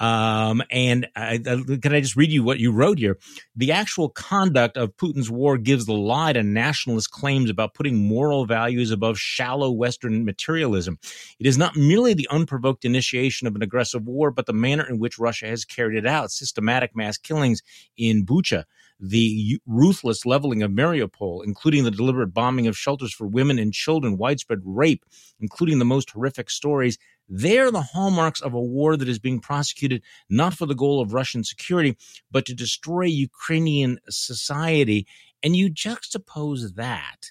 Um, 0.00 0.62
and 0.70 1.06
I, 1.14 1.34
I, 1.34 1.76
can 1.80 1.94
I 1.94 2.00
just 2.00 2.16
read 2.16 2.32
you 2.32 2.42
what 2.42 2.58
you 2.58 2.72
wrote 2.72 2.98
here? 2.98 3.18
The 3.54 3.72
actual 3.72 4.08
conduct 4.08 4.78
of 4.78 4.96
Putin's 4.96 5.30
war 5.30 5.58
gives 5.58 5.84
the 5.84 5.92
lie 5.92 6.32
to 6.32 6.42
nationalist 6.42 7.10
claims 7.10 7.50
about 7.50 7.74
putting 7.74 8.08
moral 8.08 8.46
values 8.46 8.90
above 8.90 9.18
shallow 9.18 9.70
Western 9.70 10.24
materialism. 10.24 10.98
It 11.38 11.46
is 11.46 11.58
not 11.58 11.76
merely 11.76 12.14
the 12.14 12.28
unprovoked 12.30 12.86
initiation 12.86 13.46
of 13.46 13.54
an 13.54 13.62
aggressive 13.62 14.06
war, 14.06 14.30
but 14.30 14.46
the 14.46 14.54
manner 14.54 14.88
in 14.88 14.98
which 14.98 15.18
Russia 15.18 15.46
has 15.46 15.66
carried 15.66 15.98
it 15.98 16.06
out 16.06 16.30
systematic 16.30 16.96
mass 16.96 17.18
killings 17.18 17.62
in 17.98 18.24
Bucha, 18.24 18.64
the 18.98 19.60
ruthless 19.66 20.24
leveling 20.24 20.62
of 20.62 20.70
Mariupol, 20.70 21.44
including 21.44 21.84
the 21.84 21.90
deliberate 21.90 22.32
bombing 22.32 22.66
of 22.66 22.76
shelters 22.76 23.12
for 23.12 23.26
women 23.26 23.58
and 23.58 23.74
children, 23.74 24.16
widespread 24.16 24.60
rape, 24.64 25.04
including 25.40 25.78
the 25.78 25.84
most 25.84 26.10
horrific 26.10 26.48
stories 26.48 26.98
they're 27.30 27.70
the 27.70 27.80
hallmarks 27.80 28.40
of 28.40 28.52
a 28.52 28.60
war 28.60 28.96
that 28.96 29.08
is 29.08 29.20
being 29.20 29.38
prosecuted 29.38 30.02
not 30.28 30.52
for 30.52 30.66
the 30.66 30.74
goal 30.74 31.00
of 31.00 31.14
Russian 31.14 31.44
security, 31.44 31.96
but 32.30 32.44
to 32.46 32.54
destroy 32.54 33.04
Ukrainian 33.04 34.00
society. 34.10 35.06
And 35.42 35.54
you 35.54 35.70
juxtapose 35.70 36.74
that 36.74 37.30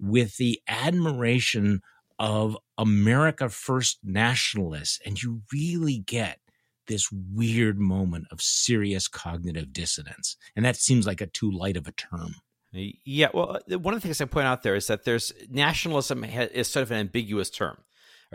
with 0.00 0.36
the 0.36 0.60
admiration 0.66 1.80
of 2.18 2.58
America 2.76 3.48
First 3.48 4.00
nationalists, 4.02 4.98
and 5.06 5.22
you 5.22 5.42
really 5.52 5.98
get 5.98 6.40
this 6.88 7.10
weird 7.12 7.78
moment 7.78 8.26
of 8.30 8.42
serious 8.42 9.06
cognitive 9.08 9.72
dissonance. 9.72 10.36
And 10.54 10.64
that 10.64 10.76
seems 10.76 11.06
like 11.06 11.20
a 11.20 11.26
too 11.26 11.50
light 11.50 11.76
of 11.76 11.86
a 11.86 11.92
term. 11.92 12.36
Yeah, 12.72 13.28
well, 13.32 13.58
one 13.68 13.94
of 13.94 14.00
the 14.00 14.06
things 14.06 14.20
I 14.20 14.26
point 14.26 14.46
out 14.46 14.62
there 14.62 14.74
is 14.74 14.86
that 14.88 15.04
there's 15.04 15.32
nationalism 15.48 16.24
is 16.24 16.68
sort 16.68 16.82
of 16.82 16.90
an 16.90 16.98
ambiguous 16.98 17.48
term 17.48 17.78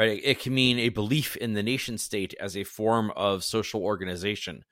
right? 0.02 0.20
It 0.24 0.40
can 0.40 0.56
mean 0.56 0.80
a 0.80 0.90
belief 0.90 1.36
in 1.36 1.54
the 1.54 1.62
nation 1.62 1.98
state 2.00 2.34
as 2.40 2.58
a 2.58 2.64
form 2.64 3.12
of 3.16 3.44
social 3.44 3.84
organization, 3.84 4.64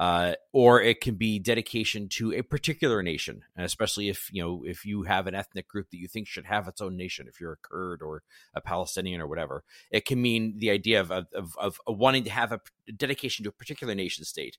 uh, 0.00 0.34
or 0.52 0.82
it 0.82 1.00
can 1.00 1.14
be 1.14 1.38
dedication 1.38 2.08
to 2.08 2.32
a 2.32 2.42
particular 2.42 3.00
nation, 3.00 3.42
especially 3.56 4.08
if 4.08 4.28
you 4.32 4.42
know 4.42 4.64
if 4.66 4.84
you 4.84 5.04
have 5.04 5.28
an 5.28 5.34
ethnic 5.36 5.68
group 5.68 5.90
that 5.90 5.98
you 5.98 6.08
think 6.08 6.26
should 6.26 6.46
have 6.46 6.66
its 6.66 6.80
own 6.80 6.96
nation, 6.96 7.26
if 7.28 7.40
you're 7.40 7.52
a 7.52 7.68
Kurd 7.68 8.02
or 8.02 8.24
a 8.52 8.60
Palestinian 8.60 9.20
or 9.20 9.28
whatever, 9.28 9.62
it 9.92 10.04
can 10.04 10.20
mean 10.20 10.58
the 10.58 10.70
idea 10.70 11.00
of 11.00 11.12
of, 11.12 11.26
of, 11.32 11.56
of 11.60 11.78
wanting 11.86 12.24
to 12.24 12.30
have 12.30 12.50
a 12.50 12.60
dedication 12.96 13.44
to 13.44 13.50
a 13.50 13.52
particular 13.52 13.94
nation 13.94 14.24
state. 14.24 14.58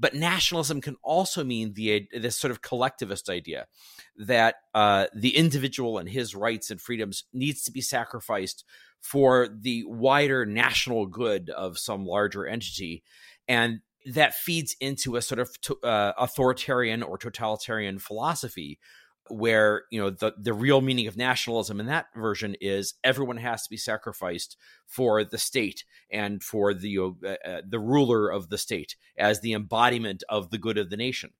But 0.00 0.14
nationalism 0.14 0.80
can 0.80 0.96
also 1.02 1.44
mean 1.44 1.74
the 1.74 2.08
this 2.18 2.38
sort 2.38 2.50
of 2.50 2.62
collectivist 2.62 3.28
idea 3.28 3.66
that 4.16 4.56
uh, 4.74 5.06
the 5.14 5.36
individual 5.36 5.98
and 5.98 6.08
his 6.08 6.34
rights 6.34 6.70
and 6.70 6.80
freedoms 6.80 7.24
needs 7.34 7.62
to 7.64 7.70
be 7.70 7.82
sacrificed 7.82 8.64
for 9.02 9.48
the 9.48 9.84
wider 9.86 10.46
national 10.46 11.06
good 11.06 11.50
of 11.50 11.78
some 11.78 12.06
larger 12.06 12.46
entity. 12.46 13.02
And 13.46 13.80
that 14.06 14.34
feeds 14.34 14.74
into 14.80 15.16
a 15.16 15.22
sort 15.22 15.38
of 15.38 15.50
uh, 15.84 16.12
authoritarian 16.16 17.02
or 17.02 17.18
totalitarian 17.18 17.98
philosophy 17.98 18.78
where 19.30 19.84
you 19.90 20.00
know 20.00 20.10
the 20.10 20.34
the 20.38 20.52
real 20.52 20.80
meaning 20.80 21.06
of 21.06 21.16
nationalism 21.16 21.80
in 21.80 21.86
that 21.86 22.06
version 22.14 22.56
is 22.60 22.94
everyone 23.04 23.36
has 23.36 23.62
to 23.62 23.70
be 23.70 23.76
sacrificed 23.76 24.56
for 24.86 25.24
the 25.24 25.38
state 25.38 25.84
and 26.10 26.42
for 26.42 26.74
the 26.74 26.98
uh, 26.98 27.28
uh, 27.48 27.62
the 27.66 27.78
ruler 27.78 28.28
of 28.28 28.48
the 28.48 28.58
state 28.58 28.96
as 29.16 29.40
the 29.40 29.52
embodiment 29.52 30.22
of 30.28 30.50
the 30.50 30.58
good 30.58 30.78
of 30.78 30.90
the 30.90 30.96
nation. 30.96 31.30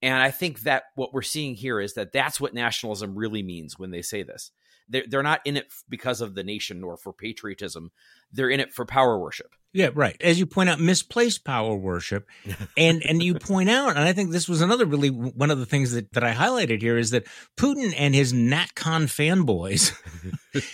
And 0.00 0.22
i 0.22 0.30
think 0.30 0.60
that 0.60 0.84
what 0.94 1.12
we're 1.12 1.22
seeing 1.22 1.54
here 1.54 1.80
is 1.80 1.94
that 1.94 2.12
that's 2.12 2.40
what 2.40 2.54
nationalism 2.54 3.16
really 3.16 3.42
means 3.42 3.78
when 3.78 3.90
they 3.90 4.02
say 4.02 4.22
this 4.22 4.52
they're, 4.88 5.04
they're 5.08 5.22
not 5.22 5.40
in 5.44 5.56
it 5.56 5.72
because 5.88 6.20
of 6.20 6.34
the 6.34 6.44
nation 6.44 6.82
or 6.82 6.96
for 6.96 7.12
patriotism. 7.12 7.90
They're 8.32 8.50
in 8.50 8.60
it 8.60 8.72
for 8.72 8.84
power 8.84 9.18
worship. 9.18 9.54
Yeah, 9.72 9.90
right. 9.94 10.16
As 10.20 10.38
you 10.38 10.46
point 10.46 10.70
out, 10.70 10.80
misplaced 10.80 11.44
power 11.44 11.74
worship, 11.76 12.26
and 12.76 13.02
and 13.04 13.22
you 13.22 13.34
point 13.34 13.68
out, 13.68 13.90
and 13.90 14.00
I 14.00 14.12
think 14.12 14.30
this 14.30 14.48
was 14.48 14.62
another 14.62 14.86
really 14.86 15.10
one 15.10 15.50
of 15.50 15.58
the 15.58 15.66
things 15.66 15.92
that 15.92 16.12
that 16.12 16.24
I 16.24 16.32
highlighted 16.32 16.80
here 16.80 16.96
is 16.96 17.10
that 17.10 17.26
Putin 17.58 17.92
and 17.96 18.14
his 18.14 18.32
NatCon 18.32 19.04
fanboys 19.04 19.92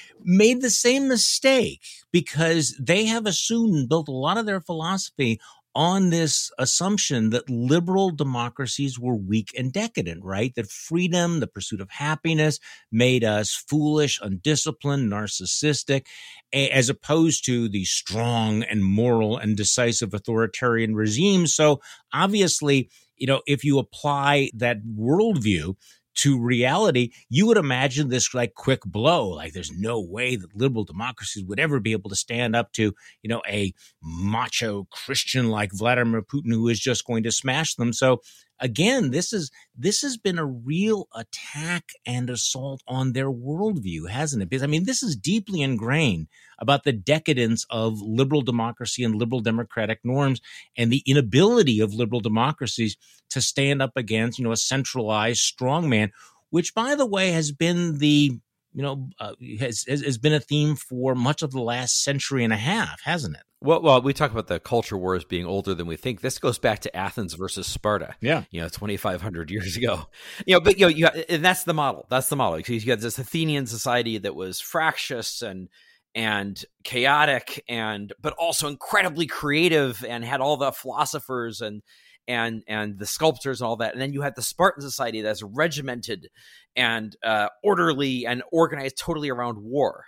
made 0.24 0.62
the 0.62 0.70
same 0.70 1.09
mistake 1.09 1.83
because 2.12 2.74
they 2.81 3.07
have 3.07 3.27
assumed 3.27 3.74
and 3.74 3.88
built 3.88 4.09
a 4.09 4.12
lot 4.12 4.38
of 4.38 4.46
their 4.46 4.61
philosophy 4.61 5.40
on 5.75 6.11
this 6.11 6.51
assumption 6.59 7.31
that 7.31 7.51
liberal 7.51 8.11
democracies 8.11 8.99
were 8.99 9.17
weak 9.17 9.51
and 9.59 9.73
decadent, 9.73 10.25
right? 10.25 10.55
That 10.55 10.71
freedom, 10.71 11.41
the 11.41 11.47
pursuit 11.47 11.81
of 11.81 11.91
happiness 11.91 12.61
made 12.93 13.25
us 13.25 13.55
foolish, 13.55 14.21
undisciplined, 14.23 15.11
narcissistic, 15.11 16.07
as 16.53 16.89
opposed 16.89 17.45
to 17.47 17.69
the 17.69 17.85
strong 17.85 18.63
and 18.63 18.85
moral 18.85 19.37
and 19.37 19.57
decisive 19.57 20.15
authoritarian 20.15 20.95
regimes. 20.95 21.55
So 21.55 21.81
obviously, 22.13 22.89
you 23.17 23.27
know, 23.27 23.43
if 23.47 23.65
you 23.65 23.79
apply 23.79 24.51
that 24.55 24.79
worldview 24.85 25.77
to 26.16 26.40
reality, 26.40 27.11
you 27.29 27.46
would 27.46 27.57
imagine 27.57 28.09
this 28.09 28.35
like 28.35 28.55
quick 28.55 28.81
blow. 28.85 29.29
Like 29.29 29.53
there's 29.53 29.72
no 29.72 30.00
way 30.00 30.37
that 30.37 30.55
liberal 30.55 30.85
democracies 30.85 31.44
would 31.44 31.61
ever 31.61 31.81
be 31.81 31.92
able 31.92 32.11
to 32.11 32.16
stand 32.16 32.55
up 32.55 32.72
to, 32.72 32.94
you 33.22 33.29
know, 33.29 33.42
a 33.48 33.72
macho 34.03 34.87
Christian 34.90 35.48
like 35.48 35.70
Vladimir 35.72 36.22
Putin 36.22 36.53
who 36.53 36.68
is 36.68 36.81
just 36.81 37.05
going 37.07 37.22
to 37.24 37.33
smash 37.33 37.74
them. 37.74 37.92
So 37.92 38.20
again, 38.61 39.11
this 39.11 39.33
is 39.33 39.51
this 39.77 40.03
has 40.03 40.17
been 40.17 40.38
a 40.38 40.47
real 40.47 41.09
attack 41.14 41.90
and 42.07 42.31
assault 42.31 42.83
on 42.87 43.12
their 43.12 43.31
worldview, 43.31 44.09
hasn't 44.09 44.43
it? 44.43 44.49
Because 44.49 44.62
I 44.62 44.67
mean, 44.67 44.85
this 44.85 45.03
is 45.03 45.17
deeply 45.17 45.62
ingrained 45.62 46.29
about 46.59 46.85
the 46.85 46.93
decadence 46.93 47.67
of 47.71 48.01
liberal 48.01 48.43
democracy 48.43 49.05
and 49.05 49.14
liberal 49.14 49.40
democratic 49.40 50.01
norms 50.05 50.40
and 50.77 50.90
the 50.93 51.03
inability 51.07 51.81
of 51.81 51.95
liberal 51.95 52.21
democracies 52.21 52.97
to 53.31 53.40
stand 53.40 53.83
up 53.83 53.93
against, 53.97 54.38
you 54.38 54.45
know, 54.45 54.53
a 54.53 54.57
centralized 54.57 55.40
strongman, 55.40 56.11
which 56.51 56.75
by 56.75 56.95
the 56.95 57.07
way 57.07 57.33
has 57.33 57.53
been 57.53 57.99
the 57.99 58.38
you 58.75 58.83
know, 58.83 59.09
uh, 59.21 59.35
has, 59.61 59.85
has 59.87 60.19
been 60.19 60.33
a 60.33 60.41
theme 60.41 60.75
for 60.75 61.15
much 61.15 61.43
of 61.43 61.53
the 61.53 61.63
last 61.63 62.03
century 62.03 62.43
and 62.43 62.53
a 62.53 62.57
half, 62.57 63.01
hasn't 63.05 63.37
it? 63.37 63.43
Well, 63.61 63.81
well, 63.81 64.03
we 64.03 64.13
talk 64.13 64.33
about 64.33 64.49
the 64.49 64.61
culture 64.61 64.99
wars 64.99 65.25
being 65.25 65.47
older 65.47 65.75
than 65.75 65.87
we 65.87 65.97
think. 65.97 66.21
This 66.21 66.39
goes 66.39 66.59
back 66.59 66.81
to 66.81 66.95
Athens 66.95 67.33
versus 67.33 67.67
Sparta. 67.67 68.15
Yeah, 68.21 68.45
you 68.51 68.61
know, 68.61 68.69
twenty 68.69 68.99
five 68.99 69.23
hundred 69.23 69.51
years 69.51 69.77
ago. 69.77 70.07
You 70.47 70.55
know, 70.55 70.61
but 70.61 70.79
you 70.79 70.87
know, 70.87 70.89
you 70.89 71.07
and 71.07 71.43
that's 71.45 71.65
the 71.65 71.73
model. 71.73 72.07
That's 72.11 72.29
the 72.29 72.37
model. 72.37 72.59
You 72.59 72.85
got 72.85 73.01
this 73.01 73.19
Athenian 73.19 73.67
society 73.67 74.19
that 74.19 74.35
was 74.35 74.61
fractious 74.61 75.41
and 75.41 75.69
and 76.15 76.63
chaotic, 76.83 77.65
and 77.69 78.13
but 78.21 78.35
also 78.35 78.69
incredibly 78.69 79.27
creative, 79.27 80.05
and 80.05 80.25
had 80.25 80.41
all 80.41 80.57
the 80.57 80.73
philosophers 80.73 81.61
and 81.61 81.83
and 82.27 82.63
and 82.67 82.99
the 82.99 83.07
sculptors 83.07 83.61
and 83.61 83.69
all 83.69 83.77
that. 83.77 83.93
And 83.93 84.01
then 84.01 84.13
you 84.13 84.23
had 84.23 84.37
the 84.37 84.43
Spartan 84.43 84.83
society 84.83 85.23
that's 85.23 85.43
regimented 85.43 86.29
and 86.77 87.17
uh, 87.23 87.49
orderly 87.63 88.27
and 88.27 88.43
organized 88.53 88.99
totally 88.99 89.31
around 89.31 89.59
war. 89.59 90.05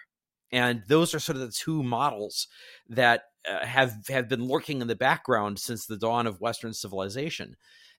And 0.53 0.83
those 0.89 1.15
are 1.15 1.21
sort 1.21 1.37
of 1.37 1.43
the 1.43 1.53
two 1.53 1.83
models 1.83 2.49
that 2.89 3.23
uh, 3.49 3.65
have 3.65 3.95
have 4.09 4.29
been 4.29 4.47
lurking 4.47 4.81
in 4.81 4.89
the 4.89 4.97
background 4.97 5.59
since 5.59 5.87
the 5.87 5.97
dawn 5.97 6.27
of 6.27 6.41
Western 6.41 6.73
civilization, 6.73 7.57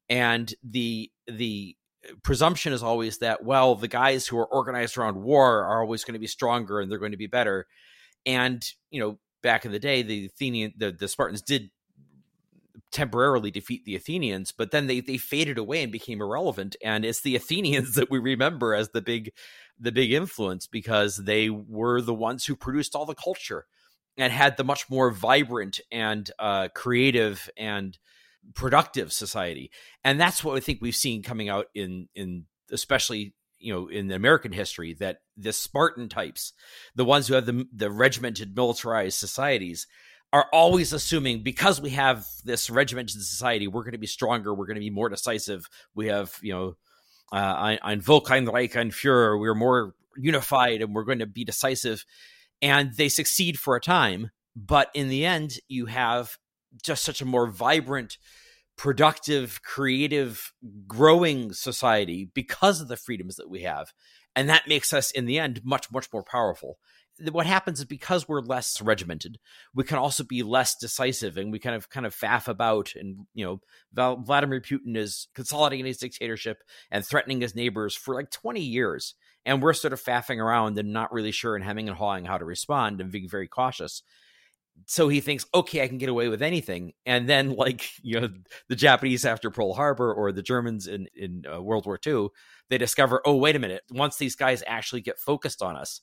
and 0.10 0.54
the 0.64 1.12
the 1.28 1.76
presumption 2.24 2.72
is 2.72 2.84
always 2.84 3.18
that 3.18 3.44
well 3.44 3.76
the 3.76 3.88
guys 3.88 4.28
who 4.28 4.38
are 4.38 4.46
organized 4.46 4.98
around 4.98 5.22
war 5.22 5.64
are 5.64 5.82
always 5.82 6.04
going 6.06 6.14
to 6.14 6.20
be 6.20 6.28
stronger 6.28 6.80
and 6.80 6.90
they're 6.90 7.00
going 7.00 7.12
to 7.12 7.18
be 7.18 7.28
better, 7.28 7.66
and 8.26 8.64
you 8.92 9.00
know 9.00 9.20
back 9.44 9.66
in 9.66 9.72
the 9.72 9.80
day 9.80 10.02
the 10.02 10.26
Athenian 10.26 10.74
the, 10.78 10.92
the 10.92 11.08
Spartans 11.08 11.42
did 11.42 11.70
temporarily 12.91 13.52
defeat 13.52 13.86
the 13.86 13.95
Athenians, 13.95 14.52
but 14.52 14.71
then 14.71 14.88
they 14.88 15.00
they 15.00 15.17
faded 15.17 15.58
away 15.58 15.84
and 15.84 15.91
became 15.91 16.21
irrelevant. 16.21 16.76
And 16.84 17.06
it's 17.06 17.21
the 17.21 17.36
Athenians 17.41 17.95
that 17.95 18.10
we 18.10 18.19
remember 18.19 18.73
as 18.73 18.89
the 18.89 19.02
big 19.02 19.32
the 19.80 19.91
big 19.91 20.12
influence 20.12 20.67
because 20.67 21.17
they 21.17 21.50
were 21.50 22.02
the 22.02 22.13
ones 22.13 22.45
who 22.45 22.56
produced 22.56 22.95
all 22.95 23.06
the 23.06 23.15
culture 23.15 23.65
and 24.17 24.34
had 24.34 24.58
the 24.58 24.63
much 24.63 24.89
more 24.89 25.12
vibrant 25.12 25.80
and 25.91 26.32
uh, 26.39 26.69
creative 26.73 27.50
and 27.56 27.97
productive 28.56 29.13
society. 29.13 29.71
And 30.04 30.19
that's 30.19 30.44
what 30.44 30.58
I 30.58 30.60
think 30.60 30.79
we've 30.81 30.96
seen 30.96 31.23
coming 31.23 31.50
out 31.50 31.67
in 31.75 32.08
in 32.15 32.46
especially 32.71 33.33
you 33.60 33.73
know 33.73 33.88
in 33.88 34.12
American 34.12 34.52
history 34.52 34.94
that 34.96 35.19
the 35.35 35.54
Spartan 35.54 36.10
types, 36.10 36.54
the 36.96 37.06
ones 37.06 37.27
who 37.27 37.35
have 37.35 37.46
the 37.46 37.65
the 37.73 37.92
regimented 37.92 38.56
militarized 38.56 39.17
societies, 39.17 39.88
are 40.34 40.48
always 40.52 40.94
assuming 40.94 41.42
because 41.42 41.80
we 41.80 41.92
have 41.92 42.25
this 42.44 42.69
regimented 42.69 43.21
society, 43.21 43.67
we're 43.67 43.84
going 43.84 43.94
to 43.94 43.98
be 43.98 44.08
stronger, 44.08 44.54
we're 44.54 44.65
going 44.65 44.75
to 44.75 44.82
be 44.82 44.90
more 44.90 45.10
decisive. 45.10 45.65
We 45.96 46.08
have 46.08 46.38
you 46.42 46.54
know 46.54 46.75
uh, 47.32 47.78
ein 47.84 48.02
Volkeinreich, 48.02 48.75
ein 48.75 48.92
Führer. 48.92 49.40
We're 49.40 49.56
more 49.56 49.94
unified 50.15 50.82
and 50.82 50.94
we're 50.94 51.04
going 51.04 51.19
to 51.19 51.28
be 51.28 51.46
decisive. 51.46 52.06
And 52.62 52.94
they 52.96 53.10
succeed 53.10 53.60
for 53.60 53.75
a 53.75 53.82
time. 53.82 54.32
But 54.56 54.90
in 54.94 55.10
the 55.10 55.25
end, 55.25 55.60
you 55.67 55.86
have 55.86 56.38
just 56.84 57.04
such 57.04 57.21
a 57.21 57.25
more 57.25 57.48
vibrant, 57.48 58.17
productive, 58.75 59.62
creative, 59.62 60.54
growing 60.88 61.54
society 61.54 62.30
because 62.34 62.82
of 62.82 62.88
the 62.88 62.98
freedoms 62.98 63.36
that 63.36 63.50
we 63.50 63.63
have. 63.63 63.94
And 64.36 64.50
that 64.50 64.67
makes 64.67 64.94
us, 64.94 65.12
in 65.12 65.25
the 65.25 65.40
end, 65.40 65.62
much, 65.63 65.92
much 65.92 66.08
more 66.12 66.23
powerful 66.23 66.78
what 67.32 67.46
happens 67.46 67.80
is 67.80 67.86
because 67.86 68.28
we're 68.28 68.42
less 68.42 68.82
regimented, 68.82 69.38
we 69.74 69.84
can 69.84 69.98
also 69.98 70.24
be 70.24 70.44
less 70.44 70.76
decisive, 70.76 71.38
and 71.38 71.52
we 71.52 71.60
kind 71.60 71.76
of 71.76 71.90
kind 71.90 72.06
of 72.06 72.15
faff 72.15 72.48
about. 72.48 72.94
And 72.96 73.26
you 73.34 73.46
know, 73.46 74.15
Vladimir 74.18 74.62
Putin 74.62 74.96
is 74.96 75.28
consolidating 75.34 75.86
his 75.86 75.98
dictatorship 75.98 76.63
and 76.92 77.06
threatening 77.06 77.42
his 77.42 77.56
neighbors 77.56 77.96
for 77.96 78.15
like 78.15 78.30
twenty 78.30 78.62
years, 78.62 79.15
and 79.46 79.62
we're 79.62 79.74
sort 79.74 79.94
of 79.94 80.04
faffing 80.04 80.38
around 80.38 80.78
and 80.78 80.94
not 80.94 81.12
really 81.12 81.32
sure 81.32 81.56
and 81.56 81.65
hemming 81.65 81.88
and 81.88 81.98
hawing 81.98 82.26
how 82.26 82.38
to 82.38 82.46
respond 82.46 83.02
and 83.02 83.12
being 83.12 83.30
very 83.30 83.48
cautious. 83.48 84.04
So 84.86 85.08
he 85.10 85.22
thinks, 85.22 85.44
okay, 85.56 85.82
I 85.82 85.88
can 85.88 85.98
get 85.98 86.10
away 86.10 86.28
with 86.28 86.44
anything, 86.44 86.94
and 87.06 87.28
then 87.28 87.56
like 87.56 87.90
you 88.04 88.20
know, 88.20 88.30
the 88.70 88.76
Japanese 88.76 89.26
after 89.26 89.50
Pearl 89.50 89.74
Harbor 89.74 90.13
or 90.13 90.32
the 90.32 90.44
Germans 90.44 90.88
in 90.88 91.08
in 91.15 91.44
uh, 91.52 91.62
World 91.62 91.86
War 91.86 92.00
II, 92.06 92.28
they 92.70 92.78
discover, 92.78 93.22
oh, 93.26 93.38
wait 93.38 93.56
a 93.56 93.60
minute, 93.60 93.82
once 93.92 94.18
these 94.18 94.36
guys 94.36 94.63
actually 94.68 95.02
get 95.02 95.20
focused 95.20 95.62
on 95.62 95.76
us 95.76 96.02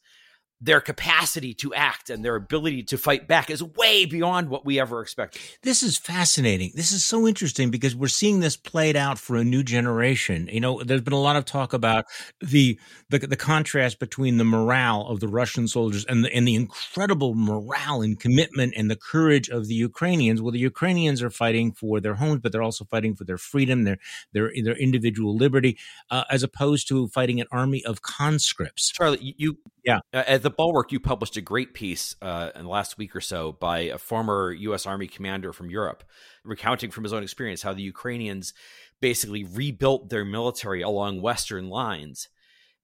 their 0.65 0.81
capacity 0.81 1.53
to 1.53 1.75
act 1.75 2.09
and 2.09 2.25
their 2.25 2.37
ability 2.37 2.83
to 2.83 2.97
fight 2.97 3.29
back 3.29 3.51
is 3.51 3.63
way 3.63 4.07
beyond 4.07 4.49
what 4.49 4.65
we 4.65 4.81
ever 4.81 5.03
expected. 5.03 5.43
This 5.63 5.83
is 5.83 5.99
fascinating. 5.99 6.73
This 6.75 6.91
is 6.91 7.05
so 7.05 7.29
interesting 7.29 7.71
because 7.71 7.95
we're 7.95 8.09
seeing 8.09 8.41
this 8.41 8.57
played 8.57 8.97
out 8.97 9.19
for 9.19 9.37
a 9.37 9.45
new 9.45 9.63
generation. 9.63 10.49
You 10.51 10.61
know, 10.61 10.83
there's 10.83 11.03
been 11.03 11.13
a 11.13 11.21
lot 11.21 11.37
of 11.37 11.45
talk 11.45 11.75
about 11.75 12.07
the 12.41 12.79
the, 13.11 13.19
the 13.19 13.37
contrast 13.37 13.99
between 13.99 14.39
the 14.39 14.45
morale 14.45 15.07
of 15.07 15.21
the 15.21 15.29
Russian 15.29 15.69
soldiers 15.69 16.07
and 16.07 16.25
the, 16.25 16.35
and 16.35 16.49
the 16.49 16.55
incredible 16.55 17.35
morale 17.35 18.01
and 18.01 18.19
commitment 18.19 18.73
and 18.75 18.91
the 18.91 18.97
courage 18.97 19.51
of 19.51 19.69
the 19.69 19.75
Ukrainians. 19.75 20.41
Well, 20.41 20.53
the 20.53 20.59
Ukrainians 20.59 21.23
are 21.23 21.31
fighting 21.31 21.73
for 21.73 22.01
their 22.01 22.15
homes, 22.15 22.41
but 22.43 22.53
they're 22.53 22.63
also 22.63 22.87
fighting 22.87 23.15
for 23.15 23.25
their 23.25 23.39
freedom, 23.39 23.85
their 23.85 23.99
their 24.33 24.51
their 24.65 24.77
individual 24.77 25.37
liberty, 25.37 25.77
uh, 26.11 26.25
as 26.31 26.43
opposed 26.43 26.89
to 26.89 27.09
fighting 27.09 27.39
an 27.41 27.47
army 27.53 27.85
of 27.85 28.01
conscripts. 28.01 28.91
Charlie, 28.91 29.35
you 29.37 29.59
yeah. 29.85 30.01
Uh, 30.15 30.39
the 30.39 30.51
Bulwark, 30.57 30.93
you 30.93 31.01
published 31.01 31.37
a 31.37 31.41
great 31.41 31.75
piece 31.75 32.17
uh, 32.23 32.51
in 32.55 32.65
the 32.65 32.69
last 32.69 32.99
week 32.99 33.15
or 33.15 33.21
so 33.21 33.53
by 33.53 33.81
a 33.81 33.99
former 33.99 34.53
U.S. 34.53 34.87
Army 34.87 35.07
commander 35.07 35.53
from 35.53 35.71
Europe, 35.71 36.05
recounting 36.45 36.91
from 36.91 37.05
his 37.05 37.13
own 37.13 37.23
experience 37.23 37.63
how 37.63 37.73
the 37.73 37.83
Ukrainians 37.83 38.55
basically 39.01 39.45
rebuilt 39.45 40.09
their 40.09 40.25
military 40.25 40.83
along 40.83 41.21
Western 41.21 41.69
lines, 41.69 42.29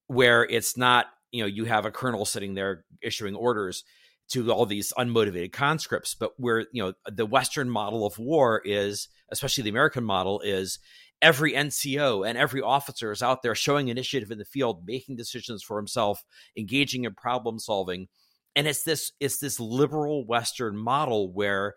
where 0.06 0.44
it's 0.44 0.76
not, 0.76 1.06
you 1.32 1.42
know, 1.42 1.46
you 1.46 1.64
have 1.64 1.86
a 1.86 1.90
colonel 1.90 2.24
sitting 2.24 2.54
there 2.54 2.84
issuing 3.02 3.34
orders 3.34 3.84
to 4.30 4.52
all 4.52 4.66
these 4.66 4.92
unmotivated 4.96 5.52
conscripts, 5.52 6.14
but 6.14 6.32
where, 6.36 6.66
you 6.72 6.82
know, 6.82 6.92
the 7.10 7.26
Western 7.26 7.68
model 7.68 8.06
of 8.06 8.18
war 8.18 8.62
is, 8.64 9.08
especially 9.30 9.64
the 9.64 9.70
American 9.70 10.04
model, 10.04 10.40
is 10.40 10.78
every 11.22 11.52
NCO 11.52 12.26
and 12.26 12.36
every 12.38 12.60
officer 12.60 13.12
is 13.12 13.22
out 13.22 13.42
there 13.42 13.54
showing 13.54 13.88
initiative 13.88 14.30
in 14.30 14.38
the 14.38 14.44
field, 14.44 14.86
making 14.86 15.16
decisions 15.16 15.62
for 15.62 15.76
himself, 15.76 16.24
engaging 16.56 17.04
in 17.04 17.14
problem 17.14 17.58
solving. 17.58 18.08
And 18.56 18.66
it's 18.66 18.82
this 18.82 19.12
it's 19.20 19.38
this 19.38 19.60
liberal 19.60 20.26
Western 20.26 20.76
model 20.76 21.32
where 21.32 21.74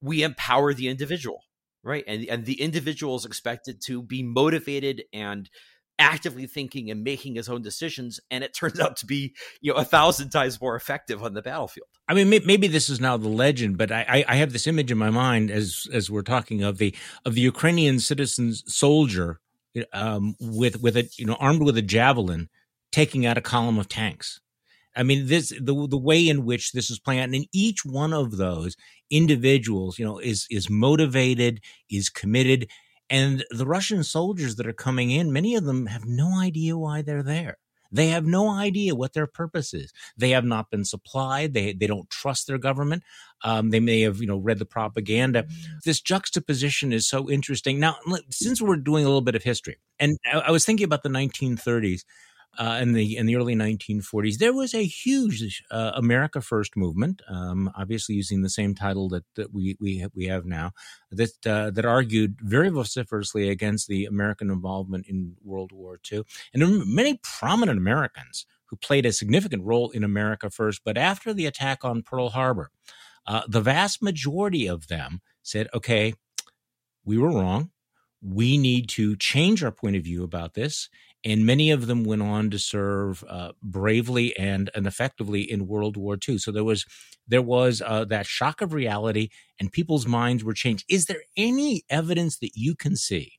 we 0.00 0.22
empower 0.22 0.72
the 0.72 0.88
individual, 0.88 1.40
right? 1.82 2.04
And 2.06 2.24
and 2.26 2.46
the 2.46 2.60
individual 2.60 3.16
is 3.16 3.24
expected 3.24 3.80
to 3.86 4.02
be 4.02 4.22
motivated 4.22 5.04
and 5.12 5.50
actively 5.98 6.46
thinking 6.46 6.90
and 6.90 7.04
making 7.04 7.36
his 7.36 7.48
own 7.48 7.62
decisions 7.62 8.18
and 8.30 8.42
it 8.42 8.52
turns 8.52 8.80
out 8.80 8.96
to 8.96 9.06
be 9.06 9.32
you 9.60 9.72
know 9.72 9.78
a 9.78 9.84
thousand 9.84 10.30
times 10.30 10.60
more 10.60 10.74
effective 10.74 11.22
on 11.22 11.34
the 11.34 11.42
battlefield. 11.42 11.86
I 12.08 12.14
mean 12.14 12.28
maybe 12.28 12.66
this 12.66 12.90
is 12.90 13.00
now 13.00 13.16
the 13.16 13.28
legend 13.28 13.78
but 13.78 13.92
i 13.92 14.24
i 14.26 14.34
have 14.34 14.52
this 14.52 14.66
image 14.66 14.90
in 14.90 14.98
my 14.98 15.10
mind 15.10 15.50
as 15.50 15.86
as 15.92 16.10
we're 16.10 16.22
talking 16.22 16.62
of 16.62 16.78
the 16.78 16.94
of 17.24 17.34
the 17.34 17.40
ukrainian 17.40 18.00
citizen 18.00 18.54
soldier 18.54 19.40
um 19.92 20.34
with 20.40 20.80
with 20.82 20.96
a 20.96 21.08
you 21.16 21.26
know 21.26 21.36
armed 21.38 21.62
with 21.62 21.78
a 21.78 21.82
javelin 21.82 22.48
taking 22.94 23.26
out 23.26 23.36
a 23.36 23.40
column 23.40 23.76
of 23.76 23.88
tanks. 23.88 24.40
I 24.94 25.02
mean, 25.02 25.26
this 25.26 25.48
the 25.48 25.88
the 25.88 25.98
way 25.98 26.28
in 26.28 26.44
which 26.44 26.70
this 26.70 26.90
is 26.90 27.00
playing 27.00 27.20
out, 27.20 27.24
and 27.24 27.34
in 27.34 27.46
each 27.52 27.84
one 27.84 28.12
of 28.12 28.36
those 28.36 28.76
individuals, 29.10 29.98
you 29.98 30.04
know, 30.04 30.18
is 30.18 30.46
is 30.48 30.70
motivated, 30.70 31.60
is 31.90 32.08
committed, 32.08 32.70
and 33.10 33.44
the 33.50 33.66
Russian 33.66 34.02
soldiers 34.02 34.56
that 34.56 34.66
are 34.66 34.72
coming 34.72 35.10
in, 35.10 35.32
many 35.32 35.54
of 35.56 35.64
them 35.64 35.86
have 35.86 36.04
no 36.04 36.40
idea 36.40 36.76
why 36.76 37.02
they're 37.02 37.22
there. 37.22 37.58
They 37.92 38.08
have 38.08 38.26
no 38.26 38.50
idea 38.50 38.96
what 38.96 39.12
their 39.12 39.28
purpose 39.28 39.72
is. 39.72 39.92
They 40.16 40.30
have 40.30 40.44
not 40.44 40.68
been 40.68 40.84
supplied. 40.84 41.54
They 41.54 41.74
they 41.74 41.86
don't 41.86 42.10
trust 42.10 42.48
their 42.48 42.58
government. 42.58 43.04
Um, 43.44 43.70
they 43.70 43.78
may 43.78 44.00
have 44.00 44.18
you 44.18 44.26
know 44.26 44.38
read 44.38 44.58
the 44.58 44.66
propaganda. 44.66 45.46
This 45.84 46.00
juxtaposition 46.00 46.92
is 46.92 47.06
so 47.06 47.30
interesting. 47.30 47.78
Now, 47.78 47.96
since 48.30 48.60
we're 48.60 48.76
doing 48.76 49.04
a 49.04 49.08
little 49.08 49.20
bit 49.20 49.36
of 49.36 49.44
history, 49.44 49.76
and 50.00 50.16
I, 50.32 50.38
I 50.40 50.50
was 50.50 50.64
thinking 50.64 50.84
about 50.84 51.04
the 51.04 51.08
1930s 51.08 52.02
uh, 52.58 52.78
in 52.80 52.92
the 52.92 53.16
in 53.16 53.26
the 53.26 53.36
early 53.36 53.54
1940s, 53.54 54.38
there 54.38 54.52
was 54.52 54.74
a 54.74 54.84
huge 54.84 55.62
uh, 55.70 55.92
America 55.94 56.40
First 56.40 56.76
movement, 56.76 57.22
um, 57.28 57.70
obviously 57.76 58.14
using 58.14 58.42
the 58.42 58.50
same 58.50 58.74
title 58.74 59.08
that, 59.10 59.24
that 59.36 59.52
we 59.52 59.76
we 59.80 60.06
we 60.14 60.26
have 60.26 60.44
now, 60.44 60.72
that 61.10 61.46
uh, 61.46 61.70
that 61.70 61.84
argued 61.84 62.36
very 62.40 62.68
vociferously 62.68 63.48
against 63.48 63.88
the 63.88 64.04
American 64.04 64.50
involvement 64.50 65.06
in 65.08 65.36
World 65.42 65.72
War 65.72 65.98
II, 66.10 66.22
and 66.52 66.62
there 66.62 66.68
were 66.68 66.84
many 66.84 67.20
prominent 67.22 67.78
Americans 67.78 68.46
who 68.66 68.76
played 68.76 69.06
a 69.06 69.12
significant 69.12 69.64
role 69.64 69.90
in 69.90 70.04
America 70.04 70.50
First. 70.50 70.82
But 70.84 70.96
after 70.96 71.32
the 71.34 71.46
attack 71.46 71.84
on 71.84 72.02
Pearl 72.02 72.30
Harbor, 72.30 72.70
uh, 73.26 73.42
the 73.48 73.60
vast 73.60 74.02
majority 74.02 74.66
of 74.66 74.88
them 74.88 75.20
said, 75.42 75.68
"Okay, 75.74 76.14
we 77.04 77.18
were 77.18 77.30
wrong." 77.30 77.70
We 78.26 78.56
need 78.56 78.88
to 78.90 79.16
change 79.16 79.62
our 79.62 79.70
point 79.70 79.96
of 79.96 80.02
view 80.02 80.24
about 80.24 80.54
this 80.54 80.88
and 81.24 81.46
many 81.46 81.70
of 81.70 81.86
them 81.86 82.04
went 82.04 82.22
on 82.22 82.50
to 82.50 82.58
serve 82.58 83.24
uh, 83.28 83.52
bravely 83.62 84.36
and, 84.36 84.70
and 84.74 84.86
effectively 84.86 85.40
in 85.40 85.66
World 85.66 85.96
War 85.96 86.18
II. 86.28 86.38
So 86.38 86.52
there 86.52 86.64
was 86.64 86.84
there 87.26 87.42
was 87.42 87.82
uh, 87.84 88.04
that 88.06 88.26
shock 88.26 88.60
of 88.60 88.74
reality, 88.74 89.30
and 89.58 89.72
people's 89.72 90.06
minds 90.06 90.44
were 90.44 90.52
changed. 90.52 90.84
Is 90.88 91.06
there 91.06 91.22
any 91.36 91.82
evidence 91.88 92.38
that 92.38 92.50
you 92.54 92.74
can 92.74 92.96
see 92.96 93.38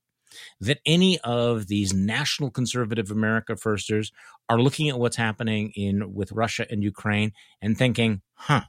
that 0.59 0.79
any 0.86 1.19
of 1.19 1.67
these 1.67 1.93
national 1.93 2.49
conservative 2.49 3.11
America 3.11 3.55
firsters 3.55 4.11
are 4.49 4.59
looking 4.59 4.89
at 4.89 4.99
what's 4.99 5.15
happening 5.15 5.71
in 5.75 6.13
with 6.13 6.31
Russia 6.31 6.65
and 6.69 6.83
Ukraine 6.83 7.31
and 7.61 7.77
thinking, 7.77 8.21
"Huh, 8.33 8.63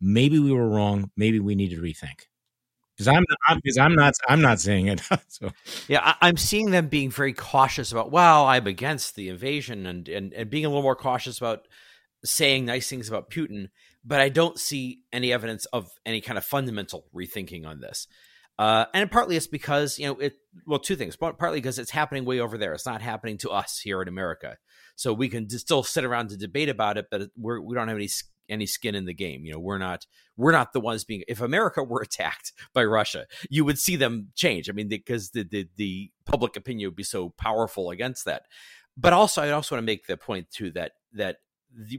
maybe 0.00 0.38
we 0.40 0.52
were 0.52 0.68
wrong. 0.68 1.10
Maybe 1.16 1.38
we 1.38 1.54
need 1.54 1.70
to 1.70 1.80
rethink." 1.80 2.26
Because 2.98 3.08
I'm 3.08 3.24
because 3.62 3.78
I'm, 3.78 3.94
not 3.94 4.14
I'm 4.28 4.40
not 4.40 4.60
seeing 4.60 4.88
it. 4.88 5.00
so 5.28 5.50
yeah, 5.86 6.14
I, 6.20 6.28
am 6.28 6.36
seeing 6.36 6.72
them 6.72 6.88
being 6.88 7.10
very 7.10 7.32
cautious 7.32 7.92
about. 7.92 8.10
Well, 8.10 8.46
I'm 8.46 8.66
against 8.66 9.14
the 9.14 9.28
invasion 9.28 9.86
and, 9.86 10.08
and 10.08 10.32
and 10.32 10.50
being 10.50 10.64
a 10.64 10.68
little 10.68 10.82
more 10.82 10.96
cautious 10.96 11.38
about 11.38 11.68
saying 12.24 12.64
nice 12.64 12.90
things 12.90 13.08
about 13.08 13.30
Putin, 13.30 13.68
but 14.04 14.20
I 14.20 14.28
don't 14.28 14.58
see 14.58 15.02
any 15.12 15.32
evidence 15.32 15.64
of 15.66 15.90
any 16.04 16.20
kind 16.20 16.36
of 16.36 16.44
fundamental 16.44 17.06
rethinking 17.14 17.64
on 17.64 17.80
this. 17.80 18.08
Uh, 18.58 18.86
and 18.92 19.08
partly 19.08 19.36
it's 19.36 19.46
because 19.46 20.00
you 20.00 20.06
know 20.06 20.18
it. 20.18 20.34
Well, 20.66 20.80
two 20.80 20.96
things. 20.96 21.14
Partly 21.16 21.58
because 21.58 21.78
it's 21.78 21.92
happening 21.92 22.24
way 22.24 22.40
over 22.40 22.58
there. 22.58 22.72
It's 22.72 22.86
not 22.86 23.00
happening 23.00 23.38
to 23.38 23.50
us 23.50 23.78
here 23.78 24.02
in 24.02 24.08
America. 24.08 24.56
So 24.96 25.12
we 25.12 25.28
can 25.28 25.48
still 25.48 25.84
sit 25.84 26.04
around 26.04 26.30
to 26.30 26.36
debate 26.36 26.68
about 26.68 26.98
it, 26.98 27.06
but 27.08 27.30
we're, 27.36 27.60
we 27.60 27.76
don't 27.76 27.86
have 27.86 27.96
any 27.96 28.08
any 28.48 28.66
skin 28.66 28.94
in 28.94 29.04
the 29.04 29.14
game. 29.14 29.44
You 29.44 29.52
know, 29.52 29.58
we're 29.58 29.78
not 29.78 30.06
we're 30.36 30.52
not 30.52 30.72
the 30.72 30.80
ones 30.80 31.04
being. 31.04 31.24
If 31.28 31.40
America 31.40 31.82
were 31.84 32.02
attacked 32.02 32.52
by 32.72 32.84
Russia, 32.84 33.26
you 33.50 33.64
would 33.64 33.78
see 33.78 33.96
them 33.96 34.28
change. 34.34 34.68
I 34.68 34.72
mean, 34.72 34.88
because 34.88 35.30
the 35.30 35.44
the, 35.44 35.68
the 35.76 36.10
public 36.24 36.56
opinion 36.56 36.88
would 36.88 36.96
be 36.96 37.02
so 37.02 37.30
powerful 37.30 37.90
against 37.90 38.24
that. 38.24 38.42
But 38.96 39.12
also, 39.12 39.42
I 39.42 39.50
also 39.50 39.76
want 39.76 39.82
to 39.82 39.86
make 39.86 40.06
the 40.06 40.16
point 40.16 40.50
too 40.50 40.70
that 40.72 40.92
that 41.12 41.36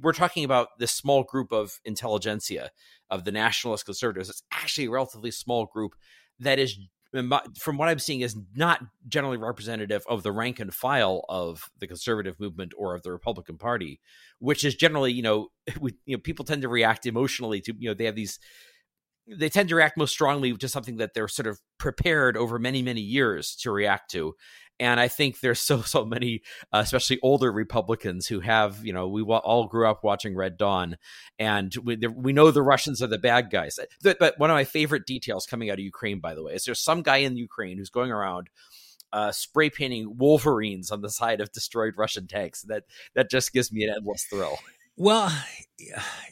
we're 0.02 0.14
talking 0.14 0.44
about 0.44 0.80
this 0.80 0.92
small 0.92 1.24
group 1.24 1.52
of 1.52 1.80
intelligentsia 1.86 2.72
of 3.10 3.24
the 3.24 3.32
nationalist 3.32 3.86
conservatives. 3.86 4.30
It's 4.30 4.44
actually 4.52 4.88
a 4.88 4.92
relatively 4.92 5.32
small 5.32 5.66
group 5.66 5.96
that 6.40 6.60
is 6.60 6.78
from 7.12 7.78
what 7.78 7.90
I'm 7.90 8.00
seeing, 8.00 8.22
is 8.22 8.36
not 8.56 8.82
generally 9.08 9.38
representative 9.38 10.04
of 10.08 10.24
the 10.24 10.32
rank 10.32 10.60
and 10.60 10.74
file 10.74 11.24
of 11.30 11.70
the 11.80 11.88
conservative 11.88 12.40
movement 12.40 12.74
or 12.78 12.96
of 12.96 13.04
the 13.04 13.12
Republican 13.12 13.58
Party, 13.58 14.00
which 14.40 14.64
is 14.64 14.76
generally, 14.76 15.12
you 15.12 15.24
know, 15.24 15.48
we, 15.80 15.96
you 16.06 16.16
know, 16.16 16.22
people 16.22 16.46
tend 16.46 16.62
to 16.62 16.70
react 16.70 17.06
emotionally 17.06 17.62
to, 17.62 17.74
you 17.78 17.90
know, 17.90 17.94
they 17.94 18.06
have 18.06 18.16
these, 18.16 18.40
they 19.28 19.50
tend 19.50 19.70
to 19.70 19.76
react 19.76 19.98
most 19.98 20.12
strongly 20.12 20.56
to 20.56 20.68
something 20.68 20.98
that 20.98 21.14
they're 21.14 21.28
sort 21.28 21.48
of 21.48 21.60
prepared 21.78 22.38
over 22.38 22.60
many, 22.60 22.82
many 22.82 23.02
years 23.02 23.56
to 23.56 23.72
react 23.72 24.12
to, 24.12 24.36
and 24.80 25.00
I 25.00 25.08
think 25.08 25.40
there's 25.40 25.60
so 25.70 25.82
so 25.82 26.06
many, 26.06 26.42
uh, 26.74 26.82
especially 26.84 27.20
older 27.22 27.52
Republicans 27.52 28.28
who 28.28 28.40
have 28.40 28.86
you 28.86 28.94
know 28.94 29.08
we 29.08 29.22
all 29.22 29.68
grew 29.68 29.88
up 29.88 30.04
watching 30.04 30.36
Red 30.36 30.58
Dawn, 30.58 30.98
and 31.38 31.74
we 31.84 31.98
we 31.98 32.34
know 32.34 32.52
the 32.52 32.62
Russians 32.62 33.02
are 33.02 33.08
the 33.08 33.18
bad 33.18 33.50
guys. 33.52 33.80
But 34.04 34.38
one 34.38 34.50
of 34.50 34.56
my 34.56 34.64
favorite 34.64 35.06
details 35.06 35.46
coming 35.46 35.70
out 35.70 35.80
of 35.80 35.84
Ukraine, 35.84 36.20
by 36.20 36.36
the 36.36 36.44
way, 36.44 36.54
is 36.54 36.66
there's 36.66 36.80
some 36.80 37.02
guy 37.02 37.18
in 37.18 37.38
Ukraine 37.38 37.78
who's 37.78 37.90
going 37.90 38.12
around 38.12 38.50
uh, 39.12 39.32
spray 39.32 39.70
painting 39.70 40.18
Wolverines 40.18 40.92
on 40.92 41.02
the 41.02 41.10
side 41.10 41.42
of 41.42 41.52
destroyed 41.52 41.96
Russian 41.98 42.28
tanks. 42.28 42.62
That 42.64 42.84
that 43.16 43.30
just 43.30 43.54
gives 43.54 43.72
me 43.72 43.84
an 43.84 43.94
endless 43.96 44.24
thrill. 44.24 44.58
Well, 44.96 45.32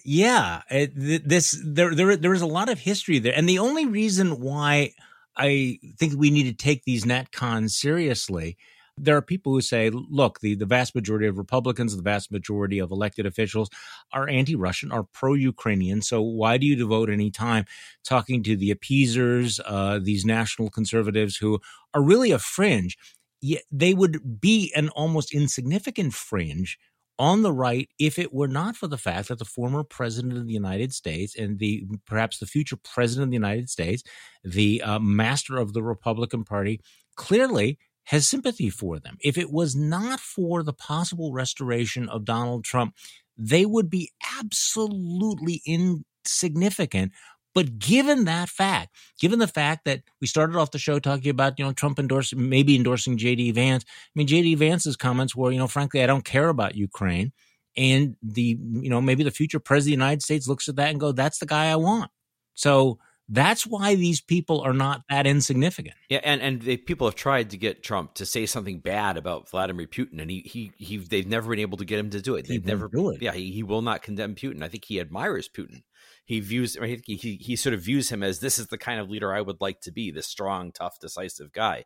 yeah, 0.04 0.62
this 0.70 1.58
there 1.66 1.95
there 1.95 2.18
there 2.18 2.34
is 2.34 2.41
a 2.41 2.48
lot 2.48 2.70
of 2.70 2.80
history 2.80 3.20
there, 3.20 3.34
and 3.36 3.48
the 3.48 3.60
only 3.60 3.86
reason 3.86 4.41
why 4.41 4.93
I 5.38 5.79
think 5.97 6.13
we 6.15 6.31
need 6.31 6.45
to 6.45 6.53
take 6.53 6.83
these 6.83 7.05
NatCons 7.05 7.71
seriously. 7.71 8.57
There 8.99 9.15
are 9.15 9.21
people 9.21 9.53
who 9.53 9.61
say, 9.61 9.91
look, 9.91 10.39
the, 10.39 10.55
the 10.55 10.65
vast 10.65 10.95
majority 10.95 11.27
of 11.27 11.38
Republicans, 11.38 11.95
the 11.95 12.01
vast 12.01 12.31
majority 12.31 12.79
of 12.79 12.89
elected 12.89 13.27
officials 13.27 13.69
are 14.11 14.27
anti 14.27 14.55
Russian, 14.55 14.91
are 14.91 15.03
pro 15.03 15.35
Ukrainian. 15.35 16.01
So 16.01 16.21
why 16.21 16.57
do 16.57 16.65
you 16.65 16.75
devote 16.75 17.11
any 17.11 17.29
time 17.29 17.65
talking 18.03 18.41
to 18.43 18.55
the 18.55 18.71
appeasers, 18.71 19.59
uh, 19.65 19.99
these 20.01 20.25
national 20.25 20.71
conservatives 20.71 21.38
who 21.38 21.59
are 21.93 22.01
really 22.01 22.31
a 22.31 22.39
fringe? 22.39 22.97
Yet 23.39 23.63
they 23.71 23.93
would 23.93 24.41
be 24.41 24.73
an 24.75 24.89
almost 24.89 25.31
insignificant 25.31 26.15
fringe 26.15 26.79
on 27.20 27.41
the 27.41 27.51
right 27.51 27.89
if 27.99 28.20
it 28.20 28.34
were 28.34 28.47
not 28.47 28.76
for 28.76 28.88
the 28.88 28.97
fact 28.97 29.28
that 29.28 29.39
the 29.39 29.45
former 29.45 29.84
president 29.84 30.38
of 30.38 30.45
the 30.47 30.53
United 30.53 30.93
States 30.93 31.36
and 31.36 31.59
the 31.59 31.86
perhaps 32.05 32.38
the 32.39 32.45
future 32.45 32.78
president 32.78 33.26
of 33.26 33.32
the 33.32 33.36
United 33.36 33.70
States, 33.70 34.03
the 34.43 34.82
uh, 34.82 34.99
master 34.99 35.57
of 35.57 35.74
the 35.74 35.84
Republican 35.84 36.43
Party, 36.43 36.80
clearly 37.15 37.78
has 38.05 38.28
sympathy 38.28 38.70
for 38.70 38.99
them. 38.99 39.18
If 39.22 39.38
it 39.38 39.51
was 39.51 39.76
not 39.76 40.20
for 40.20 40.63
the 40.63 40.74
possible 40.74 41.34
restoration 41.34 42.07
of 42.07 42.24
Donald 42.24 42.63
Trump, 42.63 42.95
they 43.38 43.65
would 43.65 43.89
be 43.89 44.11
absolutely 44.39 45.61
insignificant 45.65 47.11
but 47.58 47.80
given 47.80 48.26
that 48.26 48.49
fact, 48.49 48.95
given 49.20 49.39
the 49.39 49.47
fact 49.47 49.86
that 49.86 50.03
we 50.22 50.28
started 50.28 50.55
off 50.58 50.70
the 50.70 50.78
show 50.78 50.99
talking 50.99 51.32
about, 51.32 51.58
you 51.58 51.66
know, 51.66 51.72
Trump 51.72 51.97
endorsing, 51.97 52.49
maybe 52.49 52.76
endorsing 52.76 53.18
JD 53.18 53.55
Vance. 53.55 53.84
I 53.88 54.12
mean, 54.14 54.28
JD 54.28 54.58
Vance's 54.58 54.95
comments 54.95 55.36
were, 55.36 55.51
you 55.51 55.58
know, 55.58 55.66
frankly, 55.66 56.03
I 56.03 56.05
don't 56.05 56.24
care 56.24 56.49
about 56.49 56.76
Ukraine. 56.76 57.32
And 57.76 58.16
the, 58.22 58.60
you 58.60 58.91
know, 58.91 59.01
maybe 59.01 59.24
the 59.24 59.32
future 59.32 59.60
president 59.60 59.95
of 59.95 59.97
the 60.01 60.05
United 60.05 60.22
States 60.22 60.47
looks 60.47 60.70
at 60.70 60.76
that 60.76 60.91
and 60.91 60.99
go, 60.99 61.12
that's 61.12 61.39
the 61.39 61.47
guy 61.47 61.72
I 61.72 61.78
want. 61.78 62.12
So 62.53 62.99
that's 63.28 63.66
why 63.66 63.95
these 63.95 64.22
people 64.22 64.62
are 64.62 64.72
not 64.72 65.01
that 65.10 65.26
insignificant. 65.26 65.95
Yeah, 66.10 66.20
and 66.24 66.39
and 66.41 66.62
they, 66.62 66.78
people 66.78 67.08
have 67.08 67.16
tried 67.16 67.49
to 67.49 67.58
get 67.58 67.82
Trump 67.82 68.14
to 68.16 68.26
say 68.28 68.45
something 68.45 68.82
bad 68.82 69.18
about 69.18 69.49
Vladimir 69.49 69.88
Putin, 69.88 70.22
and 70.22 70.30
he 70.30 70.43
he, 70.45 70.72
he 70.78 70.97
they've 70.97 71.28
never 71.28 71.49
been 71.49 71.60
able 71.60 71.78
to 71.80 71.86
get 71.86 71.97
him 71.97 72.12
to 72.12 72.22
do 72.22 72.36
it. 72.36 72.47
They've 72.47 72.64
never 72.64 72.88
do 72.88 73.10
it. 73.10 73.22
Yeah, 73.22 73.34
he, 73.34 73.51
he 73.51 73.64
will 73.64 73.82
not 73.82 74.03
condemn 74.03 74.36
Putin. 74.36 74.62
I 74.62 74.70
think 74.70 74.86
he 74.86 74.99
admires 74.99 75.49
Putin 75.49 75.82
he 76.28 76.41
views 76.41 76.78
I 76.78 76.82
mean, 76.82 77.01
he, 77.05 77.15
he 77.15 77.36
he 77.38 77.55
sort 77.55 77.73
of 77.73 77.82
views 77.82 78.09
him 78.09 78.21
as 78.21 78.39
this 78.39 78.59
is 78.59 78.67
the 78.67 78.78
kind 78.78 78.99
of 78.99 79.09
leader 79.09 79.34
I 79.34 79.41
would 79.41 79.61
like 79.61 79.80
to 79.82 79.91
be, 79.91 80.11
this 80.11 80.28
strong, 80.28 80.71
tough, 80.71 80.99
decisive 80.99 81.51
guy. 81.53 81.86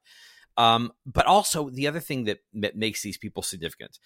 Um, 0.57 0.91
but 1.05 1.27
also 1.27 1.69
the 1.69 1.87
other 1.87 2.01
thing 2.01 2.25
that, 2.25 2.39
that 2.55 2.75
makes 2.75 3.01
these 3.01 3.17
people 3.17 3.43
significant 3.43 3.99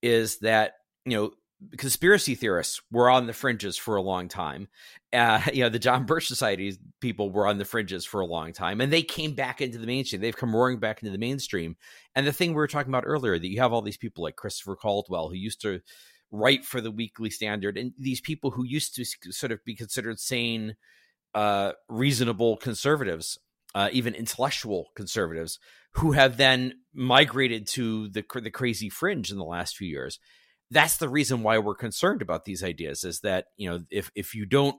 is 0.00 0.38
that 0.38 0.74
you 1.04 1.16
know 1.16 1.32
conspiracy 1.76 2.34
theorists 2.34 2.80
were 2.90 3.10
on 3.10 3.26
the 3.26 3.32
fringes 3.32 3.76
for 3.76 3.96
a 3.96 4.02
long 4.02 4.28
time. 4.28 4.68
Uh, 5.12 5.40
you 5.52 5.62
know, 5.62 5.68
the 5.68 5.78
John 5.78 6.06
Birch 6.06 6.28
Society 6.28 6.78
people 7.00 7.30
were 7.30 7.46
on 7.46 7.58
the 7.58 7.64
fringes 7.64 8.06
for 8.06 8.20
a 8.20 8.26
long 8.26 8.52
time, 8.52 8.80
and 8.80 8.92
they 8.92 9.02
came 9.02 9.34
back 9.34 9.60
into 9.60 9.78
the 9.78 9.86
mainstream. 9.88 10.22
They've 10.22 10.36
come 10.36 10.54
roaring 10.54 10.78
back 10.78 11.02
into 11.02 11.12
the 11.12 11.18
mainstream. 11.18 11.76
And 12.14 12.26
the 12.26 12.32
thing 12.32 12.50
we 12.50 12.56
were 12.56 12.68
talking 12.68 12.92
about 12.92 13.04
earlier, 13.06 13.38
that 13.38 13.48
you 13.48 13.60
have 13.60 13.72
all 13.72 13.82
these 13.82 13.96
people 13.96 14.22
like 14.22 14.36
Christopher 14.36 14.76
Caldwell 14.76 15.28
who 15.28 15.34
used 15.34 15.60
to 15.62 15.80
write 16.30 16.64
for 16.64 16.80
the 16.80 16.90
Weekly 16.90 17.30
Standard, 17.30 17.76
and 17.76 17.92
these 17.98 18.20
people 18.20 18.52
who 18.52 18.64
used 18.64 18.94
to 18.96 19.04
sort 19.32 19.52
of 19.52 19.64
be 19.64 19.74
considered 19.74 20.20
sane, 20.20 20.76
uh, 21.34 21.72
reasonable 21.88 22.56
conservatives, 22.56 23.38
uh, 23.74 23.88
even 23.92 24.14
intellectual 24.14 24.90
conservatives, 24.94 25.58
who 25.92 26.12
have 26.12 26.36
then 26.36 26.74
migrated 26.94 27.66
to 27.66 28.08
the 28.08 28.24
the 28.34 28.50
crazy 28.50 28.88
fringe 28.88 29.30
in 29.30 29.38
the 29.38 29.44
last 29.44 29.76
few 29.76 29.88
years. 29.88 30.18
That's 30.70 30.98
the 30.98 31.08
reason 31.08 31.42
why 31.42 31.58
we're 31.58 31.74
concerned 31.74 32.22
about 32.22 32.44
these 32.44 32.62
ideas. 32.62 33.04
Is 33.04 33.20
that 33.20 33.46
you 33.56 33.68
know 33.68 33.80
if 33.90 34.10
if 34.14 34.34
you 34.34 34.46
don't 34.46 34.76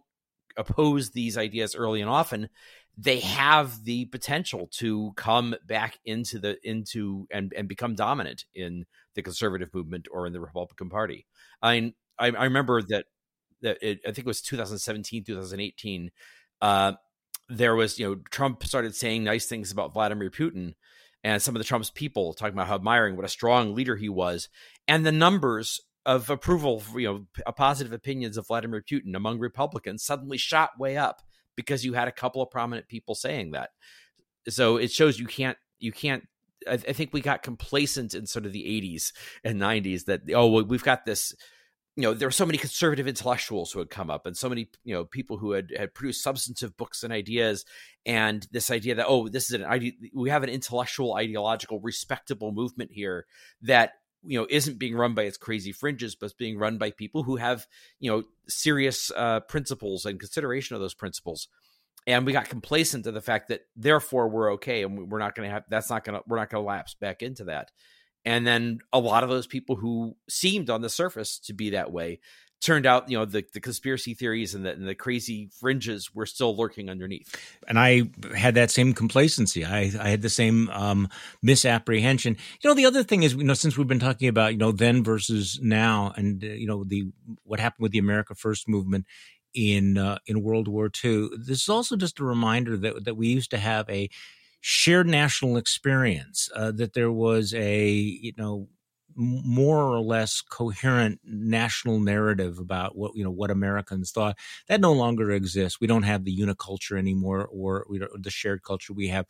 oppose 0.57 1.11
these 1.11 1.37
ideas 1.37 1.75
early 1.75 2.01
and 2.01 2.09
often, 2.09 2.49
they 2.97 3.19
have 3.19 3.83
the 3.83 4.05
potential 4.05 4.67
to 4.71 5.13
come 5.15 5.55
back 5.65 5.97
into 6.05 6.39
the 6.39 6.57
into 6.63 7.27
and 7.31 7.53
and 7.55 7.67
become 7.67 7.95
dominant 7.95 8.45
in 8.53 8.85
the 9.15 9.21
conservative 9.21 9.73
movement 9.73 10.07
or 10.11 10.27
in 10.27 10.33
the 10.33 10.39
Republican 10.39 10.89
Party. 10.89 11.25
I 11.61 11.93
I, 12.19 12.27
remember 12.27 12.81
that 12.83 13.05
that 13.61 13.77
it, 13.81 13.99
I 14.03 14.07
think 14.07 14.19
it 14.19 14.25
was 14.25 14.41
2017, 14.41 15.23
2018. 15.23 16.11
Uh, 16.61 16.93
there 17.49 17.75
was 17.75 17.99
you 17.99 18.07
know 18.07 18.21
Trump 18.29 18.63
started 18.63 18.95
saying 18.95 19.23
nice 19.23 19.47
things 19.47 19.71
about 19.71 19.93
Vladimir 19.93 20.29
Putin, 20.29 20.73
and 21.23 21.41
some 21.41 21.55
of 21.55 21.59
the 21.59 21.65
Trump's 21.65 21.89
people 21.89 22.33
talking 22.33 22.53
about 22.53 22.67
how 22.67 22.75
admiring 22.75 23.15
what 23.15 23.25
a 23.25 23.29
strong 23.29 23.75
leader 23.75 23.95
he 23.95 24.09
was, 24.09 24.49
and 24.87 25.05
the 25.05 25.11
numbers 25.11 25.81
of 26.05 26.29
approval, 26.29 26.81
you 26.95 27.07
know, 27.07 27.53
positive 27.53 27.93
opinions 27.93 28.37
of 28.37 28.47
Vladimir 28.47 28.81
Putin 28.81 29.15
among 29.15 29.39
Republicans 29.39 30.03
suddenly 30.03 30.37
shot 30.37 30.71
way 30.79 30.97
up 30.97 31.21
because 31.55 31.85
you 31.85 31.93
had 31.93 32.07
a 32.07 32.11
couple 32.11 32.41
of 32.41 32.49
prominent 32.49 32.87
people 32.87 33.13
saying 33.13 33.51
that. 33.51 33.69
So 34.49 34.77
it 34.77 34.91
shows 34.91 35.19
you 35.19 35.27
can't 35.27 35.57
you 35.79 35.91
can't 35.91 36.23
I, 36.67 36.73
I 36.73 36.93
think 36.93 37.13
we 37.13 37.21
got 37.21 37.43
complacent 37.43 38.13
in 38.13 38.25
sort 38.25 38.45
of 38.45 38.53
the 38.53 38.63
80s 38.63 39.11
and 39.43 39.59
90s 39.59 40.05
that 40.05 40.21
oh 40.33 40.63
we've 40.63 40.83
got 40.83 41.05
this 41.05 41.33
you 41.95 42.03
know 42.03 42.13
there 42.13 42.27
were 42.27 42.31
so 42.31 42.45
many 42.45 42.57
conservative 42.57 43.07
intellectuals 43.07 43.71
who 43.71 43.79
had 43.79 43.89
come 43.89 44.09
up 44.09 44.25
and 44.25 44.35
so 44.37 44.47
many 44.47 44.69
you 44.83 44.93
know 44.93 45.05
people 45.05 45.37
who 45.37 45.51
had 45.51 45.71
had 45.77 45.93
produced 45.93 46.23
substantive 46.23 46.75
books 46.77 47.03
and 47.03 47.11
ideas 47.11 47.65
and 48.05 48.47
this 48.51 48.71
idea 48.71 48.95
that 48.95 49.05
oh 49.07 49.27
this 49.27 49.45
is 49.45 49.53
an 49.53 49.65
idea 49.65 49.91
we 50.13 50.29
have 50.29 50.43
an 50.43 50.49
intellectual 50.49 51.15
ideological 51.15 51.79
respectable 51.81 52.51
movement 52.51 52.91
here 52.93 53.25
that 53.61 53.93
you 54.23 54.39
know 54.39 54.47
isn't 54.49 54.79
being 54.79 54.95
run 54.95 55.13
by 55.13 55.23
its 55.23 55.37
crazy 55.37 55.71
fringes 55.71 56.15
but 56.15 56.37
being 56.37 56.57
run 56.57 56.77
by 56.77 56.91
people 56.91 57.23
who 57.23 57.35
have 57.35 57.67
you 57.99 58.09
know 58.09 58.23
serious 58.47 59.11
uh, 59.15 59.39
principles 59.41 60.05
and 60.05 60.19
consideration 60.19 60.75
of 60.75 60.81
those 60.81 60.93
principles 60.93 61.47
and 62.07 62.25
we 62.25 62.33
got 62.33 62.49
complacent 62.49 63.03
to 63.05 63.11
the 63.11 63.21
fact 63.21 63.49
that 63.49 63.61
therefore 63.75 64.27
we're 64.27 64.53
okay 64.53 64.83
and 64.83 65.11
we're 65.11 65.19
not 65.19 65.35
going 65.35 65.47
to 65.47 65.53
have 65.53 65.63
that's 65.69 65.89
not 65.89 66.03
going 66.03 66.17
to 66.17 66.23
we're 66.27 66.37
not 66.37 66.49
going 66.49 66.63
to 66.63 66.67
lapse 66.67 66.95
back 66.95 67.21
into 67.21 67.45
that. 67.45 67.71
And 68.23 68.45
then 68.45 68.79
a 68.93 68.99
lot 68.99 69.23
of 69.23 69.29
those 69.29 69.47
people 69.47 69.75
who 69.75 70.15
seemed 70.29 70.69
on 70.69 70.81
the 70.81 70.89
surface 70.89 71.39
to 71.39 71.53
be 71.53 71.71
that 71.71 71.91
way 71.91 72.19
turned 72.61 72.85
out 72.85 73.09
you 73.09 73.17
know 73.17 73.25
the, 73.25 73.43
the 73.53 73.59
conspiracy 73.59 74.13
theories 74.13 74.53
and 74.53 74.63
the, 74.63 74.71
and 74.71 74.87
the 74.87 74.93
crazy 74.93 75.49
fringes 75.59 76.13
were 76.13 76.25
still 76.25 76.55
lurking 76.55 76.89
underneath. 76.89 77.35
And 77.67 77.79
i 77.79 78.03
had 78.35 78.55
that 78.55 78.71
same 78.71 78.93
complacency. 78.93 79.65
I, 79.65 79.91
I 79.99 80.09
had 80.09 80.21
the 80.21 80.29
same 80.29 80.69
um, 80.69 81.09
misapprehension. 81.41 82.37
You 82.63 82.69
know 82.69 82.75
the 82.75 82.85
other 82.85 83.03
thing 83.03 83.23
is 83.23 83.33
you 83.33 83.43
know 83.43 83.55
since 83.55 83.77
we've 83.77 83.87
been 83.87 83.99
talking 83.99 84.27
about 84.27 84.51
you 84.53 84.59
know 84.59 84.71
then 84.71 85.03
versus 85.03 85.59
now 85.61 86.13
and 86.15 86.43
uh, 86.43 86.47
you 86.47 86.67
know 86.67 86.83
the 86.83 87.11
what 87.43 87.59
happened 87.59 87.83
with 87.83 87.91
the 87.91 87.99
america 87.99 88.35
first 88.35 88.69
movement 88.69 89.05
in 89.53 89.97
uh, 89.97 90.19
in 90.25 90.43
World 90.43 90.67
War 90.67 90.89
II. 91.03 91.29
This 91.37 91.63
is 91.63 91.69
also 91.69 91.95
just 91.95 92.19
a 92.19 92.23
reminder 92.23 92.77
that 92.77 93.05
that 93.05 93.15
we 93.15 93.27
used 93.27 93.51
to 93.51 93.57
have 93.57 93.89
a 93.89 94.09
shared 94.61 95.07
national 95.07 95.57
experience. 95.57 96.49
Uh, 96.55 96.71
that 96.71 96.93
there 96.93 97.11
was 97.11 97.53
a 97.53 97.89
you 97.89 98.33
know 98.37 98.67
more 99.15 99.77
or 99.83 99.99
less 99.99 100.41
coherent 100.41 101.19
national 101.25 101.99
narrative 101.99 102.59
about 102.59 102.95
what 102.95 103.11
you 103.15 103.23
know 103.23 103.31
what 103.31 103.51
Americans 103.51 104.11
thought 104.11 104.37
that 104.67 104.81
no 104.81 104.93
longer 104.93 105.31
exists. 105.31 105.79
We 105.81 105.87
don't 105.87 106.03
have 106.03 106.23
the 106.23 106.37
uniculture 106.37 106.97
anymore, 106.97 107.47
or, 107.51 107.83
or 107.83 108.09
the 108.17 108.29
shared 108.31 108.63
culture. 108.63 108.93
We 108.93 109.09
have 109.09 109.25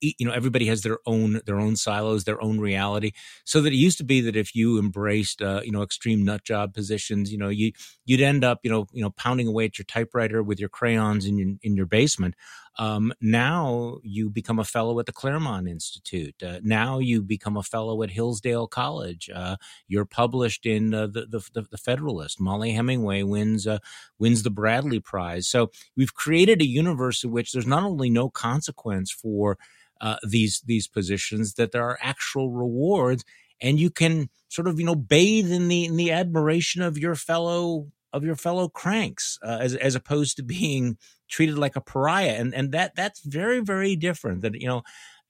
you 0.00 0.26
know 0.26 0.32
everybody 0.32 0.66
has 0.66 0.82
their 0.82 0.98
own 1.06 1.40
their 1.46 1.58
own 1.58 1.76
silos 1.76 2.24
their 2.24 2.42
own 2.42 2.58
reality 2.58 3.12
so 3.44 3.60
that 3.60 3.72
it 3.72 3.76
used 3.76 3.98
to 3.98 4.04
be 4.04 4.20
that 4.20 4.36
if 4.36 4.54
you 4.54 4.78
embraced 4.78 5.42
uh, 5.42 5.60
you 5.64 5.72
know 5.72 5.82
extreme 5.82 6.24
nut 6.24 6.44
job 6.44 6.74
positions 6.74 7.32
you 7.32 7.38
know 7.38 7.48
you 7.48 7.72
you'd 8.04 8.20
end 8.20 8.44
up 8.44 8.60
you 8.62 8.70
know 8.70 8.86
you 8.92 9.02
know 9.02 9.10
pounding 9.10 9.48
away 9.48 9.64
at 9.64 9.78
your 9.78 9.86
typewriter 9.86 10.42
with 10.42 10.60
your 10.60 10.68
crayons 10.68 11.26
in 11.26 11.38
your 11.38 11.54
in 11.62 11.76
your 11.76 11.86
basement 11.86 12.34
um, 12.78 13.12
now 13.20 13.98
you 14.02 14.28
become 14.28 14.58
a 14.58 14.64
fellow 14.64 14.98
at 15.00 15.06
the 15.06 15.12
Claremont 15.12 15.68
Institute. 15.68 16.42
Uh, 16.42 16.60
now 16.62 16.98
you 16.98 17.22
become 17.22 17.56
a 17.56 17.62
fellow 17.62 18.02
at 18.02 18.10
Hillsdale 18.10 18.66
College. 18.66 19.30
Uh, 19.34 19.56
you're 19.88 20.04
published 20.04 20.66
in 20.66 20.92
uh, 20.92 21.06
the, 21.06 21.26
the, 21.54 21.66
the 21.70 21.78
Federalist. 21.78 22.40
Mollie 22.40 22.72
Hemingway 22.72 23.22
wins 23.22 23.66
uh, 23.66 23.78
wins 24.18 24.42
the 24.42 24.50
Bradley 24.50 25.00
Prize. 25.00 25.48
So 25.48 25.70
we've 25.96 26.14
created 26.14 26.60
a 26.60 26.66
universe 26.66 27.24
in 27.24 27.30
which 27.30 27.52
there's 27.52 27.66
not 27.66 27.84
only 27.84 28.10
no 28.10 28.28
consequence 28.28 29.10
for 29.10 29.58
uh, 30.00 30.16
these 30.26 30.62
these 30.66 30.86
positions 30.86 31.54
that 31.54 31.72
there 31.72 31.84
are 31.84 31.98
actual 32.00 32.50
rewards 32.50 33.24
and 33.60 33.80
you 33.80 33.90
can 33.90 34.28
sort 34.48 34.68
of 34.68 34.78
you 34.78 34.86
know 34.86 34.94
bathe 34.94 35.50
in 35.50 35.68
the 35.68 35.84
in 35.84 35.96
the 35.96 36.12
admiration 36.12 36.82
of 36.82 36.98
your 36.98 37.14
fellow 37.14 37.88
of 38.12 38.24
your 38.24 38.36
fellow 38.36 38.68
cranks 38.68 39.38
uh, 39.42 39.58
as 39.60 39.74
as 39.74 39.94
opposed 39.94 40.36
to 40.36 40.42
being 40.42 40.96
treated 41.28 41.58
like 41.58 41.76
a 41.76 41.80
pariah 41.80 42.34
and 42.38 42.54
and 42.54 42.72
that 42.72 42.94
that's 42.94 43.20
very 43.24 43.60
very 43.60 43.96
different 43.96 44.42
that 44.42 44.60
you 44.60 44.66
know 44.66 44.82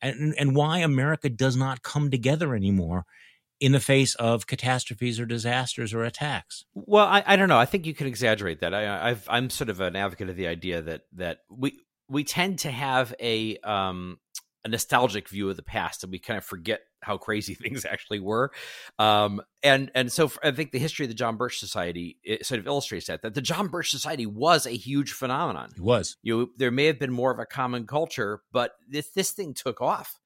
and 0.03 0.35
and 0.39 0.55
why 0.55 0.79
America 0.79 1.29
does 1.29 1.57
not 1.57 1.83
come 1.83 2.11
together 2.11 2.55
anymore 2.55 3.05
in 3.61 3.73
the 3.73 3.81
face 3.81 4.15
of 4.17 4.47
catastrophes 4.47 5.19
or 5.19 5.25
disasters 5.25 5.95
or 5.95 6.05
attacks. 6.05 6.65
Well, 6.75 7.07
I, 7.07 7.23
I 7.27 7.37
don't 7.37 7.49
know. 7.49 7.59
I 7.59 7.65
think 7.65 7.87
you 7.87 7.95
can 7.95 8.07
exaggerate 8.07 8.61
that. 8.61 8.75
I, 8.75 9.11
I've, 9.11 9.27
I'm 9.31 9.49
sort 9.49 9.71
of 9.71 9.81
an 9.81 9.97
advocate 9.97 10.29
of 10.29 10.37
the 10.37 10.47
idea 10.47 10.83
that 10.83 11.03
that 11.15 11.39
we 11.51 11.81
we 12.09 12.25
tend 12.25 12.61
to 12.61 12.71
have 12.71 13.15
a 13.21 13.57
um, 13.59 14.19
a 14.67 14.69
nostalgic 14.69 15.29
view 15.29 15.49
of 15.49 15.57
the 15.57 15.63
past 15.63 16.03
and 16.03 16.11
we 16.11 16.19
kind 16.19 16.37
of 16.37 16.45
forget 16.45 16.81
how 17.01 17.17
crazy 17.17 17.55
things 17.63 17.85
actually 17.85 18.19
were. 18.19 18.51
Um, 18.99 19.41
and 19.63 19.91
and 19.95 20.13
so 20.13 20.31
i 20.43 20.51
think 20.51 20.71
the 20.71 20.79
history 20.79 21.07
of 21.07 21.09
the 21.09 21.15
john 21.15 21.37
birch 21.37 21.59
society 21.59 22.19
it 22.23 22.47
sort 22.47 22.61
of 22.61 22.67
illustrates 22.67 23.07
that 23.07 23.23
that 23.23 23.35
the 23.35 23.41
john 23.41 23.67
birch 23.69 23.91
society 23.91 24.27
was 24.27 24.67
a 24.67 24.71
huge 24.71 25.13
phenomenon. 25.13 25.71
It 25.77 25.83
was. 25.83 26.17
You 26.23 26.39
know, 26.39 26.49
there 26.57 26.71
may 26.71 26.85
have 26.87 26.99
been 26.99 27.13
more 27.13 27.31
of 27.31 27.39
a 27.39 27.47
common 27.47 27.87
culture 27.87 28.43
but 28.53 28.73
this 28.89 29.11
this 29.11 29.31
thing 29.31 29.55
took 29.55 29.81
off. 29.81 30.19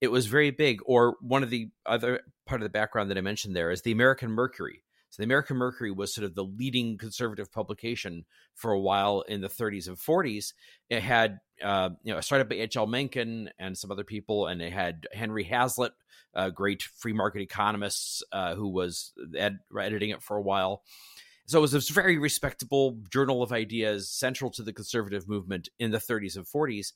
It 0.00 0.12
was 0.12 0.26
very 0.26 0.52
big. 0.52 0.78
Or 0.86 1.16
one 1.20 1.42
of 1.42 1.50
the 1.50 1.70
other 1.84 2.20
part 2.46 2.60
of 2.60 2.64
the 2.64 2.70
background 2.70 3.10
that 3.10 3.18
i 3.18 3.20
mentioned 3.20 3.54
there 3.54 3.70
is 3.70 3.82
the 3.82 3.92
american 3.92 4.30
mercury 4.30 4.82
so 5.10 5.22
the 5.22 5.24
American 5.26 5.56
Mercury 5.56 5.90
was 5.90 6.14
sort 6.14 6.24
of 6.24 6.34
the 6.34 6.44
leading 6.44 6.98
conservative 6.98 7.50
publication 7.50 8.24
for 8.54 8.72
a 8.72 8.80
while 8.80 9.22
in 9.22 9.40
the 9.40 9.48
30s 9.48 9.88
and 9.88 9.96
40s. 9.96 10.52
It 10.90 11.02
had, 11.02 11.38
uh, 11.62 11.90
you 12.02 12.12
know, 12.12 12.20
started 12.20 12.48
by 12.48 12.56
H.L. 12.56 12.86
Mencken 12.86 13.50
and 13.58 13.76
some 13.76 13.90
other 13.90 14.04
people, 14.04 14.46
and 14.46 14.60
it 14.60 14.72
had 14.72 15.06
Henry 15.12 15.44
Hazlitt, 15.44 15.92
a 16.34 16.50
great 16.50 16.82
free 16.82 17.14
market 17.14 17.40
economist 17.40 18.22
uh, 18.32 18.54
who 18.54 18.68
was 18.68 19.12
ed- 19.36 19.60
editing 19.78 20.10
it 20.10 20.22
for 20.22 20.36
a 20.36 20.42
while. 20.42 20.82
So 21.46 21.58
it 21.58 21.62
was 21.62 21.72
a 21.72 21.92
very 21.94 22.18
respectable 22.18 22.98
journal 23.10 23.42
of 23.42 23.52
ideas 23.52 24.10
central 24.10 24.50
to 24.50 24.62
the 24.62 24.74
conservative 24.74 25.26
movement 25.26 25.70
in 25.78 25.90
the 25.90 25.98
30s 25.98 26.36
and 26.36 26.44
40s. 26.44 26.92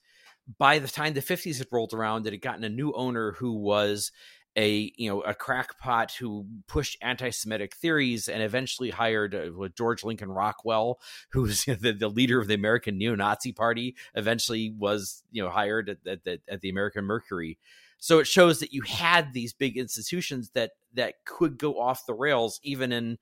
By 0.59 0.77
the 0.77 0.87
time 0.87 1.13
the 1.13 1.21
50s 1.21 1.57
had 1.57 1.67
rolled 1.71 1.93
around, 1.93 2.27
it 2.27 2.33
had 2.33 2.41
gotten 2.41 2.63
a 2.63 2.69
new 2.69 2.93
owner 2.93 3.31
who 3.31 3.53
was 3.53 4.11
a 4.55 4.91
you 4.95 5.09
know 5.09 5.21
a 5.21 5.33
crackpot 5.33 6.11
who 6.13 6.45
pushed 6.67 6.97
anti-Semitic 7.01 7.75
theories 7.75 8.27
and 8.27 8.43
eventually 8.43 8.89
hired 8.89 9.33
uh, 9.33 9.67
George 9.75 10.03
Lincoln 10.03 10.31
Rockwell, 10.31 10.99
who's 11.31 11.65
the, 11.65 11.95
the 11.97 12.09
leader 12.09 12.39
of 12.39 12.47
the 12.47 12.53
American 12.53 12.97
neo-Nazi 12.97 13.51
Party. 13.51 13.95
Eventually, 14.15 14.73
was 14.77 15.23
you 15.31 15.43
know 15.43 15.49
hired 15.49 15.89
at, 15.89 15.97
at, 16.27 16.39
at 16.47 16.61
the 16.61 16.69
American 16.69 17.05
Mercury. 17.05 17.57
So 17.97 18.19
it 18.19 18.27
shows 18.27 18.59
that 18.59 18.73
you 18.73 18.81
had 18.81 19.31
these 19.31 19.53
big 19.53 19.77
institutions 19.77 20.49
that 20.55 20.71
that 20.93 21.23
could 21.25 21.57
go 21.57 21.79
off 21.79 22.05
the 22.05 22.13
rails 22.13 22.59
even 22.63 22.91
in 22.91 23.17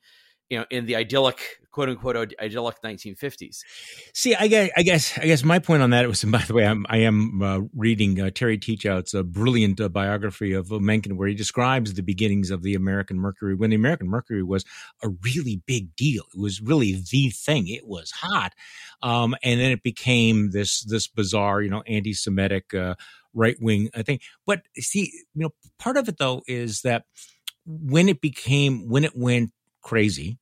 you 0.52 0.58
know 0.60 0.66
in 0.70 0.86
the 0.86 0.96
idyllic 0.96 1.40
quote 1.72 1.88
unquote 1.88 2.34
idyllic 2.40 2.76
1950s 2.84 3.60
see 4.14 4.36
i 4.36 4.48
guess 4.48 4.70
i 4.76 4.84
guess 4.84 5.18
i 5.18 5.26
guess 5.26 5.44
my 5.44 5.58
point 5.58 5.82
on 5.82 5.90
that 5.92 6.06
was 6.08 6.24
by 6.26 6.40
the 6.40 6.54
way 6.54 6.66
i'm 6.66 6.86
i 6.90 6.98
am 6.98 7.42
uh, 7.42 7.62
reading 7.76 8.20
uh, 8.20 8.30
terry 8.30 8.58
teachout's 8.58 9.16
uh, 9.16 9.24
brilliant 9.24 9.80
uh, 9.80 9.88
biography 9.90 10.52
of 10.54 10.72
uh, 10.72 10.80
mencken 10.80 11.18
where 11.18 11.30
he 11.30 11.34
describes 11.34 11.94
the 11.94 12.04
beginnings 12.04 12.52
of 12.52 12.62
the 12.62 12.76
american 12.76 13.18
mercury. 13.18 13.56
When 13.56 13.70
the 13.70 13.76
american 13.78 14.08
mercury 14.08 14.44
was 14.44 14.66
a 15.02 15.10
really 15.24 15.62
big 15.66 15.96
deal 15.96 16.26
it 16.34 16.40
was 16.40 16.62
really 16.62 17.02
the 17.10 17.30
thing. 17.30 17.68
It 17.68 17.88
was 17.88 18.12
hot 18.12 18.54
um, 19.02 19.36
and 19.42 19.60
then 19.60 19.72
it 19.72 19.84
became 19.84 20.52
this 20.52 20.84
this 20.84 21.08
bizarre 21.08 21.62
you 21.62 21.70
know 21.70 21.82
anti-semitic 21.88 22.74
uh, 22.74 22.96
right-wing 23.34 23.90
thing. 23.90 24.20
But 24.46 24.64
see 24.78 25.12
you 25.34 25.44
know 25.44 25.54
part 25.80 25.96
of 25.96 26.10
it 26.10 26.18
though 26.18 26.42
is 26.48 26.82
that 26.82 27.06
when 27.66 28.10
it 28.10 28.20
became 28.20 28.90
when 28.90 29.04
it 29.04 29.16
went 29.16 29.52
crazy 29.82 30.38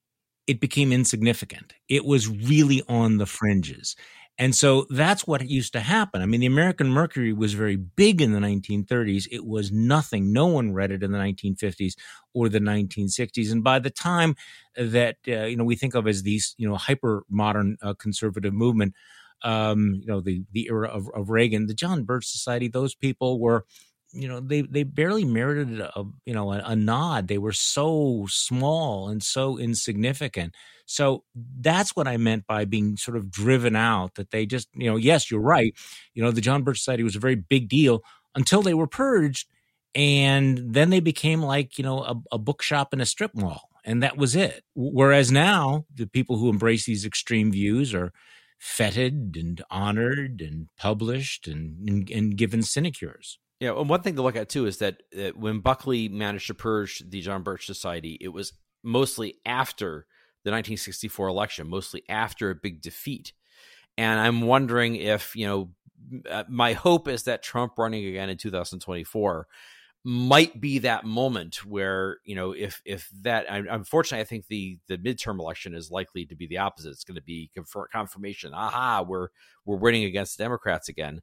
it 0.48 0.60
became 0.60 0.92
insignificant. 0.92 1.74
It 1.90 2.06
was 2.06 2.28
really 2.28 2.82
on 2.90 3.18
the 3.18 3.28
fringes. 3.28 3.96
And 4.40 4.56
so 4.56 4.88
that's 4.90 5.28
what 5.28 5.48
used 5.48 5.74
to 5.74 5.82
happen. 5.82 6.22
I 6.22 6.26
mean, 6.26 6.40
the 6.40 6.48
American 6.48 6.90
Mercury 6.90 7.34
was 7.34 7.54
very 7.54 7.76
big 7.76 8.22
in 8.22 8.32
the 8.32 8.40
1930s. 8.40 9.28
It 9.30 9.46
was 9.46 9.72
nothing. 9.72 10.32
No 10.32 10.48
one 10.48 10.74
read 10.74 10.92
it 10.92 11.04
in 11.04 11.12
the 11.12 11.20
1950s 11.20 11.96
or 12.34 12.50
the 12.50 12.60
1960s. 12.60 13.52
And 13.52 13.64
by 13.64 13.80
the 13.80 13.90
time 13.90 14.36
that, 14.78 15.18
uh, 15.28 15.44
you 15.46 15.58
know, 15.58 15.66
we 15.66 15.76
think 15.76 15.94
of 15.94 16.08
as 16.08 16.24
these, 16.24 16.56
you 16.58 16.68
know, 16.68 16.78
hyper 16.78 17.24
modern 17.30 17.78
uh, 17.82 17.94
conservative 17.96 18.54
movement, 18.54 18.96
um, 19.44 20.00
you 20.02 20.08
know, 20.08 20.22
the, 20.22 20.44
the 20.54 20.68
era 20.70 20.88
of, 20.88 21.10
of 21.14 21.30
Reagan, 21.30 21.68
the 21.68 21.74
John 21.74 22.04
Birch 22.04 22.26
Society, 22.26 22.68
those 22.70 22.96
people 22.96 23.40
were, 23.40 23.66
you 24.12 24.28
know 24.28 24.40
they 24.40 24.62
they 24.62 24.84
barely 24.84 25.26
merited 25.26 25.80
a 25.80 26.04
you 26.26 26.34
know 26.34 26.52
a, 26.52 26.62
a, 26.66 26.76
nod. 26.76 27.28
They 27.28 27.38
were 27.38 27.54
so 27.54 28.26
small 28.30 29.10
and 29.10 29.22
so 29.22 29.58
insignificant. 29.58 30.56
So 30.86 31.24
that's 31.36 31.96
what 31.96 32.08
i 32.08 32.18
meant 32.18 32.48
by 32.48 32.66
being 32.66 32.98
sort 32.98 33.18
of 33.18 33.30
driven 33.30 33.76
out 33.76 34.16
that 34.16 34.32
they 34.32 34.46
just 34.46 34.68
you 34.74 34.90
know 34.90 34.96
yes 34.96 35.30
you're 35.30 35.42
right. 35.42 35.74
You 36.14 36.24
know 36.24 36.32
the 36.32 36.42
john 36.42 36.64
birch 36.64 36.80
society 36.80 37.04
was 37.04 37.16
a 37.16 37.20
very 37.20 37.36
big 37.36 37.70
deal 37.70 38.04
until 38.36 38.62
they 38.62 38.74
were 38.74 38.88
purged 38.88 39.48
and 39.96 40.74
then 40.74 40.90
they 40.90 41.00
became 41.00 41.42
like 41.42 41.78
you 41.78 41.84
know 41.84 42.00
a, 42.04 42.16
a 42.34 42.38
bookshop 42.38 42.94
in 42.94 43.02
a 43.02 43.06
strip 43.06 43.36
mall 43.36 43.70
and 43.86 44.04
that 44.04 44.18
was 44.18 44.36
it. 44.36 44.64
Whereas 44.76 45.32
now 45.32 45.86
the 45.94 46.08
people 46.08 46.38
who 46.38 46.50
embrace 46.50 46.86
these 46.86 47.06
extreme 47.06 47.52
views 47.52 47.94
are 47.94 48.12
feted 48.60 49.38
and 49.40 49.64
honored 49.72 50.42
and 50.42 50.68
published 50.78 51.48
and, 51.48 51.88
and, 51.88 52.10
and 52.10 52.38
given 52.38 52.62
sinecures 52.62 53.40
yeah, 53.60 53.74
and 53.78 53.90
one 53.90 54.02
thing 54.02 54.16
to 54.16 54.22
look 54.22 54.36
at 54.36 54.50
too 54.50 54.66
is 54.66 54.78
that, 54.78 55.04
that 55.12 55.38
when 55.38 55.60
Buckley 55.60 56.08
managed 56.08 56.48
to 56.48 56.54
purge 56.54 57.04
the 57.08 57.22
John 57.22 57.44
Birch 57.44 57.66
Society, 57.66 58.18
it 58.22 58.30
was 58.30 58.54
mostly 58.84 59.36
after 59.46 60.06
the 60.46 60.52
1964 60.52 61.28
election, 61.28 61.70
mostly 61.70 62.04
after 62.08 62.50
a 62.50 62.56
big 62.56 62.82
defeat. 62.82 63.34
And 63.98 64.20
I'm 64.20 64.42
wondering 64.42 64.96
if, 64.96 65.36
you 65.36 65.46
know, 65.46 65.70
uh, 66.30 66.46
my 66.48 66.72
hope 66.74 67.10
is 67.10 67.24
that 67.24 67.44
Trump 67.44 67.74
running 67.78 68.06
again 68.06 68.30
in 68.30 68.38
2024 68.38 69.48
might 70.06 70.62
be 70.62 70.80
that 70.80 71.04
moment 71.04 71.66
where 71.66 72.20
you 72.24 72.34
know 72.34 72.54
if 72.54 72.82
if 72.86 73.10
that 73.22 73.52
I, 73.52 73.58
unfortunately 73.70 74.22
I 74.22 74.26
think 74.26 74.48
the 74.48 74.80
the 74.88 74.98
midterm 74.98 75.40
election 75.40 75.76
is 75.76 75.92
likely 75.92 76.26
to 76.28 76.36
be 76.36 76.48
the 76.48 76.60
opposite. 76.60 76.92
It's 76.92 77.04
going 77.04 77.16
to 77.16 77.22
be 77.22 77.52
confirmation. 77.92 78.54
Aha, 78.54 79.04
we're 79.06 79.28
we're 79.66 79.76
winning 79.76 80.06
against 80.06 80.38
the 80.38 80.46
Democrats 80.46 80.88
again 80.88 81.22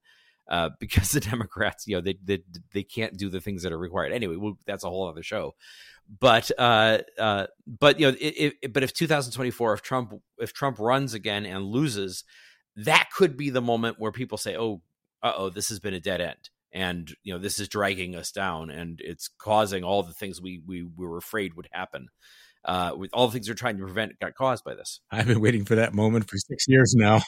uh, 0.48 0.70
because 0.80 1.10
the 1.12 1.20
Democrats, 1.20 1.86
you 1.86 1.96
know, 1.96 2.00
they, 2.00 2.18
they 2.22 2.42
they 2.72 2.82
can't 2.82 3.16
do 3.16 3.28
the 3.28 3.40
things 3.40 3.62
that 3.62 3.72
are 3.72 3.78
required. 3.78 4.12
Anyway, 4.12 4.36
well, 4.36 4.58
that's 4.66 4.84
a 4.84 4.88
whole 4.88 5.08
other 5.08 5.22
show. 5.22 5.54
But 6.20 6.50
uh, 6.58 6.98
uh, 7.18 7.46
but 7.66 7.98
you 7.98 8.06
know, 8.10 8.16
it, 8.20 8.54
it, 8.62 8.72
but 8.72 8.82
if 8.82 8.92
2024, 8.92 9.74
if 9.74 9.82
Trump 9.82 10.14
if 10.38 10.52
Trump 10.52 10.78
runs 10.78 11.14
again 11.14 11.44
and 11.44 11.64
loses, 11.64 12.24
that 12.76 13.08
could 13.14 13.36
be 13.36 13.50
the 13.50 13.60
moment 13.60 13.98
where 13.98 14.12
people 14.12 14.38
say, 14.38 14.56
"Oh, 14.56 14.82
uh 15.22 15.32
oh, 15.36 15.50
this 15.50 15.68
has 15.70 15.80
been 15.80 15.94
a 15.94 16.00
dead 16.00 16.20
end." 16.20 16.50
And 16.72 17.10
you 17.22 17.32
know 17.32 17.40
this 17.40 17.58
is 17.58 17.68
dragging 17.68 18.14
us 18.14 18.30
down, 18.30 18.70
and 18.70 19.00
it's 19.02 19.28
causing 19.28 19.82
all 19.82 20.02
the 20.02 20.12
things 20.12 20.40
we 20.40 20.62
we, 20.64 20.82
we 20.82 21.06
were 21.06 21.18
afraid 21.18 21.54
would 21.54 21.68
happen. 21.72 22.08
Uh, 22.66 22.92
with 22.96 23.10
all 23.12 23.28
the 23.28 23.32
things 23.32 23.46
they're 23.46 23.54
trying 23.54 23.76
to 23.76 23.84
prevent 23.84 24.18
got 24.18 24.34
caused 24.34 24.64
by 24.64 24.74
this. 24.74 24.98
I've 25.12 25.28
been 25.28 25.40
waiting 25.40 25.64
for 25.64 25.76
that 25.76 25.94
moment 25.94 26.28
for 26.28 26.36
six 26.36 26.66
years 26.66 26.94
now. 26.96 27.22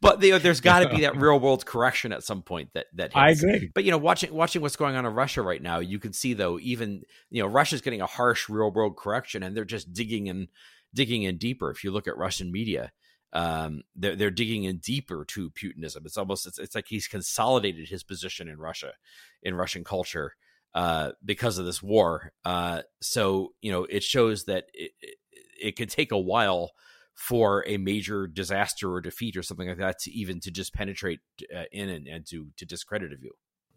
but 0.00 0.22
you 0.22 0.30
know, 0.30 0.38
there's 0.38 0.60
got 0.62 0.80
to 0.80 0.88
be 0.88 1.02
that 1.02 1.14
real 1.16 1.38
world 1.38 1.66
correction 1.66 2.10
at 2.10 2.24
some 2.24 2.40
point 2.40 2.70
that 2.72 2.86
that 2.94 3.12
hits. 3.12 3.16
I 3.16 3.28
agree. 3.28 3.70
But 3.74 3.84
you 3.84 3.90
know, 3.90 3.98
watching 3.98 4.32
watching 4.32 4.62
what's 4.62 4.76
going 4.76 4.96
on 4.96 5.04
in 5.04 5.12
Russia 5.12 5.42
right 5.42 5.60
now, 5.60 5.80
you 5.80 5.98
can 5.98 6.14
see 6.14 6.32
though, 6.32 6.58
even 6.58 7.02
you 7.28 7.42
know, 7.42 7.48
Russia's 7.48 7.82
getting 7.82 8.00
a 8.00 8.06
harsh 8.06 8.48
real 8.48 8.70
world 8.70 8.96
correction, 8.96 9.42
and 9.42 9.54
they're 9.54 9.66
just 9.66 9.92
digging 9.92 10.26
in 10.26 10.48
digging 10.94 11.22
in 11.22 11.36
deeper. 11.36 11.70
If 11.70 11.84
you 11.84 11.90
look 11.90 12.08
at 12.08 12.16
Russian 12.16 12.50
media, 12.50 12.92
um, 13.32 13.82
they're 13.94 14.16
they're 14.16 14.30
digging 14.30 14.64
in 14.64 14.78
deeper 14.78 15.24
to 15.26 15.50
Putinism. 15.50 16.04
It's 16.04 16.16
almost 16.16 16.46
it's, 16.46 16.58
it's 16.58 16.74
like 16.74 16.86
he's 16.88 17.06
consolidated 17.06 17.88
his 17.88 18.02
position 18.02 18.48
in 18.48 18.58
Russia, 18.58 18.92
in 19.42 19.54
Russian 19.54 19.84
culture, 19.84 20.34
uh, 20.74 21.12
because 21.24 21.58
of 21.58 21.66
this 21.66 21.82
war. 21.82 22.32
Uh, 22.44 22.82
so 23.00 23.54
you 23.60 23.72
know, 23.72 23.84
it 23.84 24.02
shows 24.02 24.44
that 24.44 24.64
it, 24.72 24.92
it, 25.00 25.16
it 25.60 25.76
can 25.76 25.88
take 25.88 26.12
a 26.12 26.18
while 26.18 26.70
for 27.14 27.64
a 27.66 27.76
major 27.76 28.26
disaster 28.26 28.90
or 28.90 29.00
defeat 29.00 29.36
or 29.36 29.42
something 29.42 29.68
like 29.68 29.78
that 29.78 29.98
to 29.98 30.10
even 30.10 30.40
to 30.40 30.50
just 30.50 30.72
penetrate 30.72 31.20
uh, 31.54 31.64
in 31.72 31.88
and, 31.88 32.06
and 32.06 32.26
to 32.26 32.48
to 32.56 32.64
discredit 32.64 33.12
a 33.12 33.16
view. 33.16 33.32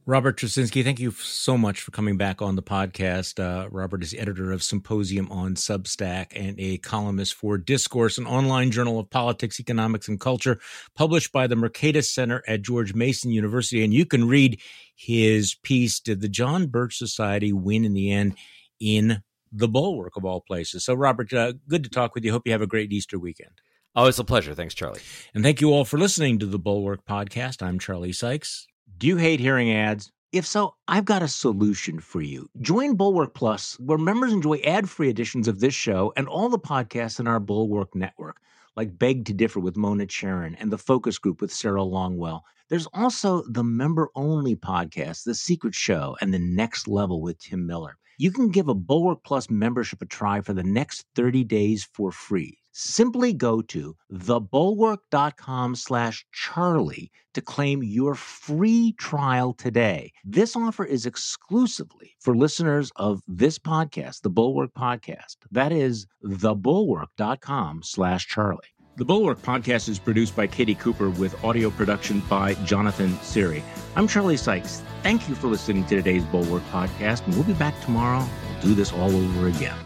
Robert 0.06 0.38
Tracinski, 0.38 0.84
thank 0.84 1.00
you 1.00 1.12
so 1.12 1.58
much 1.58 1.80
for 1.80 1.92
coming 1.92 2.18
back 2.18 2.42
on 2.42 2.56
the 2.58 2.62
podcast. 2.62 3.40
Uh, 3.40 3.70
Robert 3.70 4.04
is 4.04 4.14
editor 4.14 4.52
of 4.52 4.62
Symposium 4.62 5.32
on 5.32 5.56
Substack 5.56 6.28
and 6.36 6.60
a 6.60 6.78
columnist 6.80 7.36
for 7.36 7.58
Discourse, 7.58 8.18
an 8.18 8.28
online 8.28 8.70
journal 8.70 9.00
of 9.00 9.10
politics, 9.10 9.62
economics, 9.62 10.10
and 10.10 10.20
culture, 10.20 10.60
published 10.94 11.32
by 11.32 11.48
the 11.48 11.56
Mercatus 11.56 12.10
Center 12.10 12.44
at 12.48 12.64
George 12.64 12.94
Mason 12.94 13.32
University. 13.32 13.82
And 13.82 13.94
you 13.94 14.06
can 14.06 14.28
read 14.28 14.60
his 14.96 15.56
piece, 15.56 16.02
Did 16.02 16.20
the 16.20 16.28
John 16.28 16.68
Birch 16.68 16.98
Society 16.98 17.54
Win 17.54 17.86
in 17.86 17.94
the 17.94 18.12
End? 18.12 18.36
in 18.84 19.24
the 19.52 19.68
bulwark 19.68 20.18
of 20.18 20.26
all 20.26 20.42
places. 20.42 20.84
So, 20.84 20.94
Robert, 20.94 21.32
uh, 21.32 21.54
good 21.70 21.84
to 21.84 21.90
talk 21.90 22.16
with 22.16 22.26
you. 22.26 22.32
Hope 22.32 22.44
you 22.46 22.52
have 22.52 22.62
a 22.62 22.68
great 22.68 22.92
Easter 22.92 23.18
weekend. 23.18 23.62
Oh, 23.96 24.08
it's 24.08 24.20
a 24.20 24.24
pleasure. 24.24 24.54
Thanks, 24.54 24.74
Charlie. 24.74 25.02
And 25.34 25.44
thank 25.44 25.62
you 25.62 25.72
all 25.72 25.86
for 25.86 25.98
listening 25.98 26.40
to 26.40 26.46
the 26.46 26.60
Bulwark 26.60 27.06
Podcast. 27.06 27.62
I'm 27.62 27.80
Charlie 27.80 28.12
Sykes. 28.12 28.68
Do 29.04 29.10
you 29.10 29.18
hate 29.18 29.42
hearing 29.42 29.70
ads? 29.70 30.14
If 30.32 30.46
so, 30.46 30.76
I've 30.88 31.04
got 31.04 31.22
a 31.22 31.28
solution 31.28 32.00
for 32.00 32.22
you. 32.22 32.50
Join 32.62 32.96
Bulwark 32.96 33.34
Plus, 33.34 33.78
where 33.78 33.98
members 33.98 34.32
enjoy 34.32 34.60
ad 34.60 34.90
free 34.90 35.10
editions 35.10 35.50
of 35.50 35.60
this 35.60 35.74
show 35.74 36.14
and 36.16 36.26
all 36.26 36.48
the 36.48 36.58
podcasts 36.58 37.20
in 37.20 37.28
our 37.28 37.42
Bulwark 37.42 37.94
network, 37.96 38.38
like 38.78 38.98
Beg 38.98 39.26
to 39.26 39.34
Differ 39.34 39.60
with 39.60 39.76
Mona 39.76 40.06
Charen 40.06 40.56
and 40.58 40.72
The 40.72 40.78
Focus 40.78 41.18
Group 41.18 41.42
with 41.42 41.52
Sarah 41.52 41.82
Longwell. 41.82 42.44
There's 42.70 42.88
also 42.94 43.44
the 43.50 43.62
member 43.62 44.08
only 44.16 44.56
podcast, 44.56 45.26
The 45.26 45.36
Secret 45.36 45.76
Show, 45.76 46.16
and 46.22 46.34
The 46.34 46.40
Next 46.40 46.88
Level 46.88 47.22
with 47.22 47.40
Tim 47.40 47.68
Miller. 47.68 47.98
you 48.18 48.32
can 48.32 48.52
give 48.52 48.70
a 48.70 48.74
Bulwark 48.74 49.26
Plus 49.26 49.50
membership 49.50 50.02
a 50.02 50.06
try 50.06 50.40
for 50.40 50.54
the 50.54 50.64
next 50.64 51.08
30 51.14 51.44
days 51.44 51.90
for 51.94 52.14
free. 52.14 52.63
Simply 52.74 53.34
go 53.34 53.62
to 53.62 53.96
thebulwark.com 54.12 55.76
slash 55.76 56.26
Charlie 56.34 57.12
to 57.34 57.42
claim 57.42 57.84
your 57.84 58.16
free 58.16 58.94
trial 58.98 59.54
today. 59.54 60.12
This 60.26 60.56
offer 60.56 60.84
is 60.84 61.06
exclusively 61.06 62.16
for 62.20 62.36
listeners 62.36 62.92
of 62.96 63.22
this 63.28 63.60
podcast, 63.60 64.22
the 64.22 64.30
Bulwark 64.30 64.72
Podcast. 64.74 65.38
That 65.52 65.72
is 65.72 66.08
thebulwark.com 66.24 67.82
slash 67.84 68.28
Charlie. 68.28 68.60
The 68.96 69.06
Bulwark 69.06 69.42
Podcast 69.42 69.90
is 69.90 69.98
produced 69.98 70.36
by 70.36 70.46
Katie 70.46 70.76
Cooper 70.76 71.10
with 71.10 71.44
audio 71.44 71.72
production 71.72 72.22
by 72.30 72.54
Jonathan 72.66 73.18
Siri. 73.22 73.64
I'm 73.96 74.08
Charlie 74.08 74.38
Sykes. 74.38 74.84
Thank 75.02 75.28
you 75.28 75.34
for 75.34 75.48
listening 75.48 75.84
to 75.86 75.96
today's 75.96 76.24
Bulwark 76.26 76.64
Podcast, 76.72 77.26
and 77.26 77.34
we'll 77.34 77.44
be 77.44 77.54
back 77.54 77.80
tomorrow. 77.82 78.24
We'll 78.48 78.62
do 78.62 78.76
this 78.76 78.94
all 78.94 79.16
over 79.16 79.48
again. 79.48 79.78